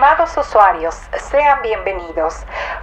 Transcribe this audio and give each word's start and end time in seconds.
Estimados 0.00 0.34
usuarios, 0.38 0.94
sean 1.30 1.60
bienvenidos. 1.60 2.34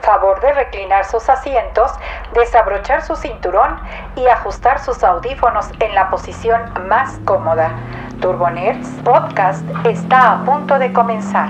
Favor 0.02 0.40
de 0.40 0.54
reclinar 0.54 1.04
sus 1.04 1.28
asientos, 1.30 1.90
desabrochar 2.36 3.04
su 3.04 3.16
cinturón 3.16 3.82
y 4.16 4.28
ajustar 4.28 4.80
sus 4.80 5.04
audífonos 5.04 5.66
en 5.80 5.96
la 5.96 6.12
posición 6.12 6.62
más 6.88 7.18
cómoda. 7.26 7.72
Turbo 8.22 8.52
Nerds 8.52 8.88
Podcast 9.04 9.64
está 9.84 10.34
a 10.34 10.46
punto 10.46 10.78
de 10.78 10.94
comenzar. 10.94 11.50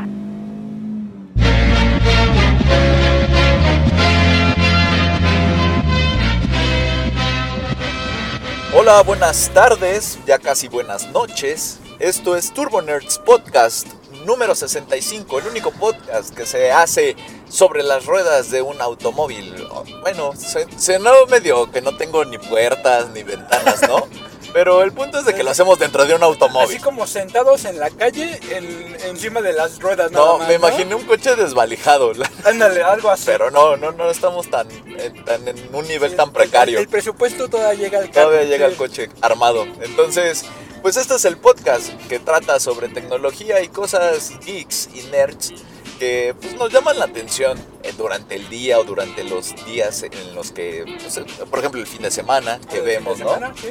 Hola, 8.74 9.04
buenas 9.04 9.50
tardes, 9.54 10.18
ya 10.26 10.40
casi 10.40 10.70
buenas 10.70 11.12
noches. 11.12 11.82
Esto 12.00 12.38
es 12.38 12.54
Turbo 12.54 12.82
Nerds 12.82 13.20
Podcast 13.20 13.97
número 14.28 14.54
65, 14.54 15.40
el 15.40 15.48
único 15.48 15.72
podcast 15.72 16.36
que 16.36 16.46
se 16.46 16.70
hace 16.70 17.16
sobre 17.50 17.82
las 17.82 18.06
ruedas 18.06 18.52
de 18.52 18.62
un 18.62 18.80
automóvil. 18.82 19.56
Bueno, 20.02 20.36
se, 20.36 20.68
se 20.78 21.00
no 21.00 21.26
medio 21.28 21.72
que 21.72 21.82
no 21.82 21.96
tengo 21.96 22.26
ni 22.26 22.38
puertas 22.38 23.10
ni 23.12 23.24
ventanas, 23.24 23.82
¿no? 23.88 24.06
Pero 24.58 24.82
el 24.82 24.92
punto 24.92 25.20
es 25.20 25.26
de 25.26 25.36
que 25.36 25.44
lo 25.44 25.52
hacemos 25.52 25.78
dentro 25.78 26.04
de 26.08 26.16
un 26.16 26.24
automóvil. 26.24 26.68
Así 26.76 26.80
como 26.80 27.06
sentados 27.06 27.64
en 27.66 27.78
la 27.78 27.92
calle, 27.92 28.40
en- 28.50 28.98
encima 29.06 29.40
de 29.40 29.54
las 29.54 29.80
ruedas. 29.80 30.12
nada 30.12 30.26
No, 30.26 30.38
más, 30.40 30.48
me 30.48 30.56
imaginé 30.56 30.96
un 30.96 31.04
coche 31.04 31.36
desvalijado. 31.36 32.12
Ándale, 32.44 32.82
algo 32.82 33.12
así. 33.12 33.26
Pero 33.28 33.52
no, 33.52 33.78
no, 33.78 33.92
no 33.92 34.10
estamos 34.10 34.50
tan, 34.50 34.68
en- 34.72 35.24
tan 35.26 35.48
en 35.48 35.76
un 35.76 35.88
nivel 35.88 36.16
tan 36.16 36.34
precario. 36.34 36.80
El, 36.80 36.88
presupuesto 36.88 37.48
todavía 37.48 37.84
llega 37.84 38.00
al 38.00 38.10
carro. 38.10 38.30
Todavía 38.30 38.50
llega 38.50 38.66
el 38.66 38.76
coche 38.76 39.12
armado. 39.22 39.68
Entonces, 39.82 40.44
pues 40.82 40.98
este 40.98 41.14
es 41.14 41.26
el 41.26 41.38
podcast 41.38 41.90
que 42.10 42.18
trata 42.18 42.60
sobre 42.60 42.90
tecnología 42.90 43.62
y 43.62 43.68
cosas 43.68 44.32
geeks 44.44 44.90
y 44.92 45.04
nerds 45.12 45.54
que 46.00 46.36
pues, 46.42 46.56
nos 46.56 46.72
llaman 46.72 46.98
la 46.98 47.06
atención 47.06 47.60
eh, 47.84 47.94
durante 47.96 48.36
el 48.36 48.50
día 48.50 48.80
o 48.80 48.84
durante 48.84 49.24
los 49.24 49.54
días 49.66 50.04
en 50.04 50.36
los 50.36 50.52
que, 50.52 50.84
pues, 51.00 51.18
eh, 51.18 51.26
por 51.50 51.60
ejemplo, 51.60 51.80
el 51.80 51.88
fin 51.88 52.02
de 52.02 52.12
semana 52.12 52.60
que 52.70 52.78
de 52.82 52.86
vemos, 52.86 53.20
¿no? 53.20 53.34
semana, 53.34 53.54
sí. 53.60 53.70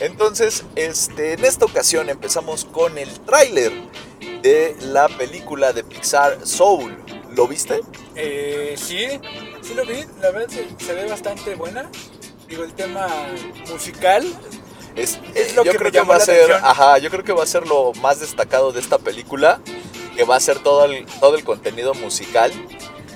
Entonces, 0.00 0.64
este, 0.76 1.32
en 1.34 1.44
esta 1.44 1.64
ocasión 1.64 2.08
empezamos 2.08 2.64
con 2.64 2.98
el 2.98 3.08
tráiler 3.20 3.72
de 4.42 4.76
la 4.80 5.08
película 5.08 5.72
de 5.72 5.82
Pixar 5.84 6.46
Soul. 6.46 6.96
¿Lo 7.34 7.46
viste? 7.48 7.80
Eh, 8.14 8.74
sí, 8.76 9.06
sí 9.62 9.74
lo 9.74 9.84
vi. 9.84 10.04
La 10.20 10.30
verdad 10.30 10.48
se, 10.48 10.66
se 10.84 10.92
ve 10.94 11.08
bastante 11.08 11.54
buena. 11.54 11.90
Digo, 12.48 12.64
el 12.64 12.72
tema 12.72 13.06
musical. 13.70 14.26
Es, 14.96 15.18
Es 15.34 15.54
lo 15.54 15.64
yo 15.64 15.72
que 15.72 15.78
creo 15.78 15.92
que 15.92 16.00
va 16.00 16.16
a 16.16 16.20
ser, 16.20 16.44
atención. 16.44 16.60
ajá, 16.64 16.98
yo 16.98 17.10
creo 17.10 17.22
que 17.24 17.32
va 17.32 17.42
a 17.42 17.46
ser 17.46 17.66
lo 17.66 17.92
más 17.94 18.20
destacado 18.20 18.72
de 18.72 18.80
esta 18.80 18.98
película, 18.98 19.60
que 20.16 20.24
va 20.24 20.36
a 20.36 20.40
ser 20.40 20.58
todo 20.60 20.84
el, 20.86 21.06
todo 21.20 21.36
el 21.36 21.44
contenido 21.44 21.94
musical, 21.94 22.50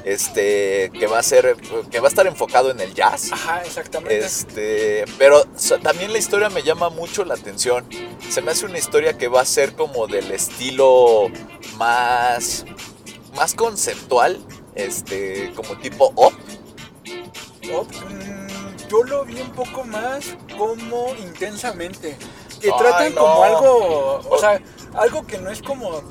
este, 0.05 0.91
que 0.99 1.07
va 1.07 1.19
a 1.19 1.23
ser, 1.23 1.57
que 1.91 2.01
va 2.01 2.07
a 2.07 2.11
estar 2.11 2.27
enfocado 2.27 2.71
en 2.71 2.81
el 2.81 2.95
jazz. 2.95 3.33
Ajá, 3.33 3.63
exactamente. 3.63 4.19
Este, 4.19 5.05
pero 5.19 5.45
también 5.83 6.13
la 6.13 6.19
historia 6.19 6.49
me 6.51 6.63
llama 6.63 6.89
mucho 6.91 7.25
la 7.25 7.35
atención. 7.35 7.87
Se 8.29 8.43
me 8.43 8.53
hace 8.53 8.67
una 8.67 8.79
historia 8.79 9.17
que 9.17 9.29
va 9.29 9.41
a 9.41 9.45
ser 9.45 9.75
como 9.75 10.07
del 10.07 10.31
estilo 10.31 11.29
más, 11.77 12.65
más 13.35 13.55
conceptual, 13.55 14.39
este, 14.75 15.53
como 15.55 15.79
tipo 15.79 16.13
op. 16.17 16.33
Oh, 17.73 17.85
mm, 17.85 18.89
yo 18.89 19.05
lo 19.05 19.25
vi 19.25 19.41
un 19.41 19.53
poco 19.53 19.85
más 19.85 20.37
como 20.59 21.15
intensamente. 21.17 22.17
Que 22.61 22.71
Ay, 22.71 22.79
tratan 22.79 23.15
no. 23.15 23.21
como 23.21 23.45
algo. 23.45 24.21
O 24.31 24.39
sea, 24.39 24.61
algo 24.95 25.27
que 25.27 25.39
no 25.39 25.51
es 25.51 25.63
como. 25.63 26.03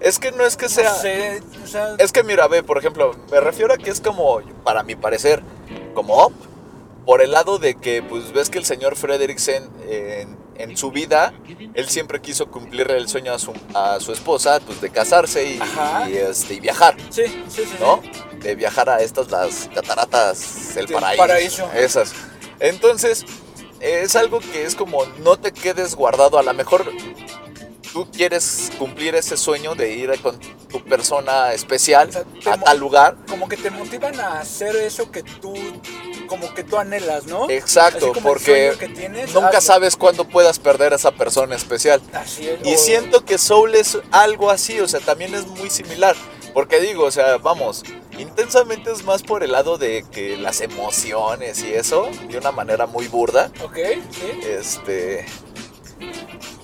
Es 0.00 0.18
que 0.18 0.32
no 0.32 0.44
es 0.44 0.56
que 0.56 0.68
sea, 0.68 0.90
No 0.90 0.98
sé, 0.98 1.42
o 1.62 1.66
sea, 1.66 1.94
Es 1.98 2.10
que 2.12 2.22
mira, 2.22 2.48
ve, 2.48 2.62
por 2.62 2.78
ejemplo, 2.78 3.14
me 3.30 3.40
refiero 3.40 3.74
a 3.74 3.76
que 3.76 3.90
es 3.90 4.00
como, 4.00 4.40
para 4.64 4.82
mi 4.82 4.96
parecer, 4.96 5.42
como 5.94 6.26
up, 6.26 6.32
por 7.04 7.22
el 7.22 7.32
lado 7.32 7.58
de 7.58 7.74
que, 7.74 8.02
pues 8.02 8.32
ves 8.32 8.50
que 8.50 8.58
el 8.58 8.64
señor 8.64 8.96
Frederiksen 8.96 9.68
en, 9.88 10.38
en 10.56 10.76
su 10.76 10.90
vida, 10.90 11.32
él 11.74 11.88
siempre 11.88 12.20
quiso 12.20 12.50
cumplirle 12.50 12.96
el 12.96 13.08
sueño 13.08 13.32
a 13.32 13.38
su, 13.38 13.52
a 13.74 13.98
su 14.00 14.12
esposa, 14.12 14.60
pues 14.64 14.80
de 14.80 14.90
casarse 14.90 15.44
y, 15.44 15.60
este, 16.16 16.54
y 16.54 16.60
viajar, 16.60 16.96
sí, 17.10 17.24
sí, 17.48 17.64
sí. 17.64 17.76
¿no? 17.80 18.00
sí. 18.02 18.10
De 18.38 18.54
viajar 18.54 18.88
a 18.88 19.00
estas, 19.00 19.30
las 19.30 19.68
cataratas 19.74 20.74
del 20.74 20.86
Del 20.86 20.94
paraíso. 20.94 21.18
paraíso. 21.18 21.70
Esas. 21.74 22.12
Entonces, 22.58 23.24
es 23.80 24.16
algo 24.16 24.40
que 24.40 24.64
es 24.64 24.74
como, 24.74 25.04
no 25.24 25.38
te 25.38 25.52
quedes 25.52 25.94
guardado, 25.94 26.38
a 26.38 26.42
lo 26.42 26.52
mejor 26.54 26.90
tú 27.92 28.08
quieres 28.10 28.70
cumplir 28.78 29.14
ese 29.14 29.36
sueño 29.36 29.74
de 29.74 29.92
ir 29.92 30.20
con 30.20 30.38
tu 30.68 30.82
persona 30.84 31.52
especial 31.52 32.08
O 32.08 32.42
sea, 32.42 32.54
a 32.54 32.60
tal 32.60 32.78
lugar. 32.78 33.16
Como 33.28 33.48
que 33.48 33.56
te 33.56 33.70
motivan 33.70 34.18
a 34.20 34.40
hacer 34.40 34.76
eso 34.76 35.10
que 35.10 35.22
tú. 35.22 35.54
Como 36.26 36.54
que 36.54 36.62
tú 36.62 36.76
anhelas, 36.78 37.26
¿no? 37.26 37.50
Exacto, 37.50 38.12
porque 38.22 38.72
tienes, 38.94 39.34
nunca 39.34 39.48
hazlo. 39.48 39.60
sabes 39.62 39.96
cuándo 39.96 40.28
puedas 40.28 40.60
perder 40.60 40.92
a 40.92 40.96
esa 40.96 41.10
persona 41.10 41.56
especial. 41.56 42.00
Así 42.12 42.48
es. 42.48 42.60
Y 42.64 42.74
o- 42.74 42.78
siento 42.78 43.24
que 43.24 43.36
Soul 43.36 43.74
es 43.74 43.98
algo 44.12 44.50
así, 44.50 44.78
o 44.78 44.86
sea, 44.86 45.00
también 45.00 45.34
es 45.34 45.46
muy 45.48 45.70
similar. 45.70 46.14
Porque 46.54 46.80
digo, 46.80 47.04
o 47.04 47.10
sea, 47.10 47.36
vamos, 47.38 47.82
intensamente 48.18 48.92
es 48.92 49.04
más 49.04 49.22
por 49.24 49.42
el 49.42 49.52
lado 49.52 49.76
de 49.78 50.04
que 50.12 50.36
las 50.36 50.60
emociones 50.60 51.62
y 51.64 51.72
eso, 51.74 52.08
de 52.28 52.38
una 52.38 52.52
manera 52.52 52.86
muy 52.86 53.08
burda. 53.08 53.50
Ok, 53.64 53.76
sí. 54.10 54.40
Este. 54.48 55.26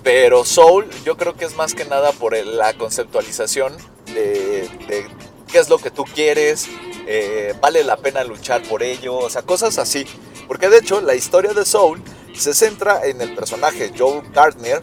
Pero 0.07 0.45
Soul, 0.45 0.89
yo 1.05 1.17
creo 1.17 1.35
que 1.35 1.47
es 1.47 1.57
más 1.57 1.75
que 1.75 1.85
nada 1.85 2.13
por 2.13 2.37
la 2.37 2.73
conceptualización 2.75 3.77
de, 4.15 4.71
de 4.87 5.05
qué 5.51 5.59
es 5.59 5.69
lo 5.69 5.79
que 5.79 5.91
tú 5.91 6.05
quieres, 6.05 6.69
eh, 7.09 7.55
vale 7.61 7.83
la 7.83 7.97
pena 7.97 8.23
luchar 8.23 8.63
por 8.63 8.85
ello, 8.85 9.17
o 9.17 9.29
sea, 9.29 9.43
cosas 9.43 9.79
así. 9.79 10.07
Porque 10.47 10.69
de 10.69 10.79
hecho, 10.79 11.01
la 11.01 11.17
historia 11.17 11.55
de 11.55 11.65
Soul 11.65 12.01
se 12.37 12.55
centra 12.55 13.05
en 13.05 13.21
el 13.21 13.35
personaje 13.35 13.91
Joe 13.99 14.23
Gardner, 14.33 14.81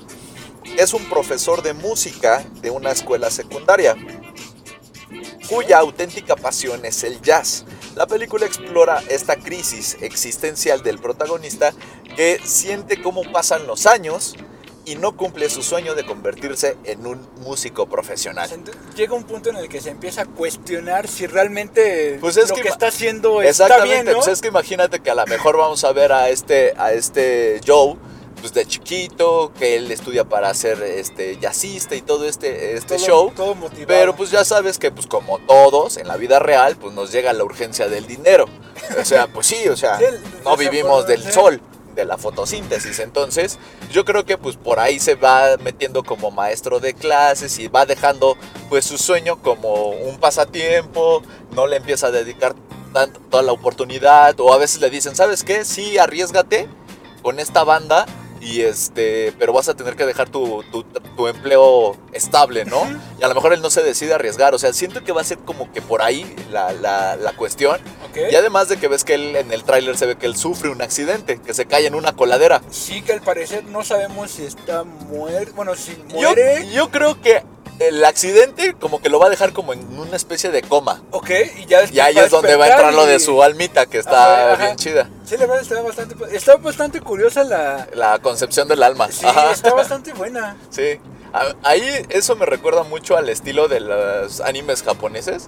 es 0.78 0.94
un 0.94 1.06
profesor 1.06 1.64
de 1.64 1.72
música 1.72 2.44
de 2.62 2.70
una 2.70 2.92
escuela 2.92 3.32
secundaria 3.32 3.96
cuya 5.48 5.80
auténtica 5.80 6.36
pasión 6.36 6.84
es 6.84 7.02
el 7.06 7.22
jazz. 7.22 7.64
La 7.96 8.08
película 8.08 8.46
explora 8.46 9.02
esta 9.08 9.38
crisis 9.38 9.96
existencial 10.02 10.84
del 10.84 11.00
protagonista 11.00 11.74
que 12.18 12.42
siente 12.44 13.02
cómo 13.02 13.24
pasan 13.32 13.68
los 13.68 13.86
años 13.86 14.36
y 14.86 14.96
no 14.96 15.16
cumple 15.16 15.50
su 15.50 15.64
sueño 15.64 15.96
de 15.96 16.06
convertirse 16.06 16.78
en 16.84 17.06
un 17.08 17.26
músico 17.42 17.88
profesional. 17.88 18.50
Llega 18.96 19.14
un 19.14 19.24
punto 19.24 19.50
en 19.50 19.56
el 19.56 19.70
que 19.70 19.80
se 19.82 19.90
empieza 19.90 20.24
a 20.24 20.26
cuestionar 20.26 21.08
si 21.08 21.26
realmente 21.28 22.18
Pues 22.20 22.36
es 22.38 22.50
lo 22.50 22.56
que 22.56 22.68
está 22.68 22.88
haciendo 22.88 23.42
está 23.42 23.66
Exactamente, 23.66 24.04
bien, 24.04 24.06
¿no? 24.18 24.22
pues 24.24 24.28
es 24.28 24.42
que 24.42 24.50
imagínate 24.50 25.00
que 25.00 25.10
a 25.10 25.16
lo 25.16 25.26
mejor 25.26 25.58
vamos 25.58 25.84
a 25.84 25.92
ver 25.94 26.12
a 26.12 26.30
este, 26.30 26.74
a 26.78 26.92
este 26.92 27.62
Joe, 27.66 27.96
pues 28.42 28.54
de 28.54 28.66
chiquito, 28.66 29.54
que 29.58 29.78
él 29.78 29.90
estudia 29.90 30.26
para 30.26 30.54
ser 30.54 30.82
este 30.84 31.38
jazzista 31.40 31.96
y 31.96 32.02
todo 32.02 32.26
este, 32.28 32.76
este 32.76 32.98
Todo- 32.98 33.06
show. 33.08 33.32
Todo 33.34 33.56
motivado. 33.56 33.88
Pero 33.88 34.16
pues 34.18 34.32
ya 34.32 34.44
sabes 34.44 34.78
que 34.80 34.92
pues 34.92 35.08
como 35.08 35.40
todos 35.40 35.96
en 35.96 36.10
la 36.10 36.18
vida 36.18 36.40
real 36.40 36.76
pues 36.76 36.94
nos 36.94 37.10
llega 37.14 37.32
la 37.32 37.46
urgencia 37.46 37.88
del 37.88 38.06
dinero. 38.06 38.46
O 39.00 39.06
sea, 39.06 39.28
pues 39.28 39.48
sí, 39.48 39.70
o 39.70 39.78
sea, 39.78 39.98
Sí, 40.00 40.04
el- 40.04 40.20
no 40.44 40.58
vivimos 40.58 41.08
del 41.08 41.24
sí. 41.24 41.32
sol, 41.32 41.62
de 41.94 42.06
la 42.06 42.18
fotosíntesis. 42.18 43.00
Entonces, 43.00 43.60
yo 43.92 44.06
creo 44.06 44.26
que 44.26 44.38
pues 44.38 44.56
por 44.56 44.80
ahí 44.80 45.00
se 45.00 45.16
va 45.16 45.58
metiendo 45.58 46.04
como 46.04 46.32
maestro 46.32 46.80
de 46.80 46.94
clases 46.94 47.60
y 47.60 47.68
va 47.68 47.86
dejando 47.86 48.38
pues 48.70 48.86
su 48.86 48.98
sueño 48.98 49.42
como 49.42 49.90
un 49.90 50.18
pasatiempo, 50.20 51.22
no 51.52 51.68
le 51.68 51.78
empieza 51.78 52.08
a 52.08 52.12
dedicar 52.12 52.56
tanto 52.94 53.20
toda 53.30 53.44
la 53.44 53.52
oportunidad 53.52 54.40
o 54.40 54.54
a 54.54 54.58
veces 54.58 54.80
le 54.82 54.90
dicen, 54.90 55.16
"¿Sabes 55.16 55.44
qué? 55.44 55.66
Sí, 55.66 55.98
arriesgate 55.98 56.68
con 57.22 57.40
esta 57.40 57.64
banda." 57.64 58.06
Y 58.44 58.62
este, 58.62 59.34
pero 59.40 59.54
vas 59.54 59.70
a 59.70 59.74
tener 59.76 59.96
que 59.96 60.06
dejar 60.06 60.30
tu, 60.30 60.64
tu- 60.72 60.84
tu 60.84 61.28
empleo 61.28 61.96
estable, 62.12 62.66
¿no? 62.66 62.86
Y 63.20 63.24
a 63.24 63.28
lo 63.30 63.36
mejor 63.36 63.54
él 63.54 63.62
no 63.62 63.70
se 63.70 63.82
decide 63.84 64.14
arriesgar. 64.14 64.54
O 64.54 64.60
sea, 64.60 64.74
siento 64.74 65.04
que 65.04 65.12
va 65.14 65.22
a 65.22 65.24
ser 65.24 65.38
como 65.40 65.72
que 65.72 65.82
por 65.82 66.02
ahí 66.02 66.36
la, 66.52 66.74
la- 66.74 67.16
la 67.16 67.32
cuestión. 67.34 67.80
Y 68.32 68.36
además 68.36 68.68
de 68.70 68.78
que 68.78 68.88
ves 68.88 69.04
que 69.04 69.16
él 69.16 69.36
en 69.36 69.52
el 69.52 69.64
tráiler 69.64 69.98
se 69.98 70.06
ve 70.06 70.18
que 70.18 70.26
él 70.28 70.36
sufre 70.36 70.70
un 70.70 70.82
accidente, 70.82 71.40
que 71.42 71.54
se 71.54 71.66
cae 71.66 71.88
en 71.88 71.96
una 71.96 72.16
coladera. 72.16 72.62
Sí, 72.70 73.02
que 73.02 73.14
al 73.14 73.22
parecer 73.22 73.64
no 73.64 73.84
sabemos 73.84 74.32
si 74.32 74.44
está 74.44 74.84
muerto. 74.84 75.54
Bueno, 75.56 75.74
si 75.76 75.94
Yo, 76.10 76.16
muere. 76.30 76.68
yo 76.72 76.92
creo 76.92 77.20
que 77.22 77.44
el 77.80 78.04
accidente 78.06 78.76
como 78.80 79.02
que 79.02 79.10
lo 79.10 79.20
va 79.20 79.28
a 79.28 79.30
dejar 79.30 79.54
como 79.54 79.74
en 79.74 79.98
una 80.00 80.16
especie 80.16 80.52
de 80.52 80.62
coma. 80.62 81.02
Ok, 81.12 81.30
y 81.58 81.66
ya 81.66 81.84
Y 81.92 82.00
ahí 82.00 82.18
es 82.18 82.30
donde 82.32 82.56
va 82.56 82.66
a 82.66 82.70
entrar 82.70 82.94
lo 82.94 83.06
de 83.06 83.20
su 83.20 83.42
almita, 83.44 83.86
que 83.86 83.98
está 83.98 84.44
Ajá, 84.44 84.54
ajá. 84.54 84.64
bien 84.66 84.76
chida. 84.78 85.10
Sí, 85.26 85.38
la 85.38 85.46
verdad 85.46 85.62
está 85.62 85.82
bastante. 85.82 86.16
Está 86.36 86.56
bastante 86.58 87.02
curiosa 87.02 87.44
la. 87.44 87.88
La 87.94 88.20
concepción 88.20 88.68
del 88.68 88.84
alma. 88.84 89.10
Sí, 89.12 89.26
Ajá. 89.26 89.52
está 89.52 89.74
bastante 89.74 90.14
buena. 90.14 90.56
Sí. 90.70 91.00
Ahí 91.64 92.06
eso 92.10 92.36
me 92.36 92.46
recuerda 92.46 92.84
mucho 92.84 93.18
al 93.18 93.28
estilo 93.30 93.68
de 93.68 93.80
los 93.80 94.40
animes 94.42 94.84
japoneses. 94.84 95.48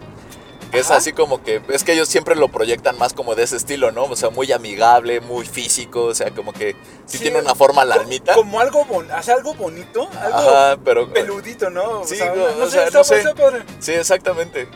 Es 0.75 0.91
así 0.91 1.13
como 1.13 1.43
que, 1.43 1.61
es 1.69 1.83
que 1.83 1.93
ellos 1.93 2.07
siempre 2.07 2.35
lo 2.35 2.49
proyectan 2.49 2.97
más 2.97 3.13
como 3.13 3.35
de 3.35 3.43
ese 3.43 3.57
estilo, 3.57 3.91
¿no? 3.91 4.05
O 4.05 4.15
sea, 4.15 4.29
muy 4.29 4.51
amigable, 4.51 5.21
muy 5.21 5.45
físico, 5.45 6.05
o 6.05 6.15
sea, 6.15 6.31
como 6.31 6.53
que 6.53 6.73
sí, 7.05 7.17
Sí, 7.17 7.19
tiene 7.19 7.39
una 7.39 7.55
forma 7.55 7.81
almita. 7.83 8.35
Como 8.35 8.59
algo, 8.59 8.85
bon 8.85 9.09
hace 9.11 9.31
algo 9.31 9.53
bonito, 9.53 10.09
algo 10.19 10.37
Ajá, 10.37 10.77
pero... 10.83 11.11
peludito, 11.11 11.69
¿no? 11.69 12.03
Sí, 12.05 12.17
sea, 12.17 12.33
no, 12.35 12.55
no 12.55 12.63
o 12.63 12.65
sé, 12.65 12.71
sea, 12.71 12.85
está, 12.85 12.97
no 12.97 13.03
sé. 13.03 13.17
está 13.17 13.33
padre. 13.35 13.63
Sí, 13.79 13.91
exactamente. 13.93 14.67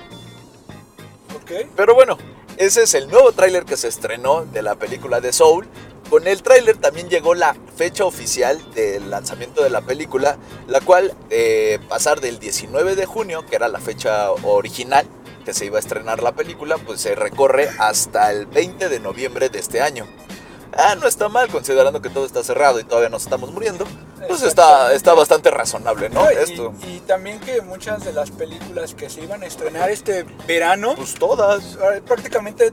Ok. 1.36 1.68
Pero 1.76 1.94
bueno, 1.94 2.18
ese 2.58 2.84
es 2.84 2.94
el 2.94 3.08
nuevo 3.10 3.32
tráiler 3.32 3.66
que 3.66 3.78
se 3.78 3.88
estrenó 3.88 4.46
de 4.46 4.62
la 4.62 4.76
película 4.76 5.22
de 5.22 5.34
Soul. 5.34 5.68
Con 6.10 6.28
el 6.28 6.42
tráiler 6.42 6.76
también 6.78 7.08
llegó 7.08 7.36
la 7.36 7.56
fecha 7.76 8.04
oficial 8.04 8.60
del 8.74 9.12
lanzamiento 9.12 9.64
de 9.64 9.70
la 9.70 9.82
película, 9.82 10.38
la 10.68 10.82
cual 10.82 11.14
eh, 11.30 11.80
pasar 11.88 12.20
del 12.20 12.40
19 12.40 12.96
de 12.96 13.06
junio, 13.06 13.46
que 13.46 13.56
era 13.56 13.68
la 13.68 13.80
fecha 13.80 14.32
original 14.32 15.06
que 15.46 15.54
se 15.54 15.66
iba 15.66 15.78
a 15.78 15.80
estrenar 15.80 16.22
la 16.22 16.32
película, 16.34 16.78
pues 16.78 17.02
se 17.02 17.16
recorre 17.16 17.70
hasta 17.80 18.32
el 18.32 18.46
20 18.46 18.90
de 18.90 19.00
noviembre 19.00 19.50
de 19.50 19.60
este 19.60 19.82
año. 19.82 20.06
Ah, 20.78 20.96
no 20.96 21.08
está 21.08 21.30
mal, 21.30 21.50
considerando 21.50 22.02
que 22.02 22.10
todo 22.10 22.26
está 22.26 22.44
cerrado 22.44 22.80
y 22.80 22.84
todavía 22.84 23.10
nos 23.10 23.24
estamos 23.24 23.52
muriendo. 23.52 23.86
Pues 24.28 24.44
está, 24.44 24.94
está 24.94 25.14
bastante 25.14 25.50
razonable, 25.50 26.10
¿no? 26.10 26.24
No, 26.26 26.32
y, 26.32 26.36
Esto. 26.36 26.74
y 26.88 27.00
también 27.00 27.40
que 27.40 27.62
muchas 27.62 28.04
de 28.06 28.14
las 28.14 28.30
películas 28.32 28.94
que 28.94 29.10
se 29.10 29.22
iban 29.22 29.42
a 29.44 29.48
estrenar 29.48 29.90
este 29.90 30.24
verano, 30.48 30.94
Pues 30.96 31.16
todas. 31.16 31.76
eh, 31.96 32.02
prácticamente 32.06 32.72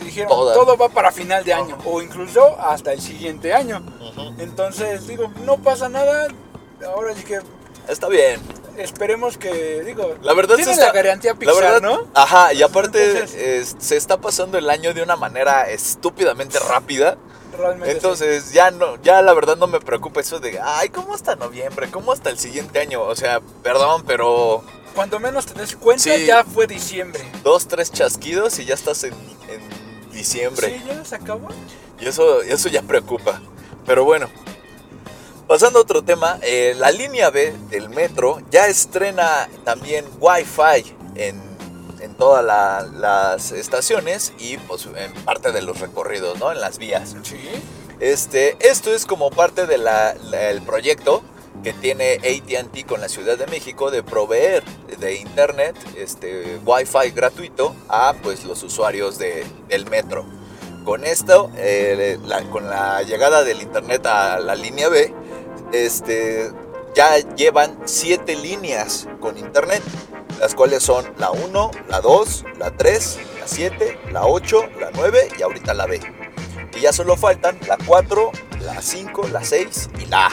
dijeron 0.00 0.28
Todas. 0.28 0.54
todo 0.56 0.76
va 0.76 0.88
para 0.90 1.10
final 1.10 1.42
de 1.44 1.54
año 1.54 1.76
o 1.84 2.00
incluso 2.02 2.58
hasta 2.60 2.92
el 2.92 3.00
siguiente 3.00 3.52
año. 3.52 3.82
Ujú. 4.00 4.34
Entonces, 4.38 5.06
digo, 5.08 5.32
no 5.44 5.56
pasa 5.58 5.88
nada. 5.88 6.28
Ahora 6.86 7.14
sí 7.14 7.24
que 7.24 7.40
Está 7.88 8.08
bien. 8.08 8.40
Esperemos 8.78 9.36
que, 9.38 9.82
digo, 9.84 10.16
La 10.22 10.34
verdad 10.34 10.56
tiene 10.56 10.72
está- 10.72 10.86
la 10.86 10.92
garantía 10.92 11.32
La 11.32 11.38
Pixar, 11.38 11.56
verdad, 11.62 11.80
¿no? 11.82 12.06
Ajá, 12.14 12.52
y 12.52 12.62
aparte 12.62 13.12
Entonces- 13.20 13.76
se 13.78 13.96
está 13.96 14.18
pasando 14.20 14.58
el 14.58 14.68
año 14.70 14.92
de 14.94 15.02
una 15.02 15.16
manera 15.16 15.70
estúpidamente 15.70 16.58
rápida. 16.58 17.16
Realmente. 17.56 17.86
sí. 17.90 17.96
Entonces 17.96 18.52
ya 18.52 18.72
no, 18.72 19.00
ya 19.02 19.22
la 19.22 19.32
verdad 19.32 19.56
no 19.56 19.68
me 19.68 19.78
preocupa 19.78 20.20
eso 20.20 20.40
de, 20.40 20.58
ay, 20.60 20.88
¿cómo 20.88 21.14
hasta 21.14 21.36
noviembre? 21.36 21.88
¿Cómo 21.88 22.10
hasta 22.12 22.30
el 22.30 22.38
siguiente 22.38 22.80
año? 22.80 23.00
O 23.02 23.14
sea, 23.14 23.40
perdón, 23.62 24.02
pero 24.06 24.64
Cuando 24.96 25.20
menos 25.20 25.46
te 25.46 25.54
des 25.60 25.76
cuenta, 25.76 26.02
Sí. 26.02 26.26
ya 26.26 26.42
fue 26.42 26.66
diciembre. 26.66 27.22
dos, 27.44 27.68
tres 27.68 27.92
chasquidos 27.92 28.58
y 28.58 28.64
ya 28.64 28.74
estás 28.74 29.04
en, 29.04 29.12
en 29.48 30.10
diciembre. 30.12 30.68
Sí, 30.80 30.84
ya 30.88 31.04
se 31.04 31.14
acabó. 31.14 31.48
Y 32.00 32.06
eso, 32.08 32.42
eso 32.42 32.68
ya 32.68 32.82
preocupa. 32.82 33.40
Pero 33.86 34.04
bueno. 34.04 34.28
Pasando 35.46 35.78
a 35.78 35.82
otro 35.82 36.02
tema, 36.02 36.38
eh, 36.42 36.74
la 36.76 36.90
línea 36.90 37.30
B 37.30 37.52
del 37.68 37.90
metro 37.90 38.40
ya 38.50 38.66
estrena 38.66 39.48
también 39.64 40.06
Wi-Fi 40.18 40.96
en, 41.16 41.40
en 42.00 42.14
todas 42.14 42.42
la- 42.44 42.82
las 42.94 43.52
estaciones 43.52 44.32
y 44.38 44.56
pues 44.56 44.86
en 44.96 45.12
parte 45.24 45.52
de 45.52 45.60
los 45.60 45.80
recorridos, 45.80 46.38
¿no? 46.38 46.50
En 46.50 46.60
las 46.60 46.78
vías. 46.78 47.14
Sí. 47.24 47.36
Este, 48.00 48.56
esto 48.60 48.92
es 48.92 49.04
como 49.04 49.30
parte 49.30 49.66
del 49.66 50.62
proyecto 50.62 51.22
que 51.62 51.72
tiene 51.74 52.14
ATT 52.14 52.84
con 52.86 53.00
la 53.02 53.08
Ciudad 53.08 53.36
de 53.38 53.46
México 53.46 53.90
de 53.90 54.02
proveer 54.02 54.64
de 54.98 55.16
internet 55.16 55.76
este, 55.96 56.58
Wi-Fi 56.64 57.10
gratuito 57.14 57.74
a 57.88 58.14
pues, 58.22 58.44
los 58.44 58.62
usuarios 58.62 59.18
de- 59.18 59.44
del 59.68 59.84
metro. 59.90 60.24
Con 60.84 61.04
esto, 61.04 61.50
eh, 61.56 62.18
la- 62.26 62.42
con 62.50 62.68
la 62.68 63.02
llegada 63.02 63.42
del 63.42 63.62
internet 63.62 64.04
a 64.06 64.38
la 64.38 64.54
línea 64.54 64.88
B, 64.88 65.14
este, 65.72 66.50
ya 66.94 67.16
llevan 67.34 67.78
siete 67.86 68.36
líneas 68.36 69.08
con 69.20 69.38
internet, 69.38 69.82
las 70.40 70.54
cuales 70.54 70.82
son 70.82 71.06
la 71.16 71.30
1, 71.30 71.70
la 71.88 72.00
2, 72.00 72.44
la 72.58 72.70
3, 72.70 73.18
la 73.40 73.46
7, 73.48 73.98
la 74.12 74.26
8, 74.26 74.64
la 74.78 74.90
9 74.94 75.28
y 75.38 75.42
ahorita 75.42 75.72
la 75.72 75.86
B. 75.86 76.00
Y 76.76 76.80
ya 76.80 76.92
solo 76.92 77.16
faltan 77.16 77.58
la 77.66 77.78
4, 77.86 78.30
la 78.60 78.82
5, 78.82 79.26
la 79.32 79.42
6 79.42 79.88
y 79.98 80.06
la 80.06 80.26
A. 80.26 80.30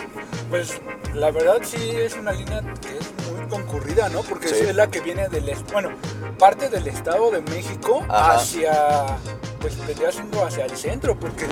Pues 0.49 0.81
la 1.13 1.31
verdad 1.31 1.59
sí 1.63 1.91
es 1.95 2.15
una 2.15 2.33
línea 2.33 2.61
que 2.81 2.97
es 2.97 3.31
muy 3.31 3.47
concurrida, 3.47 4.09
¿no? 4.09 4.21
Porque 4.23 4.49
Sí. 4.49 4.55
es 4.67 4.75
la 4.75 4.87
que 4.91 4.99
viene 4.99 5.29
del, 5.29 5.49
bueno, 5.71 5.91
parte 6.37 6.67
del 6.69 6.87
Estado 6.87 7.31
de 7.31 7.41
México 7.41 8.03
Ajá. 8.09 8.33
hacia, 8.35 9.05
pues 9.61 9.77
vendría 9.87 10.11
siendo 10.11 10.43
hacia 10.45 10.65
el 10.65 10.75
centro, 10.75 11.17
porque 11.17 11.45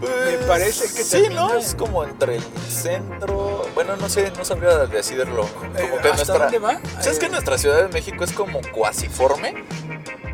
Me 0.00 0.46
parece 0.46 0.84
que 0.88 0.92
Pues, 0.94 1.06
Sí, 1.06 1.22
termina 1.22 1.40
¿no? 1.40 1.52
en- 1.54 1.58
Es 1.60 1.74
como 1.74 2.04
entre 2.04 2.36
el 2.36 2.42
centro... 2.68 3.66
Bueno, 3.74 3.96
no 3.96 4.08
sé, 4.10 4.30
no 4.36 4.44
sabría 4.44 4.86
decirlo. 4.86 5.46
Como 5.48 5.72
Eh, 5.74 5.90
que 6.02 6.08
¿hasta 6.08 6.14
nuestra... 6.16 6.38
dónde 6.38 6.58
va? 6.58 6.80
¿Sabes 7.00 7.18
que 7.18 7.26
Eh, 7.26 7.30
nuestra 7.30 7.56
Ciudad 7.58 7.82
de 7.82 7.88
México 7.88 8.22
es 8.24 8.32
como 8.32 8.60
cuasiforme? 8.74 9.64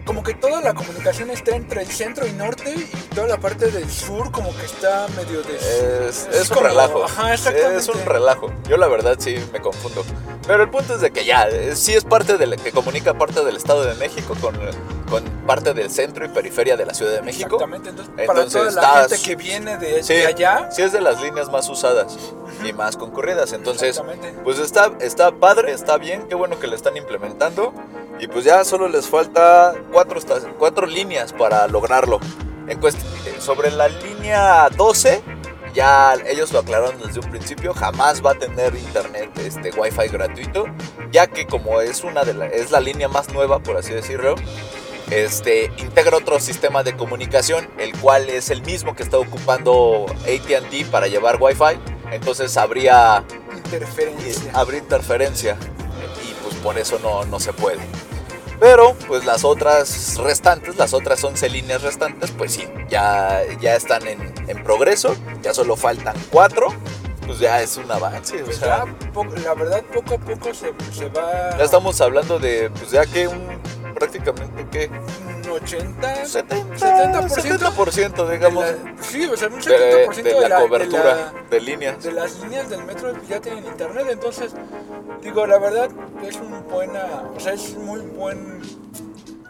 Como 0.05 0.23
que 0.25 0.35
toda 0.35 0.61
la 0.61 0.75
comunicación 0.75 1.31
está 1.31 1.55
entre 1.55 1.83
el 1.83 1.89
centro 1.89 2.27
y 2.27 2.33
norte 2.33 2.75
y 2.75 2.85
toda 3.15 3.29
la 3.29 3.37
parte 3.39 3.71
del 3.71 3.89
sur 3.89 4.33
como 4.33 4.55
que 4.57 4.65
está 4.67 5.07
medio 5.17 5.43
de... 5.43 6.09
Es, 6.09 6.27
es 6.33 6.51
un 6.51 6.57
como- 6.57 6.69
relajo. 6.69 7.05
Ajá, 7.05 7.35
exactamente. 7.35 7.77
Es 7.79 7.89
un 7.89 8.05
relajo. 8.05 8.53
Yo 8.69 8.77
la 8.77 8.89
verdad 8.89 9.17
sí 9.21 9.37
me 9.53 9.61
confundo. 9.61 10.05
Pero 10.45 10.65
el 10.65 10.71
punto 10.71 10.97
es 10.97 11.01
de 11.01 11.13
que 11.13 11.25
ya, 11.25 11.45
eh, 11.49 11.77
sí 11.77 11.95
es 11.95 12.03
parte 12.05 12.37
de 12.37 12.47
la, 12.49 12.57
que 12.57 12.73
comunica 12.73 13.15
parte 13.15 13.45
del 13.45 13.57
Estado 13.57 13.85
de 13.85 13.95
México 13.95 14.35
con, 14.41 14.57
con 15.09 15.23
parte 15.47 15.73
del 15.73 15.89
centro 15.89 16.25
y 16.25 16.29
periferia 16.31 16.77
de 16.77 16.85
la 16.85 16.95
Ciudad 16.95 17.13
de 17.13 17.23
México. 17.23 17.55
Exactamente, 17.55 17.91
entonces, 17.91 18.13
para 18.27 18.43
Entonces, 18.43 18.53
toda 18.61 18.65
la 18.73 19.03
estás- 19.05 19.23
gente 19.23 19.29
que 19.29 19.37
viene 19.37 19.79
de, 19.79 20.03
Sí, 20.03 20.15
de 20.15 20.27
allá, 20.27 20.69
sí 20.73 20.83
es 20.83 20.91
de 20.91 21.01
las 21.01 21.23
líneas 21.23 21.49
más 21.49 21.69
usadas 21.69 22.19
y 22.65 22.73
más 22.73 22.97
concurridas. 22.97 23.53
Entonces, 23.53 24.03
pues 24.43 24.59
está, 24.59 24.91
está 25.01 25.31
padre, 25.31 25.71
está 25.73 25.97
bien, 25.97 26.27
qué 26.29 26.35
bueno 26.35 26.59
que 26.59 26.67
lo 26.67 26.75
están 26.75 26.97
implementando. 26.97 27.73
Y 28.19 28.27
pues 28.29 28.45
ya 28.45 28.65
solo 28.65 28.89
les 28.89 29.09
falta 29.09 29.75
cuatro, 29.93 30.21
cuatro 30.59 30.87
líneas 30.87 31.33
para 31.33 31.67
lograrlo. 31.67 32.21
En 32.69 32.81
sobre 33.41 33.71
la 33.73 33.89
línea 33.89 34.69
12, 34.71 35.23
ya 35.75 36.15
ellos 36.27 36.53
lo 36.53 36.61
aclararon 36.61 37.01
desde 37.05 37.21
un 37.21 37.31
principio, 37.31 37.75
jamás 37.75 38.25
va 38.25 38.33
a 38.33 38.35
tener 38.35 38.75
internet 38.75 39.31
este, 39.39 39.71
wifi 39.73 40.09
gratuito, 40.09 40.67
ya 41.11 41.27
que 41.27 41.47
como 41.47 41.81
es, 41.81 42.05
una 42.05 42.25
de 42.25 42.35
la, 42.35 42.47
es 42.47 42.71
la 42.71 42.81
línea 42.81 43.09
más 43.09 43.33
nueva, 43.33 43.59
por 43.59 43.77
así 43.77 43.93
decirlo, 43.93 44.37
este, 45.11 45.71
integra 45.79 46.17
otro 46.17 46.41
sistema 46.41 46.83
de 46.83 46.97
comunicación, 46.97 47.69
el 47.79 47.93
cual 47.99 48.29
es 48.31 48.51
el 48.51 48.63
mismo 48.63 48.95
que 48.95 49.03
está 49.03 49.19
ocupando 49.19 50.07
ATT 50.23 50.91
para 50.91 51.07
llevar 51.09 51.39
Wi-Fi. 51.41 51.79
Entonces 52.13 52.57
habría, 52.57 53.25
interferencia. 53.55 54.53
habría 54.55 54.81
interferencia 54.81 55.57
por 56.63 56.79
eso 56.79 56.99
no, 57.03 57.25
no 57.25 57.41
se 57.41 57.53
puede. 57.53 57.81
Pero 58.61 58.95
pues 59.09 59.25
las 59.25 59.45
otras 59.45 60.17
restantes, 60.19 60.77
las 60.77 60.95
otras 60.95 61.23
11 61.25 61.49
líneas 61.51 61.83
restantes, 61.83 62.31
pues 62.31 62.53
sí, 62.53 62.69
ya, 62.89 63.43
ya 63.61 63.75
están 63.75 64.07
en, 64.07 64.33
en 64.47 64.63
progreso, 64.63 65.17
ya 65.43 65.53
solo 65.53 65.75
faltan 65.77 66.15
4, 66.31 66.69
pues 67.27 67.41
ya 67.41 67.61
es 67.61 67.77
un 67.77 67.91
avance. 67.91 68.41
o 68.41 68.45
Pues 68.45 68.59
sea, 68.59 68.85
ya, 68.87 69.11
poco- 69.13 69.35
la 69.43 69.55
verdad, 69.55 69.83
poco 69.93 70.15
a 70.15 70.19
poco 70.19 70.55
se, 70.55 70.73
se 70.97 71.09
va... 71.09 71.57
ya 71.59 71.65
estamos 71.65 72.01
hablando 72.01 72.39
de, 72.39 72.71
pues 72.71 72.93
ya 72.93 73.05
que 73.05 73.27
un, 73.27 73.49
prácticamente 73.97 74.67
que 74.71 74.89
80... 75.53 76.27
70, 76.27 76.77
70%, 77.29 77.29
70% 77.75 78.31
digamos. 78.31 78.65
de 78.65 78.73
la- 78.73 79.03
sí, 79.03 79.27
o 79.27 79.37
sea, 79.37 79.49
un 79.49 79.61
70% 79.61 79.65
de, 79.65 80.23
de, 80.23 80.35
de 80.35 80.41
la, 80.41 80.49
la, 80.49 80.61
cobertura 80.61 81.33
de, 81.51 81.61
líneas. 81.61 82.03
de 82.03 82.13
las 82.13 82.39
líneas 82.41 82.69
del 82.71 82.85
metro 82.85 83.13
ya 83.29 83.41
tienen 83.41 83.65
internet, 83.67 84.07
entonces, 84.11 84.53
digo, 85.23 85.47
la 85.47 85.59
verdad, 85.59 85.91
es 86.27 86.37
un 86.37 86.67
buena... 86.69 87.25
O 87.37 87.41
sea, 87.41 87.53
es 87.53 87.75
muy 87.77 88.01
buen... 88.01 88.61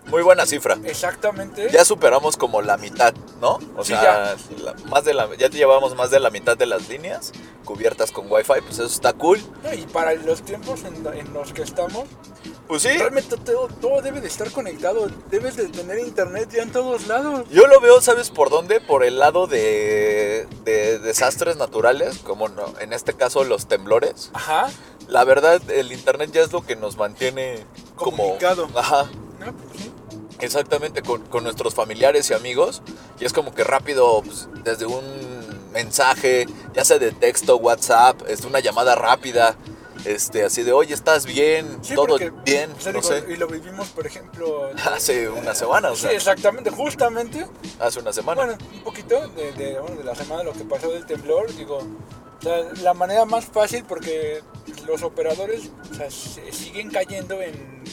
Muy 0.06 0.22
buena 0.22 0.44
cifra. 0.44 0.76
Exactamente. 0.84 1.70
Ya 1.72 1.86
superamos 1.86 2.36
como 2.36 2.60
la 2.60 2.76
mitad, 2.76 3.14
¿no? 3.40 3.58
O 3.76 3.82
Sí, 3.82 3.94
sea, 3.94 4.34
la- 4.62 4.74
más 4.90 5.04
de 5.04 5.14
la, 5.14 5.34
ya 5.36 5.48
llevamos 5.48 5.94
más 5.96 6.10
de 6.10 6.20
la 6.20 6.28
mitad 6.28 6.54
de 6.54 6.66
las 6.66 6.86
líneas 6.90 7.32
cubiertas 7.64 8.12
con 8.12 8.30
Wi-Fi, 8.30 8.60
pues 8.60 8.74
eso 8.74 8.84
está 8.84 9.14
cool. 9.14 9.40
No, 9.62 9.72
Y 9.72 9.86
para 9.86 10.12
los 10.14 10.42
tiempos 10.42 10.80
en, 10.84 10.96
en 11.16 11.32
los 11.32 11.54
que 11.54 11.62
estamos, 11.62 12.04
Pues 12.72 12.84
sí, 12.84 12.96
realmente 12.96 13.36
todo, 13.36 13.68
todo 13.68 14.00
debe 14.00 14.22
de 14.22 14.28
estar 14.28 14.50
conectado. 14.50 15.06
Debes 15.30 15.56
de 15.56 15.68
tener 15.68 15.98
internet 15.98 16.48
ya 16.50 16.62
en 16.62 16.72
todos 16.72 17.06
lados. 17.06 17.46
yo 17.50 17.66
lo 17.66 17.78
veo, 17.82 18.00
¿sabes 18.00 18.30
por 18.30 18.48
dónde? 18.48 18.80
Por 18.80 19.04
el 19.04 19.18
lado 19.18 19.46
de, 19.46 20.48
de 20.64 20.98
desastres 20.98 21.58
naturales, 21.58 22.20
como 22.20 22.48
no, 22.48 22.72
en 22.80 22.94
este 22.94 23.12
caso 23.12 23.44
los 23.44 23.66
temblores. 23.66 24.30
Ajá. 24.32 24.70
La 25.06 25.22
verdad, 25.24 25.60
el 25.70 25.92
internet 25.92 26.30
ya 26.32 26.40
es 26.40 26.50
lo 26.50 26.64
que 26.64 26.74
nos 26.74 26.96
mantiene 26.96 27.66
como... 27.94 28.16
Comunicado. 28.16 28.66
Ajá, 28.74 29.04
No, 29.38 29.52
pues 29.52 29.82
sí. 29.82 29.92
Exactamente, 30.40 31.02
con, 31.02 31.20
con 31.26 31.44
nuestros 31.44 31.74
familiares 31.74 32.30
y 32.30 32.32
amigos. 32.32 32.80
Y 33.20 33.26
es 33.26 33.34
como 33.34 33.54
que 33.54 33.64
rápido, 33.64 34.22
pues, 34.22 34.48
desde 34.64 34.86
un 34.86 35.04
mensaje, 35.74 36.46
ya 36.72 36.86
sea 36.86 36.98
de 36.98 37.12
texto, 37.12 37.58
WhatsApp, 37.58 38.22
este, 38.28 38.46
una 38.46 38.60
llamada 38.60 38.94
rápida, 38.94 39.56
este, 40.04 40.44
así 40.44 40.62
de, 40.62 40.72
oye, 40.72 40.94
¿estás 40.94 41.26
bien? 41.26 41.78
Sí, 41.82 41.94
¿Todo 41.94 42.16
bien? 42.44 42.70
no 42.92 43.02
sé. 43.02 43.24
Y 43.28 43.36
lo 43.36 43.46
vivimos, 43.46 43.88
por 43.90 44.06
ejemplo. 44.06 44.68
Hace 44.92 45.28
una 45.28 45.54
semana, 45.54 45.90
o 45.90 45.94
Sí, 45.96 46.02
sea, 46.02 46.12
exactamente, 46.12 46.70
justamente. 46.70 47.46
hace 47.78 48.00
una 48.00 48.12
semana. 48.12 48.44
Bueno, 48.44 48.58
un 48.74 48.80
poquito 48.82 49.28
de, 49.28 49.52
de, 49.52 49.78
bueno, 49.80 49.96
de 49.96 50.04
la 50.04 50.14
semana, 50.14 50.42
lo 50.42 50.52
que 50.52 50.64
pasó 50.64 50.90
del 50.90 51.06
temblor, 51.06 51.54
digo. 51.54 51.78
O 51.78 52.42
sea, 52.42 52.58
la 52.82 52.92
manera 52.94 53.24
más 53.24 53.44
fácil 53.44 53.84
porque 53.86 54.42
los 54.86 55.02
operadores 55.04 55.70
o 55.92 55.94
sea, 55.94 56.10
se 56.10 56.50
siguen 56.50 56.90
cayendo 56.90 57.40
en, 57.40 57.84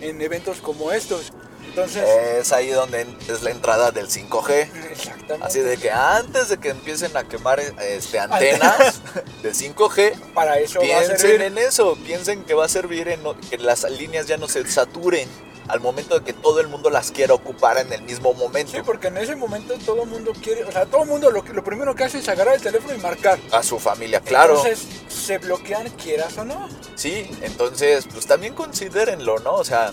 en 0.00 0.20
eventos 0.20 0.58
como 0.58 0.90
estos. 0.90 1.32
Entonces, 1.74 2.04
Es 2.38 2.52
ahí 2.52 2.68
donde 2.70 3.04
es 3.28 3.42
la 3.42 3.50
entrada 3.50 3.90
del 3.90 4.08
5G. 4.08 4.68
exactamente. 4.92 5.44
Así 5.44 5.58
de 5.58 5.76
que 5.76 5.90
antes 5.90 6.48
de 6.48 6.58
que 6.58 6.68
empiecen 6.68 7.16
a 7.16 7.24
quemar 7.24 7.58
este, 7.60 8.20
antenas 8.20 9.00
de 9.42 9.52
5G, 9.52 10.14
Para 10.34 10.58
eso 10.60 10.78
va 10.78 10.84
a 10.84 10.88
piensen 10.88 11.18
servir. 11.18 11.42
en 11.42 11.58
eso, 11.58 11.96
piensen 12.04 12.44
que 12.44 12.54
va 12.54 12.66
a 12.66 12.68
servir 12.68 13.08
en 13.08 13.20
que 13.50 13.58
las 13.58 13.82
líneas 13.90 14.26
ya 14.28 14.36
no 14.36 14.46
se 14.46 14.64
saturen 14.70 15.28
al 15.66 15.80
momento 15.80 16.18
de 16.18 16.24
que 16.24 16.32
todo 16.34 16.60
el 16.60 16.68
mundo 16.68 16.90
las 16.90 17.10
quiera 17.10 17.34
ocupar 17.34 17.78
en 17.78 17.90
el 17.92 18.02
mismo 18.02 18.34
momento. 18.34 18.70
Sí, 18.72 18.78
porque 18.84 19.08
en 19.08 19.16
ese 19.16 19.34
momento 19.34 19.74
todo 19.84 20.02
el 20.04 20.08
mundo 20.10 20.32
quiere, 20.42 20.62
o 20.64 20.70
sea, 20.70 20.84
todo 20.86 21.02
el 21.04 21.08
mundo 21.08 21.30
lo, 21.30 21.42
que- 21.42 21.54
lo 21.54 21.64
primero 21.64 21.94
que 21.96 22.04
hace 22.04 22.18
es 22.18 22.28
agarrar 22.28 22.54
el 22.54 22.60
teléfono 22.62 22.94
y 22.94 22.98
marcar. 22.98 23.38
A 23.50 23.62
su 23.62 23.78
familia, 23.80 24.20
claro. 24.20 24.56
Entonces, 24.58 24.86
se 25.08 25.38
bloquean 25.38 25.88
quieras 25.90 26.36
o 26.38 26.44
no. 26.44 26.68
Sí, 26.96 27.28
entonces, 27.40 28.04
pues 28.12 28.26
también 28.26 28.54
considérenlo, 28.54 29.38
¿no? 29.38 29.54
O 29.54 29.64
sea, 29.64 29.90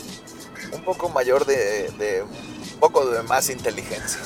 un 0.72 0.84
poco 0.84 1.10
mayor 1.10 1.46
de, 1.46 1.90
de- 1.98 2.24
un 2.24 2.80
poco 2.80 3.06
de 3.06 3.22
más 3.24 3.50
inteligencia. 3.50 4.20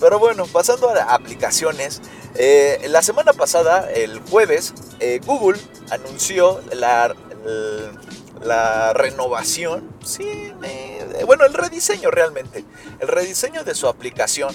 Pero 0.00 0.18
bueno, 0.18 0.46
pasando 0.46 0.88
a 0.90 1.14
aplicaciones, 1.14 2.00
eh, 2.36 2.86
la 2.88 3.02
semana 3.02 3.32
pasada, 3.32 3.90
el 3.92 4.20
jueves, 4.20 4.74
eh, 5.00 5.20
Google 5.26 5.58
anunció 5.90 6.60
la, 6.72 7.14
la 8.42 8.92
renovación, 8.92 9.90
sí, 10.04 10.52
de- 10.60 11.24
bueno, 11.26 11.44
el 11.46 11.54
rediseño 11.54 12.10
realmente, 12.10 12.64
el 13.00 13.08
rediseño 13.08 13.64
de 13.64 13.74
su 13.74 13.88
aplicación 13.88 14.54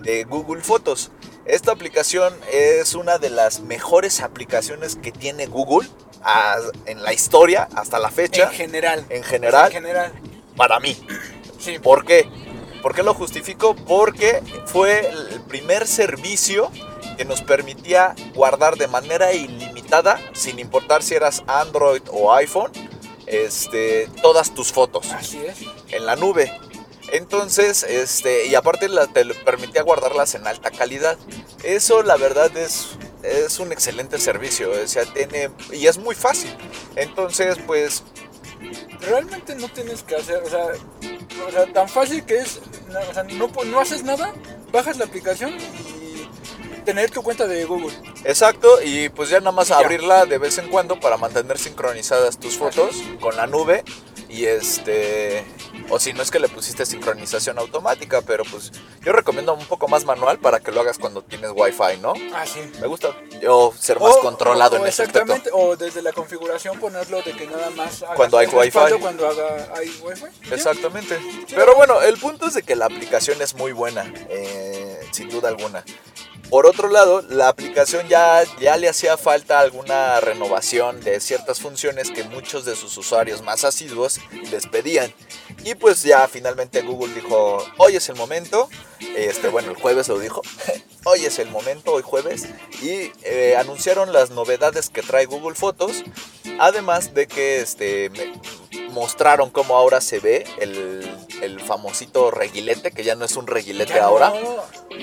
de 0.00 0.24
Google 0.24 0.62
Fotos. 0.62 1.10
Esta 1.44 1.72
aplicación 1.72 2.34
es 2.52 2.94
una 2.94 3.18
de 3.18 3.30
las 3.30 3.60
mejores 3.60 4.20
aplicaciones 4.20 4.96
que 4.96 5.12
tiene 5.12 5.46
Google 5.46 5.88
a- 6.22 6.56
en 6.86 7.02
la 7.02 7.12
historia 7.12 7.68
hasta 7.74 7.98
la 7.98 8.10
fecha, 8.10 8.44
En 8.44 8.50
general. 8.50 9.06
en 9.08 9.22
general, 9.22 9.66
En 9.66 9.72
general. 9.72 10.12
Para 10.58 10.78
mí. 10.80 10.94
Sí. 11.58 11.78
¿Por 11.78 12.04
qué? 12.04 12.28
¿Por 12.82 12.94
qué 12.94 13.02
lo 13.02 13.14
justifico? 13.14 13.74
Porque 13.74 14.42
fue 14.66 15.08
el 15.08 15.40
primer 15.48 15.86
servicio 15.86 16.70
que 17.16 17.24
nos 17.24 17.40
permitía 17.42 18.14
guardar 18.34 18.76
de 18.76 18.86
manera 18.86 19.32
ilimitada, 19.32 20.20
sin 20.34 20.58
importar 20.58 21.02
si 21.02 21.14
eras 21.14 21.42
Android 21.46 22.02
o 22.12 22.32
iPhone, 22.34 22.70
este, 23.26 24.08
todas 24.22 24.54
tus 24.54 24.72
fotos 24.72 25.10
Así 25.12 25.38
es. 25.44 25.58
en 25.90 26.06
la 26.06 26.14
nube. 26.16 26.52
Entonces, 27.10 27.82
este, 27.84 28.46
y 28.46 28.54
aparte 28.54 28.88
la- 28.88 29.06
te 29.06 29.24
permitía 29.24 29.82
guardarlas 29.82 30.34
en 30.34 30.46
alta 30.46 30.70
calidad. 30.70 31.16
Eso 31.64 32.02
la 32.02 32.16
verdad 32.16 32.54
es, 32.56 32.90
es 33.22 33.58
un 33.58 33.72
excelente 33.72 34.18
servicio, 34.18 34.70
o 34.70 34.86
sea, 34.86 35.04
tiene, 35.06 35.50
y 35.72 35.86
es 35.86 35.98
muy 35.98 36.14
fácil. 36.14 36.54
Entonces, 36.96 37.56
pues, 37.66 38.04
Realmente 39.00 39.54
no 39.54 39.68
tienes 39.68 40.02
que 40.02 40.16
hacer, 40.16 40.42
o 40.44 40.48
sea, 40.48 40.66
o 41.46 41.50
sea 41.52 41.72
tan 41.72 41.88
fácil 41.88 42.24
que 42.24 42.38
es, 42.38 42.60
no, 42.88 42.98
o 43.10 43.14
sea, 43.14 43.22
no, 43.24 43.48
no 43.66 43.80
haces 43.80 44.02
nada, 44.02 44.32
bajas 44.72 44.98
la 44.98 45.04
aplicación 45.04 45.54
y 45.56 46.28
tener 46.84 47.10
tu 47.10 47.22
cuenta 47.22 47.46
de 47.46 47.64
Google. 47.64 47.94
exacto, 48.24 48.80
y 48.82 49.08
pues 49.10 49.28
ya 49.30 49.38
nada 49.40 49.52
más 49.52 49.68
Ya. 49.68 49.78
abrirla 49.78 50.26
de 50.26 50.38
vez 50.38 50.58
en 50.58 50.68
cuando 50.68 50.98
para 50.98 51.16
mantener 51.16 51.58
sincronizadas 51.58 52.38
tus 52.38 52.56
fotos 52.56 52.96
con 53.20 53.36
la 53.36 53.46
nube. 53.46 53.84
Y 54.30 54.44
este, 54.44 55.42
o 55.90 55.98
si 55.98 56.12
no 56.12 56.22
es 56.22 56.30
que 56.30 56.38
le 56.38 56.48
pusiste 56.48 56.84
sincronización 56.86 57.58
automática, 57.58 58.22
pero 58.22 58.44
pues 58.44 58.72
yo 59.02 59.12
recomiendo 59.12 59.54
un 59.54 59.66
poco 59.66 59.88
más 59.88 60.04
manual 60.04 60.38
para 60.38 60.60
que 60.60 60.72
lo 60.72 60.80
hagas 60.80 60.98
cuando 60.98 61.22
tienes 61.22 61.50
wifi, 61.54 61.98
¿no? 62.00 62.12
Ah, 62.34 62.44
sí. 62.46 62.60
Me 62.80 62.86
gusta 62.86 63.14
yo 63.40 63.72
ser 63.78 63.98
más 64.00 64.16
O- 64.16 64.20
controlado 64.20 64.76
o 64.76 64.80
en 64.80 64.86
ese 64.86 65.02
aspecto. 65.02 65.32
Exactamente, 65.32 65.50
o 65.52 65.76
desde 65.76 66.02
la 66.02 66.12
configuración 66.12 66.78
ponerlo 66.78 67.22
de 67.22 67.32
que 67.32 67.46
nada 67.46 67.70
más 67.70 68.02
hagas 68.02 68.16
Cuando 68.16 68.38
hay 68.38 68.46
Wi-Fi. 68.46 68.98
Cuando 69.00 69.28
haga, 69.28 69.68
hay 69.76 69.88
wifi. 70.02 70.22
¿sí? 70.42 70.54
Exactamente. 70.54 71.18
Pero 71.54 71.74
bueno, 71.76 72.00
el 72.02 72.16
punto 72.18 72.46
es 72.46 72.54
de 72.54 72.62
que 72.62 72.76
la 72.76 72.86
aplicación 72.86 73.40
es 73.42 73.54
muy 73.54 73.72
buena, 73.72 74.12
eh, 74.28 75.00
sin 75.12 75.28
duda 75.28 75.48
alguna. 75.48 75.84
Por 76.50 76.66
otro 76.66 76.88
lado, 76.88 77.22
la 77.28 77.48
aplicación 77.48 78.08
ya, 78.08 78.42
ya 78.58 78.78
le 78.78 78.88
hacía 78.88 79.18
falta 79.18 79.60
alguna 79.60 80.18
renovación 80.20 80.98
de 81.00 81.20
ciertas 81.20 81.60
funciones 81.60 82.10
que 82.10 82.24
muchos 82.24 82.64
de 82.64 82.74
sus 82.74 82.96
usuarios 82.96 83.42
más 83.42 83.64
asiduos 83.64 84.18
les 84.50 84.66
pedían. 84.66 85.12
Y 85.64 85.74
pues 85.74 86.02
ya 86.02 86.26
finalmente 86.26 86.80
Google 86.80 87.12
dijo, 87.12 87.62
hoy 87.76 87.96
es 87.96 88.08
el 88.08 88.16
momento. 88.16 88.70
Este, 89.14 89.48
bueno, 89.48 89.70
el 89.72 89.76
jueves 89.76 90.08
lo 90.08 90.18
dijo. 90.18 90.42
Hoy 91.04 91.24
es 91.24 91.38
el 91.38 91.48
momento, 91.48 91.92
hoy 91.92 92.02
jueves. 92.02 92.48
Y 92.82 93.12
eh, 93.22 93.56
anunciaron 93.56 94.12
las 94.12 94.30
novedades 94.30 94.90
que 94.90 95.00
trae 95.00 95.24
Google 95.24 95.54
Fotos. 95.54 96.02
Además 96.58 97.14
de 97.14 97.26
que 97.26 97.60
este, 97.60 98.10
me- 98.10 98.32
mostraron 98.90 99.50
cómo 99.50 99.76
ahora 99.76 100.00
se 100.00 100.18
ve 100.18 100.44
el, 100.60 101.08
el 101.42 101.60
famosito 101.60 102.30
reguilete, 102.30 102.90
que 102.90 103.04
ya 103.04 103.14
no 103.14 103.24
es 103.24 103.36
un 103.36 103.46
reguilete 103.46 103.94
Ya 103.94 104.04
ahora. 104.04 104.30
no, 104.30 104.34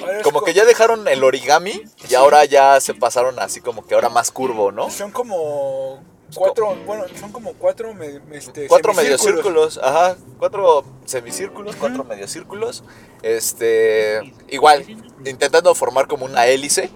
ahora 0.02 0.18
es 0.18 0.24
Como 0.24 0.40
co- 0.40 0.46
que 0.46 0.54
ya 0.54 0.66
dejaron 0.66 1.08
el 1.08 1.24
origami 1.24 1.72
y 2.04 2.08
Sí. 2.08 2.16
ahora 2.16 2.44
ya 2.46 2.80
se 2.82 2.94
pasaron 2.94 3.40
así 3.40 3.62
como 3.62 3.86
que 3.86 3.96
ahora 3.96 4.10
más 4.10 4.32
curvo, 4.32 4.72
¿no? 4.72 4.90
Son 4.90 5.12
como 5.12 6.04
cuatro, 6.34 6.76
bueno, 6.86 7.06
son 7.20 7.32
como 7.32 7.54
cuatro 7.54 7.94
me- 7.94 8.20
este, 8.36 8.68
Cuatro 8.68 8.94
semicírculos. 8.94 9.24
mediocírculos, 9.24 9.80
ajá, 9.82 10.18
cuatro 10.40 10.84
semicírculos, 11.06 11.76
cuatro 11.78 12.04
mediocírculos, 12.04 12.84
este, 13.22 14.34
igual, 14.50 14.86
intentando 15.26 15.74
formar 15.76 16.08
como 16.08 16.26
una 16.26 16.48
hélice, 16.48 16.90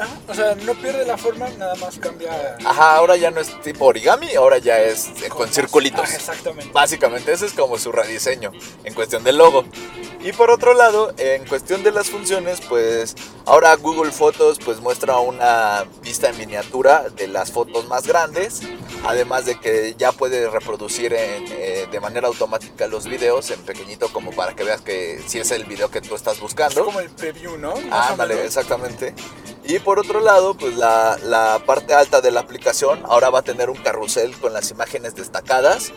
Ajá, 0.00 0.18
o 0.28 0.34
sea, 0.34 0.54
no 0.54 0.74
pierde 0.74 1.04
la 1.04 1.16
forma, 1.18 1.48
nada 1.50 1.74
más 1.76 1.98
cambia. 1.98 2.56
ajá, 2.64 2.96
ahora 2.96 3.16
ya 3.16 3.30
no 3.30 3.40
es 3.40 3.60
tipo 3.62 3.84
origami, 3.86 4.34
ahora 4.34 4.58
ya 4.58 4.78
es 4.80 5.08
eh, 5.22 5.28
con 5.28 5.48
circulitos. 5.50 6.08
Ah, 6.10 6.14
exactamente. 6.14 6.70
Básicamente 6.72 7.32
ese 7.32 7.46
es 7.46 7.52
como 7.52 7.78
su 7.78 7.92
rediseño 7.92 8.50
en 8.84 8.94
cuestión 8.94 9.22
del 9.24 9.36
logo. 9.38 9.64
Y 10.22 10.32
por 10.32 10.50
otro 10.50 10.74
lado, 10.74 11.14
en 11.16 11.46
cuestión 11.46 11.82
de 11.82 11.92
las 11.92 12.10
funciones, 12.10 12.60
pues 12.68 13.14
ahora 13.46 13.74
Google 13.76 14.12
Fotos 14.12 14.58
pues 14.62 14.78
muestra 14.80 15.18
una 15.18 15.86
vista 16.02 16.28
en 16.28 16.36
miniatura 16.36 17.08
de 17.16 17.26
las 17.26 17.50
fotos 17.52 17.88
más 17.88 18.06
grandes, 18.06 18.60
además 19.06 19.46
de 19.46 19.58
que 19.58 19.94
ya 19.96 20.12
puede 20.12 20.50
reproducir 20.50 21.14
en, 21.14 21.44
eh, 21.48 21.86
de 21.90 22.00
manera 22.00 22.28
automática 22.28 22.86
los 22.86 23.06
videos 23.06 23.50
en 23.50 23.60
pequeñito 23.62 24.12
como 24.12 24.30
para 24.32 24.54
que 24.54 24.62
veas 24.62 24.82
que 24.82 25.22
si 25.26 25.38
es 25.38 25.50
el 25.52 25.64
video 25.64 25.90
que 25.90 26.02
tú 26.02 26.14
estás 26.14 26.34
Es 26.34 26.40
buscando. 26.40 26.84
como 26.84 27.00
el 27.00 27.08
preview, 27.08 27.56
¿no? 27.56 27.72
Ándale, 27.90 28.34
menos. 28.34 28.46
exactamente. 28.48 29.14
Y 29.70 29.78
por 29.78 30.00
otro 30.00 30.18
lado, 30.18 30.54
pues 30.54 30.74
la, 30.74 31.16
la 31.22 31.62
parte 31.64 31.94
alta 31.94 32.20
de 32.20 32.32
la 32.32 32.40
aplicación 32.40 33.04
ahora 33.04 33.30
va 33.30 33.38
a 33.38 33.42
tener 33.42 33.70
un 33.70 33.76
carrusel 33.76 34.36
con 34.36 34.52
las 34.52 34.72
imágenes 34.72 35.14
destacadas. 35.14 35.92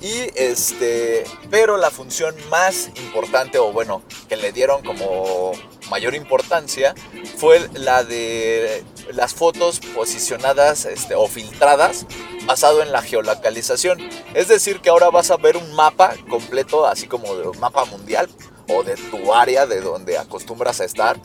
Y 0.00 0.30
este, 0.36 1.24
pero 1.50 1.76
la 1.76 1.90
función 1.90 2.34
más 2.48 2.88
importante, 2.96 3.58
o 3.58 3.72
bueno, 3.72 4.00
que 4.26 4.36
le 4.36 4.52
dieron 4.52 4.82
como 4.82 5.52
mayor 5.90 6.14
importancia, 6.14 6.94
fue 7.36 7.68
la 7.74 8.04
de 8.04 8.82
las 9.12 9.34
fotos 9.34 9.80
posicionadas 9.94 10.86
este, 10.86 11.14
o 11.14 11.26
filtradas 11.28 12.06
basado 12.46 12.80
en 12.80 12.90
la 12.90 13.02
geolocalización. 13.02 13.98
Es 14.32 14.48
decir, 14.48 14.80
que 14.80 14.88
ahora 14.88 15.10
vas 15.10 15.30
a 15.30 15.36
ver 15.36 15.58
un 15.58 15.74
mapa 15.74 16.14
completo, 16.30 16.86
así 16.86 17.06
como 17.06 17.30
un 17.32 17.60
mapa 17.60 17.84
mundial 17.84 18.30
o 18.66 18.82
de 18.82 18.94
tu 18.94 19.34
área 19.34 19.66
de 19.66 19.82
donde 19.82 20.16
acostumbras 20.16 20.80
a 20.80 20.86
estar 20.86 21.20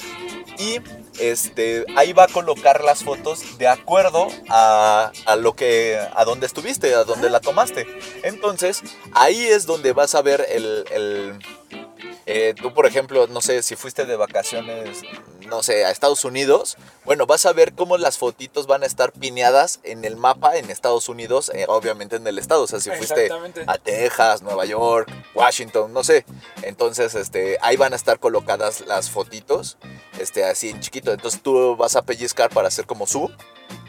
y 0.58 0.80
este 1.19 1.86
ahí 1.95 2.13
va 2.13 2.24
a 2.25 2.27
colocar 2.27 2.84
las 2.84 3.03
fotos 3.03 3.57
de 3.57 3.67
acuerdo 3.67 4.27
a, 4.50 5.12
a 5.25 5.36
lo 5.36 5.55
que 5.55 6.00
a 6.15 6.25
donde 6.25 6.45
estuviste 6.45 6.93
a 6.93 7.03
donde 7.03 7.29
la 7.29 7.39
tomaste. 7.39 7.88
Entonces 8.24 8.81
ahí 9.13 9.45
es 9.45 9.65
donde 9.65 9.93
vas 9.93 10.15
a 10.15 10.22
ver 10.22 10.45
el, 10.50 10.86
el, 10.91 11.39
eh, 12.25 12.53
tú 12.60 12.74
por 12.74 12.86
ejemplo 12.86 13.27
no 13.27 13.41
sé 13.41 13.63
si 13.63 13.75
fuiste 13.75 14.05
de 14.05 14.15
vacaciones 14.15 15.01
no 15.46 15.64
sé 15.64 15.86
a 15.86 15.92
Estados 15.92 16.25
Unidos 16.25 16.78
bueno 17.06 17.25
vas 17.25 17.46
a 17.46 17.54
ver 17.54 17.74
cómo 17.74 17.98
las 17.98 18.18
fotitos 18.18 18.68
van 18.68 18.84
a 18.84 18.86
estar 18.86 19.12
pineadas 19.12 19.80
en 19.84 20.06
el 20.06 20.16
mapa 20.16 20.58
en 20.58 20.70
Estados 20.70 21.10
Unidos 21.10 21.52
eh, 21.54 21.66
obviamente 21.68 22.16
en 22.16 22.28
el 22.28 22.38
estado 22.40 22.64
o 22.64 22.68
sea 22.68 22.80
si 22.80 22.90
fuiste 22.92 23.30
a 23.68 23.78
Texas, 23.78 24.42
Nueva 24.42 24.66
York, 24.66 25.12
Washington, 25.34 25.94
no 25.94 26.04
sé. 26.04 26.25
Entonces, 26.62 27.16
este, 27.16 27.58
ahí 27.62 27.78
van 27.78 27.94
a 27.94 27.96
estar 27.96 28.20
colocadas 28.20 28.82
las 28.82 29.10
fotitos, 29.10 29.78
este, 30.20 30.44
así 30.46 30.70
en 30.70 30.80
chiquito. 30.80 31.12
Entonces 31.12 31.42
tú 31.42 31.75
vas 31.75 31.96
a 31.96 32.02
pellizcar 32.04 32.50
para 32.50 32.68
hacer 32.68 32.86
como 32.86 33.06
zoom 33.08 33.32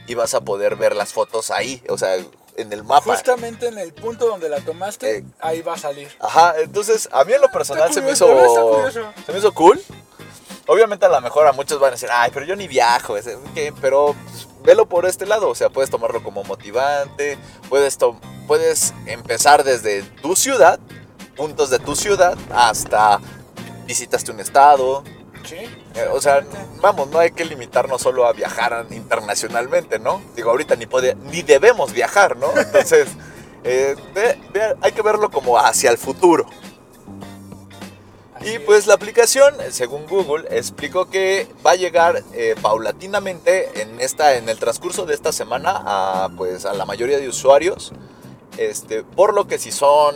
y 0.06 0.14
vas 0.14 0.34
a 0.34 0.40
poder 0.40 0.76
ver 0.76 0.94
las 0.94 1.12
fotos 1.12 1.50
ahí, 1.50 1.82
o 1.88 1.98
sea, 1.98 2.16
en 2.56 2.72
el 2.72 2.84
mapa. 2.84 3.12
Justamente 3.12 3.68
en 3.68 3.78
el 3.78 3.92
punto 3.92 4.26
donde 4.26 4.48
la 4.48 4.60
tomaste, 4.60 5.18
Eh. 5.18 5.24
ahí 5.40 5.62
va 5.62 5.74
a 5.74 5.78
salir. 5.78 6.08
Ajá, 6.20 6.54
entonces 6.58 7.08
a 7.12 7.24
mí 7.24 7.32
en 7.32 7.40
lo 7.40 7.48
personal 7.50 7.92
se 7.92 8.00
me 8.00 8.12
hizo, 8.12 8.26
se 8.90 9.32
me 9.32 9.38
hizo 9.38 9.52
cool. 9.54 9.80
Obviamente 10.66 11.06
a 11.06 11.08
lo 11.08 11.20
mejor 11.20 11.46
a 11.46 11.52
muchos 11.52 11.78
van 11.78 11.88
a 11.88 11.92
decir, 11.92 12.08
ay, 12.12 12.30
pero 12.34 12.44
yo 12.44 12.56
ni 12.56 12.66
viajo, 12.66 13.16
es- 13.16 13.28
pero 13.80 14.14
pues, 14.24 14.48
velo 14.64 14.86
por 14.86 15.06
este 15.06 15.24
lado, 15.26 15.48
o 15.48 15.54
sea, 15.54 15.68
puedes 15.70 15.90
tomarlo 15.90 16.22
como 16.22 16.42
motivante, 16.44 17.38
puedes, 17.68 17.96
to- 17.98 18.18
puedes 18.48 18.92
empezar 19.06 19.62
desde 19.62 20.02
tu 20.02 20.34
ciudad, 20.34 20.80
puntos 21.36 21.70
de 21.70 21.78
tu 21.78 21.94
ciudad, 21.94 22.36
hasta 22.52 23.20
visitaste 23.86 24.32
un 24.32 24.40
estado, 24.40 25.04
Sí. 25.44 25.56
eh, 25.94 26.08
o 26.10 26.20
sea, 26.20 26.44
vamos, 26.80 27.08
no 27.10 27.20
hay 27.20 27.30
que 27.30 27.44
limitarnos 27.44 28.02
solo 28.02 28.26
a 28.26 28.32
viajar 28.32 28.86
internacionalmente, 28.90 30.00
¿no? 30.00 30.20
Digo, 30.34 30.50
ahorita 30.50 30.74
ni, 30.74 30.86
puede, 30.86 31.14
ni 31.14 31.42
debemos 31.42 31.92
viajar, 31.92 32.36
¿no? 32.36 32.48
Entonces, 32.58 33.06
eh, 33.64 33.94
hay 34.82 34.92
que 34.92 35.02
verlo 35.02 35.30
como 35.30 35.56
hacia 35.58 35.90
el 35.90 35.98
futuro. 35.98 36.46
Y 38.46 38.58
pues 38.60 38.86
la 38.86 38.94
aplicación, 38.94 39.54
según 39.70 40.06
Google, 40.06 40.46
explicó 40.50 41.10
que 41.10 41.48
va 41.66 41.72
a 41.72 41.74
llegar 41.76 42.22
eh, 42.32 42.54
paulatinamente 42.62 43.82
en, 43.82 44.00
esta, 44.00 44.36
en 44.36 44.48
el 44.48 44.58
transcurso 44.58 45.04
de 45.04 45.14
esta 45.14 45.32
semana 45.32 45.72
a, 45.84 46.30
pues, 46.36 46.64
a 46.64 46.72
la 46.72 46.84
mayoría 46.84 47.18
de 47.18 47.28
usuarios. 47.28 47.92
Este, 48.56 49.02
por 49.02 49.34
lo 49.34 49.46
que 49.48 49.58
si 49.58 49.72
son 49.72 50.14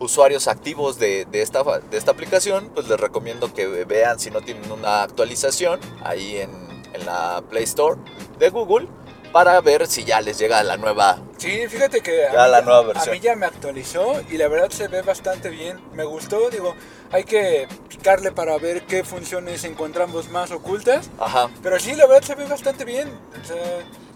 usuarios 0.00 0.48
activos 0.48 0.98
de, 0.98 1.26
de, 1.26 1.42
esta, 1.42 1.62
de 1.62 1.98
esta 1.98 2.12
aplicación, 2.12 2.70
pues 2.74 2.88
les 2.88 2.98
recomiendo 2.98 3.52
que 3.52 3.66
vean 3.84 4.18
si 4.18 4.30
no 4.30 4.40
tienen 4.40 4.72
una 4.72 5.02
actualización 5.02 5.80
ahí 6.02 6.38
en, 6.38 6.50
en 6.94 7.06
la 7.06 7.42
Play 7.50 7.64
Store 7.64 8.00
de 8.38 8.48
Google 8.48 8.88
para 9.32 9.60
ver 9.60 9.86
si 9.88 10.04
ya 10.04 10.20
les 10.20 10.38
llega 10.38 10.62
la 10.62 10.76
nueva. 10.76 11.18
Sí, 11.38 11.66
fíjate 11.68 12.00
que 12.00 12.22
Ya 12.32 12.44
a, 12.44 12.46
mí, 12.46 12.52
la 12.52 12.62
nueva 12.62 12.82
versión. 12.82 13.08
a 13.08 13.12
mí 13.12 13.20
ya 13.20 13.34
me 13.34 13.46
actualizó 13.46 14.22
y 14.30 14.36
la 14.36 14.46
verdad 14.46 14.70
se 14.70 14.86
ve 14.86 15.02
bastante 15.02 15.48
bien. 15.48 15.80
Me 15.92 16.04
gustó, 16.04 16.50
digo, 16.50 16.74
hay 17.14 17.22
que 17.22 17.68
picarle 17.88 18.32
para 18.32 18.58
ver 18.58 18.86
qué 18.86 19.04
funciones 19.04 19.62
encontramos 19.62 20.30
más 20.30 20.50
ocultas. 20.50 21.08
Ajá. 21.20 21.48
Pero 21.62 21.78
sí, 21.78 21.94
la 21.94 22.06
verdad 22.06 22.26
se 22.26 22.34
ve 22.34 22.44
bastante 22.44 22.84
bien. 22.84 23.08
O 23.40 23.46
sea, 23.46 23.54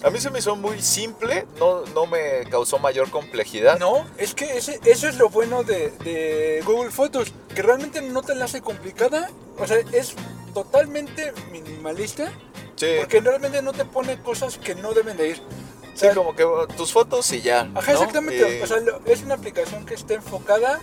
A 0.03 0.11
mí 0.11 0.19
se 0.19 0.31
me 0.31 0.41
hizo 0.41 0.57
muy 0.57 0.83
simple, 0.83 1.47
no, 1.61 1.85
no 1.95 2.07
me 2.07 2.45
causó 2.51 2.81
mayor 2.81 3.09
complejidad. 3.11 3.79
no, 3.79 4.05
es 4.17 4.35
que 4.35 4.59
ese, 4.59 4.81
eso 4.85 5.09
es 5.09 5.17
lo 5.17 5.29
bueno 5.29 5.63
de, 5.63 5.91
de 6.03 6.61
Google 6.67 6.91
Fotos, 6.91 7.33
que 7.55 7.63
realmente 7.63 8.03
no 8.03 8.23
te 8.23 8.35
la 8.35 8.47
hace 8.47 8.63
complicada. 8.63 9.31
O 9.59 9.67
sea, 9.67 9.79
es 9.93 10.15
totalmente 10.53 11.33
minimalista, 11.53 12.33
Sí, 12.75 12.87
porque 12.99 13.21
realmente 13.21 13.63
no 13.63 13.73
te 13.73 13.85
pone 13.85 14.21
cosas 14.23 14.59
que 14.59 14.75
no 14.75 14.93
deben 14.93 15.17
de 15.17 15.29
ir. 15.29 15.41
O 15.41 15.91
sí, 15.95 16.07
sea, 16.07 16.15
como 16.15 16.35
que 16.35 16.45
uh, 16.45 16.67
tus 16.77 16.93
fotos 16.93 17.31
y 17.33 17.43
ya. 17.43 17.61
Ajá, 17.77 17.93
¿no? 17.93 17.99
exactamente. 17.99 18.63
O 18.63 18.67
sea, 18.67 18.79
es 19.07 19.23
una 19.23 19.35
aplicación 19.35 19.87
que 19.87 19.95
está 19.95 20.15
enfocada 20.15 20.81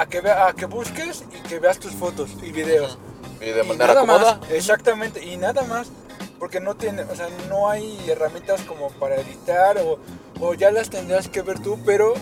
a 0.00 0.06
que, 0.06 0.20
vea, 0.20 0.46
a 0.48 0.52
que 0.54 0.66
busques 0.66 1.24
y 1.32 1.48
que 1.48 1.58
veas 1.58 1.78
tus 1.78 1.92
fotos 1.92 2.30
y 2.42 2.52
videos. 2.52 2.98
y 3.40 3.46
de 3.50 3.62
Y 3.64 3.66
manera 3.66 3.86
nada 3.94 4.00
cómoda. 4.00 4.36
más, 4.40 4.50
exactamente, 4.50 5.24
y 5.24 5.36
nada 5.36 5.62
más. 5.62 5.88
Porque 6.38 6.58
no 6.58 6.74
tiene, 6.74 7.02
o 7.02 7.14
sea, 7.14 7.28
no 7.50 7.68
hay 7.68 7.98
herramientas 8.08 8.62
como 8.62 8.88
para 8.92 9.16
editar 9.16 9.76
o, 9.78 9.98
o 10.40 10.54
ya 10.54 10.70
las 10.70 10.88
tendrás 10.88 11.28
que 11.28 11.42
ver 11.42 11.58
tú, 11.60 11.78
pero, 11.84 12.14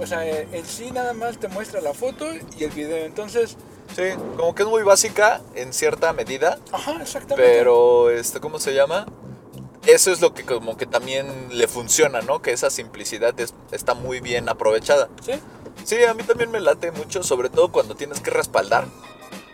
o 0.00 0.06
sea, 0.06 0.26
en 0.28 0.64
sí 0.66 0.90
nada 0.90 1.12
más 1.12 1.38
te 1.38 1.46
muestra 1.46 1.80
la 1.80 1.94
foto 1.94 2.26
y 2.58 2.64
el 2.64 2.70
video. 2.70 3.04
Entonces, 3.06 3.56
Sí, 3.96 4.02
como 4.36 4.54
que 4.54 4.64
es 4.64 4.68
muy 4.68 4.82
básica 4.82 5.40
en 5.54 5.72
cierta 5.72 6.12
medida, 6.12 6.58
ajá, 6.72 6.98
exactamente. 7.00 7.36
pero 7.58 8.10
este, 8.10 8.38
¿cómo 8.38 8.58
se 8.58 8.74
llama? 8.74 9.06
Eso 9.86 10.12
es 10.12 10.20
lo 10.20 10.34
que 10.34 10.44
como 10.44 10.76
que 10.76 10.84
también 10.84 11.48
le 11.56 11.66
funciona, 11.68 12.20
¿no? 12.20 12.42
Que 12.42 12.52
esa 12.52 12.68
simplicidad 12.68 13.38
es- 13.40 13.54
está 13.72 13.94
muy 13.94 14.20
bien 14.20 14.48
aprovechada. 14.50 15.08
Sí, 15.24 15.32
Sí, 15.84 16.02
a 16.04 16.14
mí 16.14 16.22
también 16.22 16.50
me 16.50 16.60
late 16.60 16.90
mucho, 16.92 17.22
sobre 17.22 17.48
todo 17.48 17.70
cuando 17.72 17.94
tienes 17.94 18.20
que 18.20 18.30
respaldar 18.30 18.84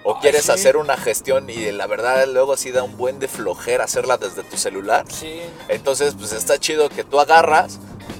o 0.03 0.15
Ay, 0.17 0.21
quieres 0.21 0.45
sí. 0.45 0.53
hacer 0.53 0.77
una 0.77 0.97
gestión 0.97 1.49
y 1.49 1.71
la 1.73 1.87
verdad 1.87 2.27
luego 2.27 2.57
sí 2.57 2.71
da 2.71 2.83
un 2.83 2.97
buen 2.97 3.19
de 3.19 3.29
flojera 3.29 3.85
hacerla 3.85 4.19
desde 4.19 4.43
tu 4.43 4.57
celular. 4.57 5.05
sí. 5.09 5.41
Entonces, 5.69 6.15
pues 6.19 6.33
está 6.33 6.59
chido 6.59 6.89
que 6.91 7.05
tú 7.05 7.21
agarras, 7.21 7.79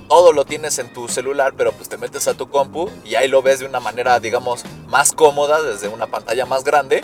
todo 0.09 0.33
lo 0.33 0.45
tienes 0.47 0.79
en 0.79 0.93
tu 0.93 1.09
celular, 1.09 1.55
pero 1.57 1.73
pues 1.73 1.89
te 1.89 1.99
metes 1.99 2.27
a 2.29 2.35
tu 2.35 2.49
compu 2.49 2.89
y 3.05 3.17
ahí 3.17 3.29
lo 3.29 3.43
ves 3.43 3.59
de 3.61 3.67
una 3.67 3.81
manera, 3.81 4.19
digamos, 4.21 4.63
más 4.87 5.13
cómoda, 5.13 5.61
desde 5.63 5.89
una 5.89 6.07
pantalla 6.07 6.47
más 6.47 6.65
grande. 6.65 7.03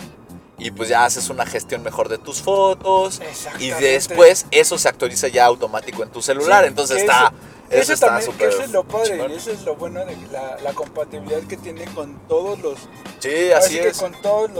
Y 0.62 0.71
pues 0.73 0.90
ya 0.90 1.07
haces 1.07 1.30
una 1.30 1.47
gestión 1.47 1.83
mejor 1.83 2.11
de 2.11 2.19
tus 2.19 2.42
fotos. 2.42 3.19
Y 3.59 3.71
después 3.71 4.45
eso 4.50 4.76
se 4.76 4.88
actualiza 4.90 5.28
ya 5.28 5.47
automático 5.47 6.02
en 6.02 6.11
tu 6.11 6.21
celular. 6.21 6.64
Sí, 6.64 6.69
Entonces 6.69 6.99
está... 6.99 7.28
Eso, 7.28 7.60
Eso 7.71 7.93
eso 7.93 8.07
también, 8.07 8.31
eso 8.41 8.62
es 8.62 8.71
lo 8.73 8.85
padre, 8.85 9.11
chingón. 9.12 9.31
eso 9.31 9.50
es 9.53 9.62
lo 9.62 9.77
bueno 9.77 10.05
de 10.05 10.17
la, 10.33 10.59
la 10.62 10.73
compatibilidad 10.73 11.41
que 11.43 11.57
tiene 11.57 11.85
con 11.95 12.19
todos 12.29 12.59
los 12.61 12.75
Sí, 13.21 13.53
Así 13.53 13.53
así 13.53 13.79
que 13.79 13.89
es. 13.89 13.99
con 13.99 14.12
todas 14.21 14.50